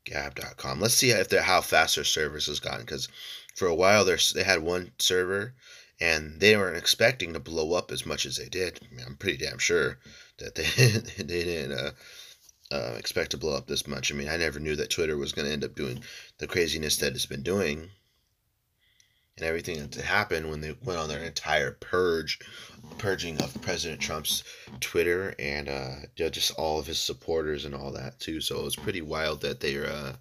Gab.com. 0.04 0.82
Let's 0.82 0.96
see 0.96 1.12
if 1.12 1.30
they're 1.30 1.42
how 1.42 1.62
fast 1.62 1.96
their 1.96 2.04
service 2.04 2.48
has 2.48 2.60
gotten 2.60 2.82
because 2.82 3.08
for 3.56 3.68
a 3.68 3.76
while 3.76 4.06
they 4.06 4.44
had 4.44 4.62
one 4.62 4.92
server 5.00 5.54
and 6.02 6.40
they 6.40 6.56
weren't 6.58 6.78
expecting 6.78 7.34
to 7.34 7.40
blow 7.40 7.74
up 7.74 7.92
as 7.92 8.06
much 8.06 8.26
as 8.26 8.38
they 8.38 8.50
did. 8.50 8.80
I 8.84 9.04
I'm 9.06 9.16
pretty 9.16 9.38
damn 9.38 9.60
sure 9.60 10.00
that 10.38 10.56
they 10.56 10.64
they 11.24 11.44
didn't 11.44 11.78
uh, 11.78 11.92
uh, 12.72 12.96
expect 12.98 13.32
to 13.32 13.38
blow 13.38 13.56
up 13.56 13.68
this 13.68 13.88
much. 13.88 14.12
I 14.12 14.16
mean, 14.16 14.30
I 14.30 14.38
never 14.38 14.60
knew 14.60 14.76
that 14.76 14.90
Twitter 14.90 15.18
was 15.18 15.32
going 15.32 15.48
to 15.48 15.54
end 15.54 15.64
up 15.64 15.76
doing 15.76 16.02
the 16.38 16.48
craziness 16.48 16.98
that 16.98 17.14
it's 17.14 17.26
been 17.26 17.44
doing, 17.44 17.90
and 19.38 19.46
everything 19.46 19.88
that 19.88 19.96
happened 19.96 20.50
when 20.50 20.62
they 20.62 20.76
went 20.84 21.00
on 21.00 21.08
their 21.08 21.24
entire 21.24 21.72
purge, 21.72 22.40
purging 22.98 23.42
of 23.42 23.62
President 23.62 24.02
Trump's 24.02 24.44
Twitter 24.80 25.36
and 25.40 25.70
uh, 25.70 25.96
just 26.16 26.52
all 26.52 26.80
of 26.80 26.88
his 26.88 27.00
supporters 27.00 27.66
and 27.66 27.76
all 27.76 27.92
that 27.92 28.20
too. 28.20 28.42
So 28.42 28.60
it 28.60 28.64
was 28.64 28.76
pretty 28.76 29.02
wild 29.02 29.42
that 29.42 29.60
they 29.60 29.78
uh, 29.78 30.14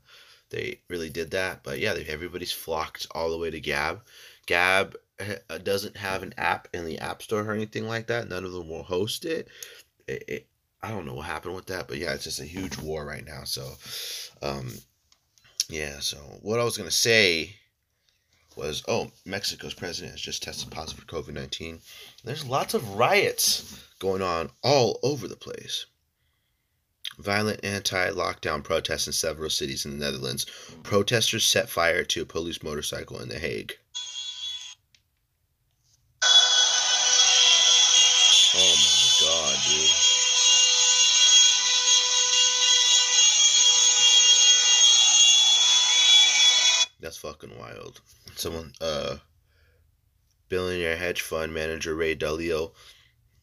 they 0.50 0.80
really 0.88 1.10
did 1.10 1.32
that. 1.32 1.64
But 1.64 1.80
yeah, 1.80 1.96
everybody's 2.06 2.52
flocked 2.52 3.06
all 3.12 3.30
the 3.30 3.38
way 3.38 3.50
to 3.50 3.60
Gab. 3.60 4.02
Gab 4.46 4.94
doesn't 5.62 5.96
have 5.96 6.22
an 6.22 6.34
app 6.36 6.68
in 6.74 6.84
the 6.84 6.98
App 6.98 7.22
Store 7.22 7.42
or 7.42 7.52
anything 7.52 7.86
like 7.86 8.06
that. 8.08 8.28
None 8.28 8.44
of 8.44 8.52
them 8.52 8.68
will 8.68 8.82
host 8.82 9.24
it 9.24 9.48
it, 10.06 10.24
it, 10.28 10.46
I 10.82 10.90
don't 10.90 11.06
know 11.06 11.14
what 11.14 11.26
happened 11.26 11.54
with 11.54 11.66
that, 11.66 11.88
but 11.88 11.98
yeah, 11.98 12.12
it's 12.12 12.24
just 12.24 12.40
a 12.40 12.44
huge 12.44 12.78
war 12.78 13.06
right 13.06 13.24
now. 13.24 13.44
So, 13.44 13.72
um, 14.42 14.72
yeah. 15.68 15.98
So 16.00 16.18
what 16.42 16.60
I 16.60 16.64
was 16.64 16.76
gonna 16.76 16.90
say 16.90 17.56
was, 18.56 18.84
oh, 18.86 19.10
Mexico's 19.24 19.74
president 19.74 20.12
has 20.12 20.20
just 20.20 20.42
tested 20.42 20.70
positive 20.70 21.04
for 21.04 21.22
COVID 21.22 21.32
nineteen. 21.32 21.80
There's 22.22 22.44
lots 22.44 22.74
of 22.74 22.96
riots 22.96 23.82
going 23.98 24.22
on 24.22 24.50
all 24.62 24.98
over 25.02 25.26
the 25.26 25.36
place. 25.36 25.86
Violent 27.18 27.64
anti-lockdown 27.64 28.64
protests 28.64 29.06
in 29.06 29.12
several 29.12 29.48
cities 29.48 29.84
in 29.84 29.92
the 29.92 30.04
Netherlands. 30.04 30.46
Protesters 30.82 31.46
set 31.46 31.68
fire 31.68 32.02
to 32.02 32.22
a 32.22 32.26
police 32.26 32.62
motorcycle 32.62 33.20
in 33.20 33.28
The 33.28 33.38
Hague. 33.38 33.78
Fucking 47.24 47.58
wild. 47.58 48.02
Someone, 48.36 48.72
uh, 48.82 49.16
billionaire 50.50 50.96
hedge 50.96 51.22
fund 51.22 51.54
manager 51.54 51.94
Ray 51.94 52.14
Dalio 52.14 52.72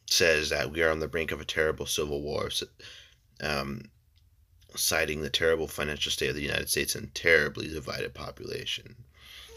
says 0.08 0.50
that 0.50 0.70
we 0.70 0.82
are 0.84 0.90
on 0.90 1.00
the 1.00 1.08
brink 1.08 1.32
of 1.32 1.40
a 1.40 1.44
terrible 1.44 1.86
civil 1.86 2.22
war, 2.22 2.48
um, 3.42 3.82
citing 4.76 5.20
the 5.20 5.30
terrible 5.30 5.66
financial 5.66 6.12
state 6.12 6.30
of 6.30 6.36
the 6.36 6.42
United 6.42 6.70
States 6.70 6.94
and 6.94 7.12
terribly 7.12 7.66
divided 7.66 8.14
population. 8.14 8.94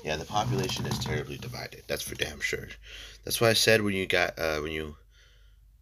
Yeah, 0.03 0.15
the 0.15 0.26
population 0.26 0.88
is 0.88 0.97
terribly 0.97 1.38
divided. 1.38 1.84
That's 1.86 2.01
for 2.01 2.15
damn 2.15 2.39
sure. 2.39 2.69
That's 3.26 3.39
why 3.39 3.49
I 3.49 3.53
said 3.53 3.84
when 3.84 3.93
you 3.93 4.07
got 4.07 4.39
uh, 4.39 4.57
when 4.59 4.71
you, 4.71 4.95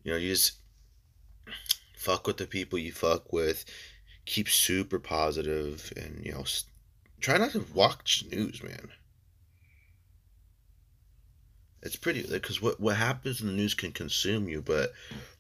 you 0.03 0.11
know, 0.11 0.17
you 0.17 0.29
just 0.29 0.57
fuck 1.95 2.27
with 2.27 2.37
the 2.37 2.45
people 2.45 2.77
you 2.77 2.91
fuck 2.91 3.31
with, 3.31 3.63
keep 4.25 4.49
super 4.49 4.99
positive, 4.99 5.93
and 5.95 6.21
you 6.25 6.33
know 6.33 6.43
try 7.24 7.38
not 7.38 7.51
to 7.51 7.65
watch 7.74 8.26
news, 8.30 8.61
man. 8.61 8.89
It's 11.82 11.95
pretty 11.95 12.24
because 12.24 12.61
what 12.61 12.80
what 12.80 12.97
happens 12.97 13.41
in 13.41 13.47
the 13.47 13.53
news 13.53 13.74
can 13.74 13.91
consume 13.91 14.47
you, 14.47 14.61
but 14.61 14.93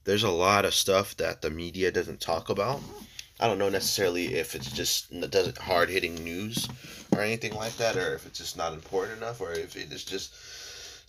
there's 0.05 0.23
a 0.23 0.29
lot 0.29 0.65
of 0.65 0.73
stuff 0.73 1.15
that 1.17 1.41
the 1.41 1.49
media 1.49 1.91
doesn't 1.91 2.19
talk 2.21 2.49
about. 2.49 2.81
I 3.39 3.47
don't 3.47 3.59
know 3.59 3.69
necessarily 3.69 4.35
if 4.35 4.55
it's 4.55 4.71
just 4.71 5.11
doesn't 5.29 5.57
hard 5.57 5.89
hitting 5.89 6.15
news 6.15 6.67
or 7.11 7.21
anything 7.21 7.53
like 7.53 7.75
that, 7.77 7.97
or 7.97 8.15
if 8.15 8.25
it's 8.25 8.39
just 8.39 8.57
not 8.57 8.73
important 8.73 9.17
enough, 9.17 9.41
or 9.41 9.51
if 9.53 9.75
it 9.75 9.91
is 9.91 10.03
just 10.03 10.33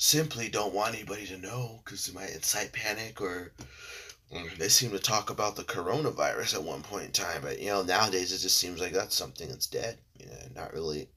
simply 0.00 0.48
don't 0.48 0.74
want 0.74 0.94
anybody 0.94 1.26
to 1.26 1.38
know 1.38 1.80
because 1.84 2.08
it 2.08 2.14
might 2.14 2.34
incite 2.34 2.72
panic 2.72 3.20
or 3.20 3.52
Mm, 4.32 4.56
they 4.58 4.68
seem 4.68 4.90
to 4.90 4.98
talk 4.98 5.30
about 5.30 5.56
the 5.56 5.64
coronavirus 5.64 6.54
at 6.54 6.62
one 6.62 6.82
point 6.82 7.06
in 7.06 7.12
time, 7.12 7.42
but 7.42 7.60
you 7.60 7.66
know 7.66 7.82
nowadays 7.82 8.32
it 8.32 8.38
just 8.38 8.58
seems 8.58 8.80
like 8.80 8.92
that's 8.92 9.14
something 9.14 9.48
that's 9.48 9.66
dead. 9.66 9.98
You 10.18 10.26
know, 10.26 10.32
not 10.54 10.72
really. 10.72 11.08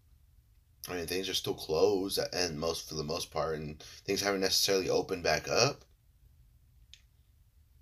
I 0.89 0.93
mean, 0.93 1.08
things 1.08 1.28
are 1.28 1.34
still 1.34 1.53
closed, 1.53 2.18
uh, 2.18 2.26
and 2.32 2.60
most 2.60 2.88
for 2.88 2.95
the 2.95 3.03
most 3.03 3.32
part, 3.32 3.55
and 3.55 3.82
things 4.05 4.22
haven't 4.22 4.41
necessarily 4.41 4.89
opened 4.89 5.24
back 5.24 5.47
up. 5.49 5.84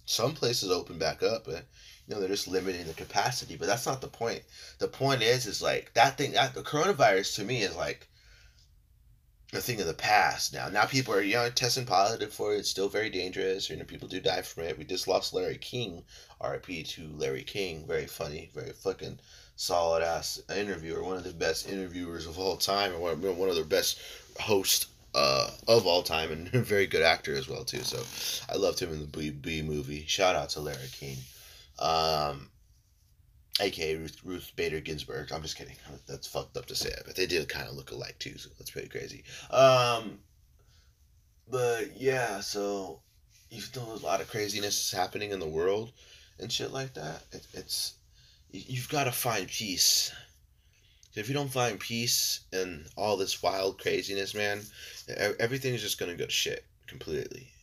Some 0.06 0.34
places 0.34 0.72
open 0.72 0.98
back 0.98 1.22
up, 1.22 1.46
but 1.46 1.66
you 2.08 2.14
know 2.14 2.20
they're 2.20 2.30
just 2.30 2.48
limiting 2.48 2.86
the 2.86 2.94
capacity 2.94 3.56
but 3.56 3.68
that's 3.68 3.86
not 3.86 4.02
the 4.02 4.08
point 4.08 4.44
the 4.80 4.88
point 4.88 5.22
is 5.22 5.46
is 5.48 5.62
like 5.62 5.92
that 5.94 6.18
thing 6.18 6.32
that 6.32 6.54
the 6.54 6.62
coronavirus 6.62 7.36
to 7.36 7.44
me 7.44 7.64
is 7.64 7.76
like 7.76 8.08
a 9.56 9.62
thing 9.62 9.82
of 9.82 9.88
the 9.88 9.94
past. 9.94 10.54
Now 10.54 10.70
now 10.70 10.86
people 10.86 11.14
are 11.14 11.22
you 11.22 11.36
know 11.36 11.50
testing 11.50 11.86
positive 11.86 12.34
for 12.34 12.54
it. 12.54 12.60
It's 12.60 12.70
still 12.70 12.90
very 12.90 13.10
dangerous. 13.10 13.70
You 13.70 13.78
know 13.78 13.86
people 13.86 14.08
do 14.08 14.20
die 14.20 14.42
from 14.42 14.64
it. 14.64 14.78
We 14.78 14.84
just 14.84 15.08
lost 15.08 15.34
larry 15.34 15.58
king. 15.58 16.04
Rip 16.44 16.66
to 16.66 17.10
larry 17.16 17.44
king. 17.44 17.88
Very 17.88 18.08
funny. 18.08 18.50
Very 18.54 18.72
fucking 18.72 19.20
solid 19.56 20.04
ass 20.04 20.42
interviewer. 20.56 21.04
One 21.04 21.18
of 21.18 21.24
the 21.24 21.34
best 21.34 21.68
interviewers 21.70 22.28
of 22.28 22.38
all 22.38 22.58
time. 22.58 22.94
And 22.94 23.02
one, 23.02 23.50
of 23.50 23.56
the 23.56 23.64
best 23.64 24.00
hosts 24.40 24.88
uh, 25.14 25.50
of 25.68 25.88
all 25.88 26.04
time. 26.04 26.32
And 26.32 26.54
a 26.54 26.62
very 26.62 26.88
good 26.88 27.02
actor 27.02 27.36
as 27.36 27.48
well 27.48 27.64
too. 27.64 27.84
So 27.84 28.04
i 28.54 28.58
loved 28.58 28.80
him 28.80 28.92
in 28.92 29.00
the 29.00 29.08
b, 29.08 29.30
b 29.32 29.62
movie. 29.62 30.06
Shout 30.08 30.36
out 30.36 30.50
to 30.50 30.60
larry 30.60 30.90
king. 30.92 31.18
Um, 31.80 32.50
aka 33.60 33.96
Ruth, 33.96 34.18
Ruth 34.24 34.52
Bader 34.56 34.80
Ginsburg. 34.80 35.32
I'm 35.32 35.42
just 35.42 35.58
kidding. 35.58 35.76
That's 36.08 36.28
fucked 36.28 36.58
up 36.58 36.66
to 36.68 36.76
say 36.76 36.94
but 37.06 37.16
they 37.16 37.26
did 37.26 37.48
kind 37.50 37.68
of 37.68 37.76
look 37.76 37.92
alike 37.92 38.18
too, 38.20 38.38
so 38.38 38.50
that's 38.58 38.72
pretty 38.72 38.90
crazy. 38.90 39.24
Um, 39.52 40.20
but 41.50 42.00
yeah, 42.00 42.40
so 42.42 43.02
even 43.52 43.70
though 43.74 43.86
there's 43.86 44.02
a 44.02 44.06
lot 44.06 44.22
of 44.22 44.30
craziness 44.30 44.86
is 44.86 44.98
happening 44.98 45.32
in 45.32 45.40
the 45.40 45.48
world 45.48 45.92
and 46.40 46.52
shit 46.52 46.72
like 46.72 46.94
that, 46.96 47.24
it, 47.32 47.46
it's 47.54 47.96
you've 48.52 48.90
got 48.90 49.06
to 49.06 49.12
find 49.12 49.48
peace. 49.48 50.12
If 51.16 51.30
you 51.30 51.34
don't 51.34 51.52
find 51.52 51.80
peace 51.80 52.42
in 52.52 52.86
all 52.98 53.16
this 53.16 53.42
wild 53.42 53.80
craziness, 53.80 54.34
man, 54.34 54.62
everything's 55.40 55.82
just 55.82 55.98
gonna 55.98 56.16
go 56.16 56.28
shit 56.28 56.66
completely. 56.88 57.55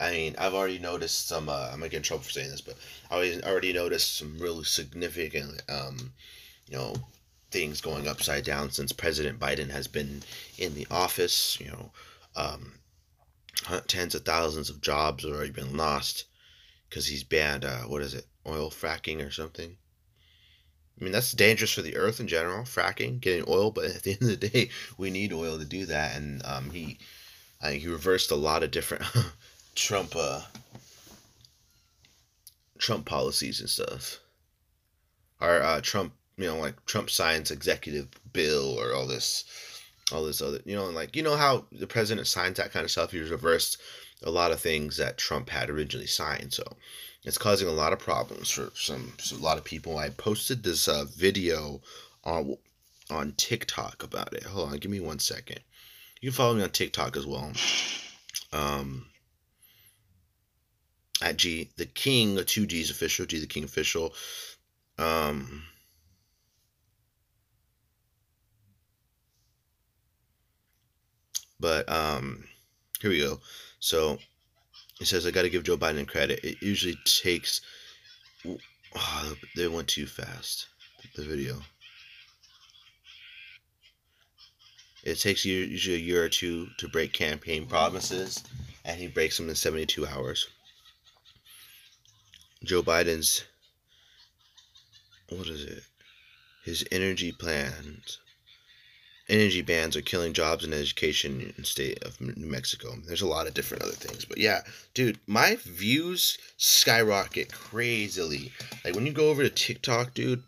I 0.00 0.10
mean, 0.10 0.34
I've 0.38 0.54
already 0.54 0.78
noticed 0.78 1.28
some. 1.28 1.48
Uh, 1.48 1.68
I'm 1.72 1.78
gonna 1.78 1.88
get 1.88 1.98
in 1.98 2.02
trouble 2.02 2.24
for 2.24 2.30
saying 2.30 2.50
this, 2.50 2.60
but 2.60 2.76
I 3.10 3.40
already 3.44 3.72
noticed 3.72 4.16
some 4.16 4.38
really 4.38 4.64
significant, 4.64 5.62
um, 5.68 6.12
you 6.68 6.76
know, 6.76 6.94
things 7.50 7.80
going 7.80 8.08
upside 8.08 8.44
down 8.44 8.70
since 8.72 8.92
President 8.92 9.38
Biden 9.38 9.70
has 9.70 9.86
been 9.86 10.22
in 10.58 10.74
the 10.74 10.86
office. 10.90 11.58
You 11.60 11.68
know, 11.68 11.92
um, 12.34 12.72
tens 13.86 14.14
of 14.14 14.24
thousands 14.24 14.68
of 14.68 14.80
jobs 14.80 15.24
have 15.24 15.32
already 15.32 15.52
been 15.52 15.76
lost 15.76 16.24
because 16.88 17.06
he's 17.06 17.24
banned. 17.24 17.64
Uh, 17.64 17.82
what 17.82 18.02
is 18.02 18.14
it? 18.14 18.26
Oil 18.46 18.70
fracking 18.70 19.24
or 19.24 19.30
something. 19.30 19.76
I 21.00 21.04
mean, 21.04 21.12
that's 21.12 21.32
dangerous 21.32 21.72
for 21.72 21.82
the 21.82 21.96
earth 21.96 22.20
in 22.20 22.28
general, 22.28 22.64
fracking, 22.64 23.20
getting 23.20 23.44
oil. 23.48 23.70
But 23.70 23.86
at 23.86 24.02
the 24.02 24.12
end 24.12 24.22
of 24.22 24.40
the 24.40 24.48
day, 24.48 24.70
we 24.98 25.10
need 25.10 25.32
oil 25.32 25.58
to 25.58 25.64
do 25.64 25.86
that, 25.86 26.16
and 26.16 26.44
um, 26.44 26.70
he, 26.70 26.98
I 27.62 27.74
he 27.74 27.88
reversed 27.88 28.30
a 28.30 28.36
lot 28.36 28.62
of 28.62 28.70
different 28.70 29.04
Trump 29.74 30.14
uh 30.16 30.42
Trump 32.78 33.06
policies 33.06 33.60
and 33.60 33.70
stuff. 33.70 34.20
Or 35.40 35.62
uh, 35.62 35.80
Trump, 35.80 36.12
you 36.36 36.46
know, 36.46 36.58
like 36.58 36.84
Trump 36.86 37.10
signs 37.10 37.50
executive 37.50 38.08
bill 38.32 38.78
or 38.78 38.92
all 38.94 39.06
this 39.06 39.44
all 40.12 40.24
this 40.24 40.42
other 40.42 40.60
you 40.64 40.76
know, 40.76 40.86
and 40.86 40.94
like 40.94 41.16
you 41.16 41.22
know 41.22 41.36
how 41.36 41.64
the 41.72 41.86
president 41.86 42.26
signs 42.26 42.58
that 42.58 42.72
kind 42.72 42.84
of 42.84 42.90
stuff, 42.90 43.12
he's 43.12 43.30
reversed 43.30 43.80
a 44.22 44.30
lot 44.30 44.52
of 44.52 44.60
things 44.60 44.96
that 44.96 45.18
Trump 45.18 45.48
had 45.50 45.70
originally 45.70 46.06
signed. 46.06 46.52
So 46.52 46.64
it's 47.24 47.38
causing 47.38 47.68
a 47.68 47.72
lot 47.72 47.92
of 47.92 47.98
problems 47.98 48.50
for 48.50 48.70
some 48.74 49.12
a 49.32 49.36
lot 49.36 49.58
of 49.58 49.64
people. 49.64 49.98
I 49.98 50.10
posted 50.10 50.62
this 50.62 50.88
uh, 50.88 51.04
video 51.16 51.80
on 52.24 52.56
on 53.10 53.32
TikTok 53.36 54.02
about 54.02 54.34
it. 54.34 54.44
Hold 54.44 54.72
on, 54.72 54.78
give 54.78 54.90
me 54.90 55.00
one 55.00 55.18
second. 55.18 55.60
You 56.20 56.30
can 56.30 56.36
follow 56.36 56.54
me 56.54 56.62
on 56.62 56.70
TikTok 56.70 57.16
as 57.16 57.26
well. 57.26 57.52
Um, 58.52 59.06
at 61.24 61.38
G 61.38 61.70
the 61.76 61.86
King, 61.86 62.38
two 62.44 62.66
G's 62.66 62.90
official, 62.90 63.24
G 63.24 63.40
the 63.40 63.46
King 63.46 63.64
official. 63.64 64.14
Um, 64.98 65.62
but 71.58 71.88
um, 71.90 72.44
here 73.00 73.10
we 73.10 73.20
go. 73.20 73.40
So 73.80 74.18
it 75.00 75.06
says 75.06 75.26
I 75.26 75.30
got 75.30 75.42
to 75.42 75.50
give 75.50 75.64
Joe 75.64 75.78
Biden 75.78 76.06
credit. 76.06 76.44
It 76.44 76.60
usually 76.60 76.98
takes. 77.04 77.62
Oh, 78.94 79.34
they 79.56 79.66
went 79.66 79.88
too 79.88 80.06
fast. 80.06 80.68
The 81.16 81.22
video. 81.22 81.60
It 85.04 85.16
takes 85.16 85.44
usually 85.44 85.96
a 85.96 85.98
year 85.98 86.24
or 86.24 86.28
two 86.28 86.68
to 86.78 86.88
break 86.88 87.12
campaign 87.12 87.66
promises, 87.66 88.42
and 88.84 88.98
he 88.98 89.08
breaks 89.08 89.36
them 89.36 89.48
in 89.48 89.54
72 89.54 90.06
hours. 90.06 90.48
Joe 92.64 92.82
Biden's 92.82 93.44
what 95.28 95.48
is 95.48 95.64
it? 95.64 95.82
His 96.64 96.84
energy 96.92 97.32
plans. 97.32 98.18
Energy 99.28 99.62
bans 99.62 99.96
are 99.96 100.02
killing 100.02 100.34
jobs 100.34 100.64
and 100.64 100.74
education 100.74 101.40
in 101.40 101.54
the 101.56 101.64
state 101.64 102.02
of 102.04 102.20
New 102.20 102.46
Mexico. 102.46 102.94
There's 103.06 103.22
a 103.22 103.26
lot 103.26 103.46
of 103.46 103.54
different 103.54 103.82
other 103.82 103.92
things, 103.92 104.26
but 104.26 104.36
yeah, 104.36 104.60
dude, 104.92 105.18
my 105.26 105.56
views 105.62 106.36
skyrocket 106.58 107.50
crazily. 107.50 108.52
Like 108.84 108.94
when 108.94 109.06
you 109.06 109.12
go 109.12 109.30
over 109.30 109.42
to 109.42 109.48
TikTok, 109.48 110.12
dude, 110.12 110.42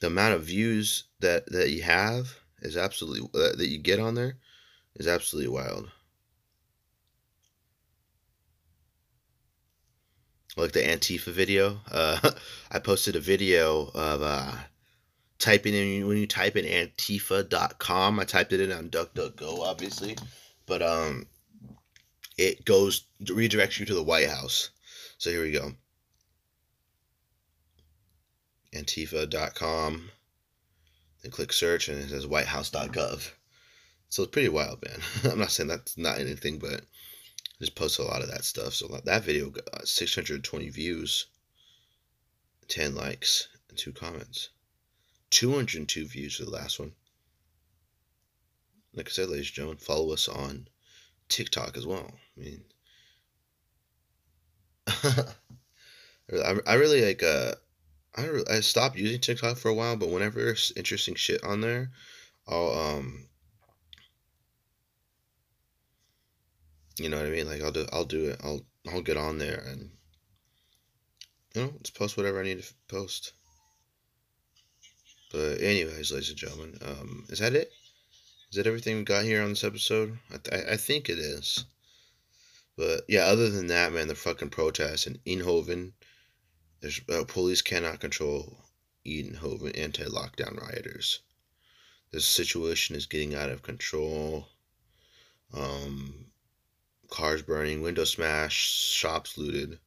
the 0.00 0.06
amount 0.06 0.34
of 0.34 0.44
views 0.44 1.04
that 1.20 1.46
that 1.52 1.70
you 1.70 1.82
have 1.82 2.38
is 2.62 2.76
absolutely 2.76 3.28
uh, 3.38 3.54
that 3.56 3.68
you 3.68 3.78
get 3.78 4.00
on 4.00 4.14
there 4.14 4.36
is 4.96 5.06
absolutely 5.06 5.50
wild. 5.50 5.90
Like 10.56 10.72
the 10.72 10.80
Antifa 10.80 11.32
video. 11.32 11.80
Uh, 11.90 12.30
I 12.70 12.78
posted 12.78 13.16
a 13.16 13.20
video 13.20 13.90
of 13.94 14.22
uh, 14.22 14.52
typing 15.38 15.74
in 15.74 16.06
when 16.06 16.18
you 16.18 16.26
type 16.26 16.56
in 16.56 16.64
Antifa.com. 16.64 18.20
I 18.20 18.24
typed 18.24 18.52
it 18.52 18.60
in 18.60 18.72
on 18.72 18.90
DuckDuckGo, 18.90 19.60
obviously, 19.60 20.16
but 20.66 20.82
um, 20.82 21.26
it 22.38 22.64
goes 22.64 23.04
redirects 23.22 23.78
you 23.78 23.86
to 23.86 23.94
the 23.94 24.02
White 24.02 24.28
House. 24.28 24.70
So 25.18 25.30
here 25.30 25.42
we 25.42 25.52
go. 25.52 25.72
Antifa.com. 28.74 30.10
Then 31.22 31.30
click 31.30 31.52
search 31.52 31.88
and 31.88 31.98
it 31.98 32.08
says 32.08 32.26
WhiteHouse.gov. 32.26 33.30
So 34.08 34.24
it's 34.24 34.32
pretty 34.32 34.48
wild, 34.48 34.84
man. 34.84 35.00
I'm 35.32 35.38
not 35.38 35.52
saying 35.52 35.68
that's 35.68 35.96
not 35.96 36.18
anything, 36.18 36.58
but 36.58 36.82
just 37.62 37.76
post 37.76 38.00
a 38.00 38.02
lot 38.02 38.22
of 38.22 38.28
that 38.28 38.44
stuff. 38.44 38.74
So 38.74 38.88
that 38.88 39.22
video 39.22 39.48
got 39.48 39.86
620 39.86 40.68
views, 40.70 41.26
10 42.66 42.96
likes, 42.96 43.46
and 43.68 43.78
two 43.78 43.92
comments. 43.92 44.48
202 45.30 46.04
views 46.06 46.34
for 46.34 46.44
the 46.44 46.50
last 46.50 46.80
one. 46.80 46.90
Like 48.94 49.06
I 49.06 49.12
said, 49.12 49.28
ladies 49.28 49.46
and 49.46 49.54
gentlemen, 49.54 49.78
follow 49.78 50.12
us 50.12 50.26
on 50.26 50.66
TikTok 51.28 51.76
as 51.76 51.86
well. 51.86 52.10
I 52.36 52.40
mean, 52.40 52.64
I, 54.88 56.56
I 56.66 56.74
really 56.74 57.06
like, 57.06 57.22
uh, 57.22 57.52
I, 58.16 58.28
I 58.50 58.60
stopped 58.60 58.98
using 58.98 59.20
TikTok 59.20 59.56
for 59.56 59.68
a 59.68 59.74
while, 59.74 59.94
but 59.94 60.08
whenever 60.08 60.42
there's 60.42 60.72
interesting 60.74 61.14
shit 61.14 61.44
on 61.44 61.60
there, 61.60 61.92
I'll, 62.48 62.72
um, 62.72 63.28
You 66.98 67.08
know 67.08 67.16
what 67.18 67.26
I 67.26 67.30
mean? 67.30 67.46
Like 67.46 67.62
I'll 67.62 67.72
do 67.72 67.86
I'll 67.92 68.04
do 68.04 68.26
it. 68.26 68.40
I'll 68.42 68.60
I'll 68.90 69.02
get 69.02 69.16
on 69.16 69.38
there 69.38 69.62
and 69.66 69.90
you 71.54 71.62
know, 71.62 71.72
just 71.82 71.94
post 71.94 72.16
whatever 72.16 72.40
I 72.40 72.44
need 72.44 72.62
to 72.62 72.74
post. 72.88 73.32
But 75.32 75.60
anyways, 75.60 76.12
ladies 76.12 76.30
and 76.30 76.38
gentlemen, 76.38 76.78
um, 76.82 77.24
is 77.28 77.38
that 77.38 77.54
it? 77.54 77.72
Is 78.50 78.56
that 78.56 78.66
everything 78.66 78.98
we 78.98 79.04
got 79.04 79.24
here 79.24 79.42
on 79.42 79.50
this 79.50 79.64
episode? 79.64 80.18
I, 80.30 80.36
th- 80.36 80.64
I 80.68 80.76
think 80.76 81.08
it 81.08 81.18
is. 81.18 81.64
But 82.76 83.02
yeah, 83.08 83.24
other 83.24 83.48
than 83.48 83.68
that, 83.68 83.92
man, 83.92 84.08
the 84.08 84.14
fucking 84.14 84.50
protests 84.50 85.06
in 85.06 85.18
Eindhoven, 85.26 85.92
there's 86.80 87.00
uh, 87.10 87.24
police 87.24 87.62
cannot 87.62 88.00
control 88.00 88.58
Eindhoven 89.06 89.76
anti-lockdown 89.78 90.60
rioters. 90.60 91.20
This 92.12 92.26
situation 92.26 92.94
is 92.94 93.06
getting 93.06 93.34
out 93.34 93.50
of 93.50 93.62
control. 93.62 94.48
Um, 95.54 96.31
cars 97.12 97.42
burning, 97.42 97.82
windows 97.82 98.12
smashed, 98.12 98.90
shops 98.90 99.36
looted. 99.36 99.78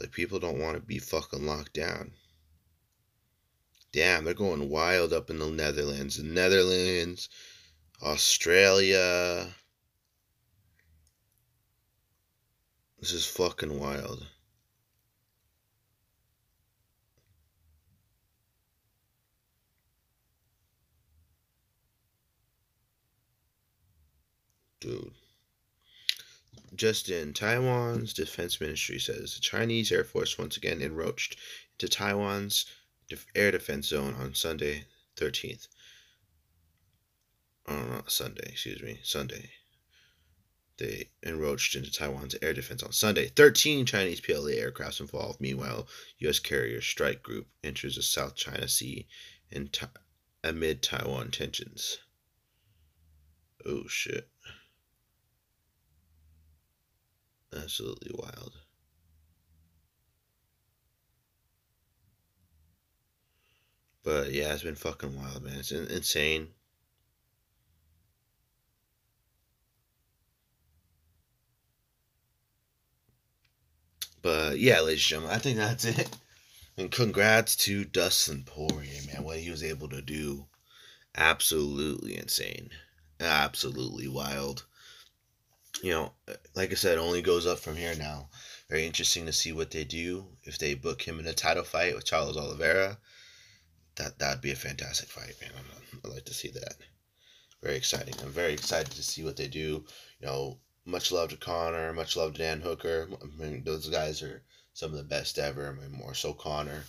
Like 0.00 0.10
people 0.10 0.40
don't 0.40 0.58
want 0.58 0.76
to 0.76 0.82
be 0.82 0.98
fucking 0.98 1.46
locked 1.46 1.74
down. 1.74 2.12
Damn, 3.92 4.24
they're 4.24 4.34
going 4.34 4.68
wild 4.68 5.12
up 5.12 5.30
in 5.30 5.38
the 5.38 5.48
Netherlands. 5.48 6.16
The 6.16 6.24
Netherlands, 6.24 7.28
Australia. 8.02 9.54
This 12.98 13.12
is 13.12 13.24
fucking 13.24 13.78
wild. 13.78 14.26
Dude. 24.80 25.15
Just 26.76 27.08
in, 27.08 27.32
Taiwan's 27.32 28.12
mm-hmm. 28.12 28.22
defense 28.22 28.60
ministry 28.60 28.98
says 28.98 29.34
the 29.34 29.40
Chinese 29.40 29.90
Air 29.92 30.04
Force 30.04 30.38
once 30.38 30.56
again 30.56 30.82
encroached 30.82 31.36
into 31.74 31.88
Taiwan's 31.88 32.66
air 33.34 33.50
defense 33.50 33.88
zone 33.88 34.14
on 34.14 34.34
Sunday, 34.34 34.84
13th. 35.16 35.68
Oh, 37.68 37.84
not 37.84 38.10
Sunday, 38.10 38.48
excuse 38.50 38.82
me, 38.82 39.00
Sunday. 39.02 39.50
They 40.78 41.08
encroached 41.22 41.74
into 41.74 41.90
Taiwan's 41.90 42.36
air 42.42 42.52
defense 42.52 42.82
on 42.82 42.92
Sunday. 42.92 43.28
13 43.28 43.86
Chinese 43.86 44.20
PLA 44.20 44.50
aircrafts 44.50 45.00
involved. 45.00 45.40
Meanwhile, 45.40 45.88
U.S. 46.18 46.38
carrier 46.38 46.82
strike 46.82 47.22
group 47.22 47.48
enters 47.64 47.96
the 47.96 48.02
South 48.02 48.36
China 48.36 48.68
Sea 48.68 49.06
in 49.50 49.68
Ta- 49.68 49.88
amid 50.44 50.82
Taiwan 50.82 51.30
tensions. 51.30 51.98
Oh 53.64 53.88
shit. 53.88 54.28
Absolutely 57.56 58.12
wild. 58.14 58.60
But 64.02 64.32
yeah, 64.32 64.54
it's 64.54 64.62
been 64.62 64.74
fucking 64.74 65.14
wild, 65.14 65.42
man. 65.42 65.58
It's 65.58 65.70
in- 65.70 65.88
insane. 65.88 66.54
But 74.20 74.58
yeah, 74.58 74.80
ladies 74.80 75.04
and 75.04 75.08
gentlemen, 75.08 75.34
I 75.36 75.38
think 75.38 75.56
that's 75.56 75.84
it. 75.86 76.10
And 76.76 76.92
congrats 76.92 77.56
to 77.56 77.84
Dustin 77.84 78.44
Poirier, 78.44 79.02
man. 79.06 79.24
What 79.24 79.40
he 79.40 79.50
was 79.50 79.62
able 79.62 79.88
to 79.90 80.02
do. 80.02 80.48
Absolutely 81.16 82.16
insane. 82.18 82.70
Absolutely 83.20 84.08
wild. 84.08 84.66
You 85.82 85.90
know, 85.90 86.12
like 86.54 86.70
I 86.72 86.74
said, 86.74 86.98
only 86.98 87.22
goes 87.22 87.46
up 87.46 87.58
from 87.58 87.76
here 87.76 87.94
now. 87.94 88.28
Very 88.68 88.86
interesting 88.86 89.26
to 89.26 89.32
see 89.32 89.52
what 89.52 89.70
they 89.70 89.84
do. 89.84 90.26
If 90.42 90.58
they 90.58 90.74
book 90.74 91.02
him 91.02 91.20
in 91.20 91.26
a 91.26 91.32
title 91.32 91.64
fight 91.64 91.94
with 91.94 92.04
Charles 92.04 92.36
Oliveira, 92.36 92.98
that 93.96 94.18
that'd 94.18 94.40
be 94.40 94.52
a 94.52 94.56
fantastic 94.56 95.08
fight, 95.08 95.34
man. 95.40 95.50
I'd 96.04 96.10
like 96.10 96.24
to 96.24 96.34
see 96.34 96.50
that. 96.50 96.74
Very 97.62 97.76
exciting. 97.76 98.14
I'm 98.22 98.30
very 98.30 98.52
excited 98.52 98.92
to 98.92 99.02
see 99.02 99.24
what 99.24 99.36
they 99.36 99.48
do. 99.48 99.84
You 100.20 100.26
know, 100.26 100.58
much 100.84 101.12
love 101.12 101.30
to 101.30 101.36
Conor, 101.36 101.92
much 101.92 102.16
love 102.16 102.32
to 102.34 102.38
Dan 102.38 102.60
Hooker. 102.60 103.08
I 103.22 103.42
mean, 103.42 103.64
those 103.64 103.88
guys 103.88 104.22
are 104.22 104.42
some 104.72 104.90
of 104.90 104.98
the 104.98 105.04
best 105.04 105.38
ever. 105.38 105.68
I 105.68 105.72
mean, 105.72 105.92
more 105.92 106.14
so 106.14 106.32
Conor. 106.32 106.84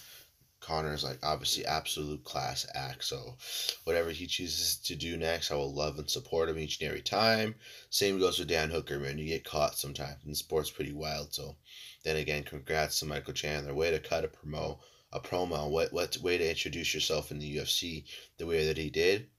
Conor 0.67 0.93
is 0.93 1.03
like 1.05 1.19
obviously 1.23 1.65
absolute 1.65 2.25
class 2.25 2.67
act. 2.75 3.05
So 3.05 3.37
whatever 3.85 4.11
he 4.11 4.27
chooses 4.27 4.75
to 4.79 4.95
do 4.97 5.15
next, 5.15 5.49
I 5.49 5.55
will 5.55 5.73
love 5.73 5.97
and 5.97 6.09
support 6.09 6.49
him 6.49 6.59
each 6.59 6.81
and 6.81 6.89
every 6.89 7.01
time. 7.01 7.55
Same 7.89 8.19
goes 8.19 8.37
with 8.37 8.49
Dan 8.49 8.69
Hooker, 8.69 8.99
man. 8.99 9.17
You 9.17 9.27
get 9.27 9.45
caught 9.45 9.77
sometimes, 9.77 10.25
and 10.25 10.35
sport's 10.35 10.69
pretty 10.69 10.91
wild. 10.91 11.33
So 11.33 11.55
then 12.03 12.17
again, 12.17 12.43
congrats 12.43 12.99
to 12.99 13.05
Michael 13.05 13.31
Chandler. 13.31 13.73
Way 13.73 13.91
to 13.91 13.99
cut 13.99 14.25
a 14.25 14.27
promo, 14.27 14.79
a 15.13 15.21
promo. 15.21 15.69
What 15.69 15.93
what 15.93 16.17
way 16.17 16.37
to 16.37 16.49
introduce 16.49 16.93
yourself 16.93 17.31
in 17.31 17.39
the 17.39 17.57
UFC 17.57 18.03
the 18.37 18.45
way 18.45 18.65
that 18.67 18.77
he 18.77 18.89
did, 18.89 19.29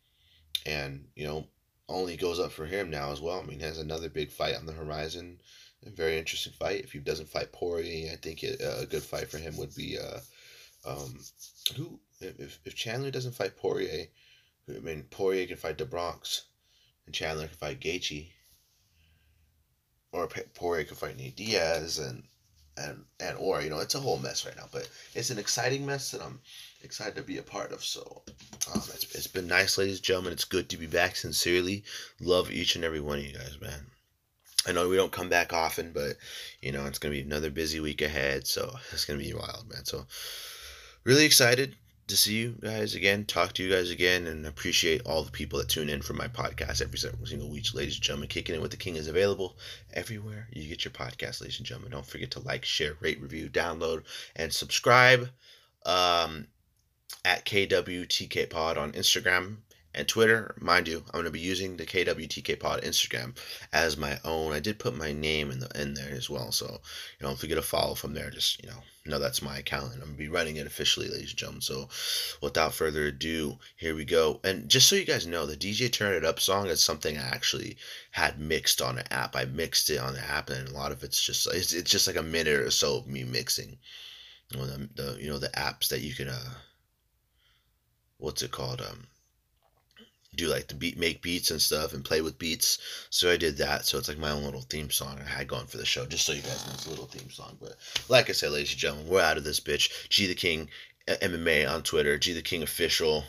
and 0.64 1.08
you 1.14 1.26
know 1.26 1.46
only 1.90 2.16
goes 2.16 2.40
up 2.40 2.52
for 2.52 2.64
him 2.64 2.88
now 2.88 3.12
as 3.12 3.20
well. 3.20 3.38
I 3.38 3.42
mean, 3.42 3.58
he 3.58 3.66
has 3.66 3.76
another 3.76 4.08
big 4.08 4.30
fight 4.30 4.56
on 4.56 4.64
the 4.64 4.72
horizon. 4.72 5.42
A 5.84 5.90
very 5.90 6.16
interesting 6.16 6.54
fight. 6.54 6.84
If 6.84 6.92
he 6.92 7.00
doesn't 7.00 7.28
fight 7.28 7.52
Poirier, 7.52 8.12
I 8.12 8.16
think 8.16 8.42
it, 8.42 8.60
a 8.60 8.86
good 8.86 9.02
fight 9.02 9.28
for 9.28 9.36
him 9.36 9.58
would 9.58 9.74
be 9.74 9.98
uh, 9.98 10.20
um, 10.84 11.18
who 11.76 12.00
if 12.20 12.58
if 12.64 12.74
Chandler 12.74 13.10
doesn't 13.10 13.34
fight 13.34 13.56
Poirier, 13.56 14.06
I 14.68 14.80
mean 14.80 15.04
Poirier 15.10 15.46
can 15.46 15.56
fight 15.56 15.78
the 15.78 15.84
Bronx, 15.84 16.42
and 17.06 17.14
Chandler 17.14 17.46
can 17.46 17.56
fight 17.56 17.80
Gaethje, 17.80 18.28
or 20.12 20.28
Poirier 20.54 20.84
can 20.84 20.96
fight 20.96 21.16
Nate 21.16 21.36
Diaz, 21.36 21.98
and 21.98 22.24
and 22.76 23.04
and 23.20 23.36
or 23.38 23.60
you 23.60 23.70
know 23.70 23.80
it's 23.80 23.94
a 23.94 24.00
whole 24.00 24.18
mess 24.18 24.46
right 24.46 24.56
now. 24.56 24.68
But 24.70 24.88
it's 25.14 25.30
an 25.30 25.38
exciting 25.38 25.84
mess 25.84 26.10
that 26.10 26.22
I'm 26.22 26.40
excited 26.82 27.16
to 27.16 27.22
be 27.22 27.38
a 27.38 27.42
part 27.42 27.72
of. 27.72 27.84
So 27.84 28.22
um, 28.72 28.82
it's 28.94 29.14
it's 29.14 29.26
been 29.26 29.46
nice, 29.46 29.78
ladies 29.78 29.96
and 29.96 30.04
gentlemen. 30.04 30.32
It's 30.32 30.44
good 30.44 30.68
to 30.70 30.76
be 30.76 30.86
back. 30.86 31.16
Sincerely, 31.16 31.84
love 32.20 32.50
each 32.50 32.76
and 32.76 32.84
every 32.84 33.00
one 33.00 33.18
of 33.18 33.24
you 33.24 33.34
guys, 33.34 33.60
man. 33.60 33.86
I 34.66 34.72
know 34.72 34.88
we 34.88 34.96
don't 34.96 35.12
come 35.12 35.28
back 35.28 35.52
often, 35.52 35.92
but 35.92 36.16
you 36.60 36.72
know 36.72 36.86
it's 36.86 36.98
gonna 36.98 37.14
be 37.14 37.20
another 37.20 37.50
busy 37.50 37.80
week 37.80 38.02
ahead, 38.02 38.46
so 38.46 38.74
it's 38.92 39.04
gonna 39.04 39.18
be 39.18 39.32
wild, 39.32 39.66
man. 39.68 39.84
So 39.84 40.06
really 41.08 41.24
excited 41.24 41.74
to 42.06 42.18
see 42.18 42.34
you 42.34 42.50
guys 42.60 42.94
again, 42.94 43.24
talk 43.24 43.54
to 43.54 43.62
you 43.62 43.70
guys 43.70 43.90
again, 43.90 44.26
and 44.26 44.44
appreciate 44.44 45.00
all 45.06 45.22
the 45.22 45.30
people 45.30 45.58
that 45.58 45.66
tune 45.66 45.88
in 45.88 46.02
for 46.02 46.12
my 46.12 46.28
podcast 46.28 46.82
every 46.82 46.98
single 46.98 47.48
week. 47.48 47.64
Ladies 47.72 47.94
and 47.94 48.02
gentlemen, 48.02 48.28
Kicking 48.28 48.54
It 48.54 48.60
with 48.60 48.72
the 48.72 48.76
King 48.76 48.96
is 48.96 49.08
available 49.08 49.56
everywhere 49.94 50.48
you 50.52 50.68
get 50.68 50.84
your 50.84 50.92
podcast, 50.92 51.40
ladies 51.40 51.56
and 51.60 51.66
gentlemen. 51.66 51.92
Don't 51.92 52.04
forget 52.04 52.30
to 52.32 52.40
like, 52.40 52.62
share, 52.62 52.92
rate, 53.00 53.22
review, 53.22 53.48
download, 53.48 54.02
and 54.36 54.52
subscribe 54.52 55.30
um, 55.86 56.46
at 57.24 57.46
KWTK 57.46 58.50
Pod 58.50 58.76
on 58.76 58.92
Instagram 58.92 59.56
and 59.94 60.06
Twitter. 60.06 60.54
Mind 60.60 60.88
you, 60.88 60.98
I'm 61.06 61.12
going 61.12 61.24
to 61.24 61.30
be 61.30 61.40
using 61.40 61.76
the 61.76 61.86
KWTK 61.86 62.60
Pod 62.60 62.82
Instagram 62.82 63.36
as 63.72 63.96
my 63.96 64.18
own. 64.24 64.52
I 64.52 64.60
did 64.60 64.78
put 64.78 64.96
my 64.96 65.12
name 65.12 65.50
in 65.50 65.60
the 65.60 65.80
in 65.80 65.94
there 65.94 66.12
as 66.12 66.28
well, 66.28 66.52
so 66.52 66.80
you 67.18 67.26
know, 67.26 67.32
if 67.32 67.42
you 67.42 67.48
get 67.48 67.58
a 67.58 67.62
follow 67.62 67.94
from 67.94 68.14
there, 68.14 68.30
just 68.30 68.62
you 68.62 68.68
know, 68.68 68.82
know 69.08 69.18
that's 69.18 69.42
my 69.42 69.58
account, 69.58 69.92
and 69.92 70.02
I'm 70.02 70.08
gonna 70.08 70.18
be 70.18 70.28
running 70.28 70.56
it 70.56 70.66
officially, 70.66 71.08
ladies 71.08 71.30
and 71.30 71.38
gentlemen. 71.38 71.62
So, 71.62 71.88
without 72.42 72.74
further 72.74 73.06
ado, 73.06 73.58
here 73.76 73.94
we 73.94 74.04
go. 74.04 74.40
And 74.44 74.68
just 74.68 74.88
so 74.88 74.96
you 74.96 75.04
guys 75.04 75.26
know, 75.26 75.46
the 75.46 75.56
DJ 75.56 75.90
Turn 75.90 76.14
It 76.14 76.24
Up 76.24 76.40
song 76.40 76.66
is 76.68 76.82
something 76.82 77.16
I 77.16 77.22
actually 77.22 77.76
had 78.10 78.38
mixed 78.38 78.82
on 78.82 78.98
an 78.98 79.06
app. 79.10 79.34
I 79.34 79.46
mixed 79.46 79.90
it 79.90 79.98
on 79.98 80.14
the 80.14 80.20
app, 80.20 80.50
and 80.50 80.68
a 80.68 80.72
lot 80.72 80.92
of 80.92 81.02
it's 81.02 81.22
just 81.22 81.46
it's, 81.52 81.72
it's 81.72 81.90
just 81.90 82.06
like 82.06 82.16
a 82.16 82.22
minute 82.22 82.60
or 82.60 82.70
so 82.70 82.98
of 82.98 83.06
me 83.06 83.24
mixing. 83.24 83.78
You 84.50 84.60
know, 84.60 84.66
the, 84.66 84.88
the 84.94 85.18
you 85.20 85.28
know 85.28 85.38
the 85.38 85.48
apps 85.48 85.88
that 85.88 86.00
you 86.00 86.14
can 86.14 86.28
uh, 86.28 86.54
what's 88.18 88.42
it 88.42 88.50
called 88.50 88.80
um 88.80 89.06
do 90.34 90.46
like 90.46 90.68
the 90.68 90.74
beat 90.74 90.98
make 90.98 91.22
beats 91.22 91.50
and 91.50 91.60
stuff 91.60 91.92
and 91.92 92.04
play 92.04 92.20
with 92.20 92.38
beats. 92.38 92.78
So 93.10 93.30
i 93.30 93.36
did 93.36 93.56
that. 93.58 93.86
So 93.86 93.98
it's 93.98 94.08
like 94.08 94.18
my 94.18 94.30
own 94.30 94.44
little 94.44 94.62
theme 94.62 94.90
song 94.90 95.18
i 95.24 95.28
had 95.28 95.48
going 95.48 95.66
for 95.66 95.78
the 95.78 95.86
show 95.86 96.06
just 96.06 96.26
so 96.26 96.32
you 96.32 96.42
guys 96.42 96.66
know 96.66 96.72
it's 96.74 96.86
a 96.86 96.90
little 96.90 97.06
theme 97.06 97.30
song. 97.30 97.56
But 97.60 97.76
like 98.08 98.28
i 98.28 98.32
said 98.32 98.52
ladies 98.52 98.72
and 98.72 98.78
gentlemen 98.78 99.08
we're 99.08 99.22
out 99.22 99.38
of 99.38 99.44
this 99.44 99.60
bitch. 99.60 100.08
G 100.08 100.26
the 100.26 100.34
king 100.34 100.68
uh, 101.08 101.16
mma 101.22 101.68
on 101.70 101.82
twitter 101.82 102.18
g 102.18 102.32
the 102.32 102.42
king 102.42 102.62
official 102.62 103.24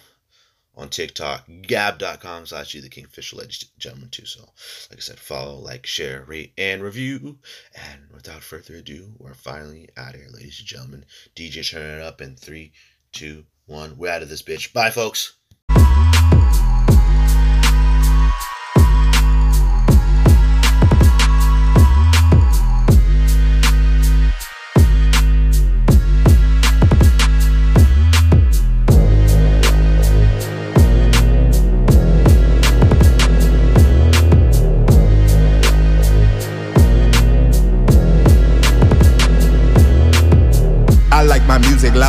on 0.76 0.90
tiktok 0.90 1.50
gab.com 1.64 2.46
slash 2.46 2.72
g 2.72 2.82
the 2.82 2.90
king 2.90 3.06
official 3.06 3.40
ladies 3.40 3.64
and 3.64 3.80
gentlemen 3.80 4.10
too. 4.10 4.26
So 4.26 4.42
like 4.90 4.98
i 4.98 5.02
said 5.02 5.20
follow 5.20 5.56
like 5.56 5.86
share 5.86 6.24
rate 6.26 6.54
and 6.58 6.84
review. 6.84 7.40
And 7.76 8.10
without 8.14 8.44
further 8.44 8.76
ado 8.76 9.14
we're 9.18 9.34
finally 9.34 9.90
out 9.96 10.16
of 10.16 10.20
here 10.20 10.30
ladies 10.32 10.60
and 10.60 10.68
gentlemen. 10.68 11.06
Dj 11.36 11.72
turn 11.72 12.00
it 12.00 12.04
up 12.04 12.22
in 12.22 12.36
three 12.36 12.74
two 13.14 13.46
one. 13.66 13.98
We're 13.98 14.12
out 14.12 14.22
of 14.22 14.30
this 14.30 14.44
bitch. 14.44 14.74
Bye 14.74 14.90
folks 14.92 15.39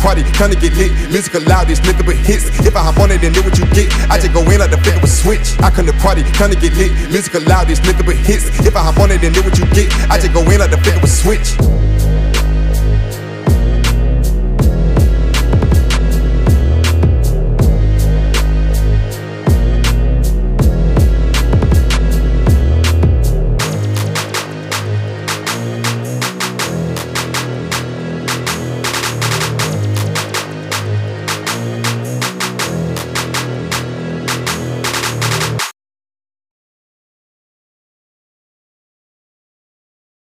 Party, 0.00 0.24
to 0.24 0.56
get 0.56 0.74
lit. 0.76 0.92
Music 1.10 1.34
loud, 1.46 1.70
it's 1.70 1.80
nothing 1.84 2.06
but 2.06 2.16
hits. 2.16 2.48
If 2.66 2.74
I 2.74 2.80
hop 2.80 2.98
on 2.98 3.10
it, 3.10 3.20
then 3.20 3.32
know 3.32 3.42
what 3.42 3.56
you 3.58 3.66
get. 3.76 3.92
I 4.10 4.18
just 4.18 4.32
go 4.32 4.40
in 4.50 4.58
like 4.58 4.70
the 4.70 4.78
flick 4.78 4.96
of 4.96 5.04
a 5.04 5.06
switch. 5.06 5.60
I 5.60 5.70
come 5.70 5.86
to 5.86 5.92
party, 6.00 6.22
to 6.24 6.56
get 6.56 6.74
lit. 6.74 6.92
Music 7.10 7.34
loud, 7.46 7.70
it's 7.70 7.80
nothing 7.84 8.06
but 8.06 8.16
hits. 8.16 8.48
If 8.66 8.74
I 8.76 8.80
hop 8.80 8.98
on 8.98 9.10
it, 9.10 9.20
then 9.20 9.32
know 9.32 9.42
what 9.42 9.58
you 9.58 9.66
get. 9.72 9.92
I 10.10 10.18
just 10.18 10.32
go 10.32 10.40
in 10.50 10.58
like 10.58 10.70
the 10.70 10.78
flick 10.78 10.96
of 10.96 11.04
a 11.04 11.06
switch. 11.06 11.79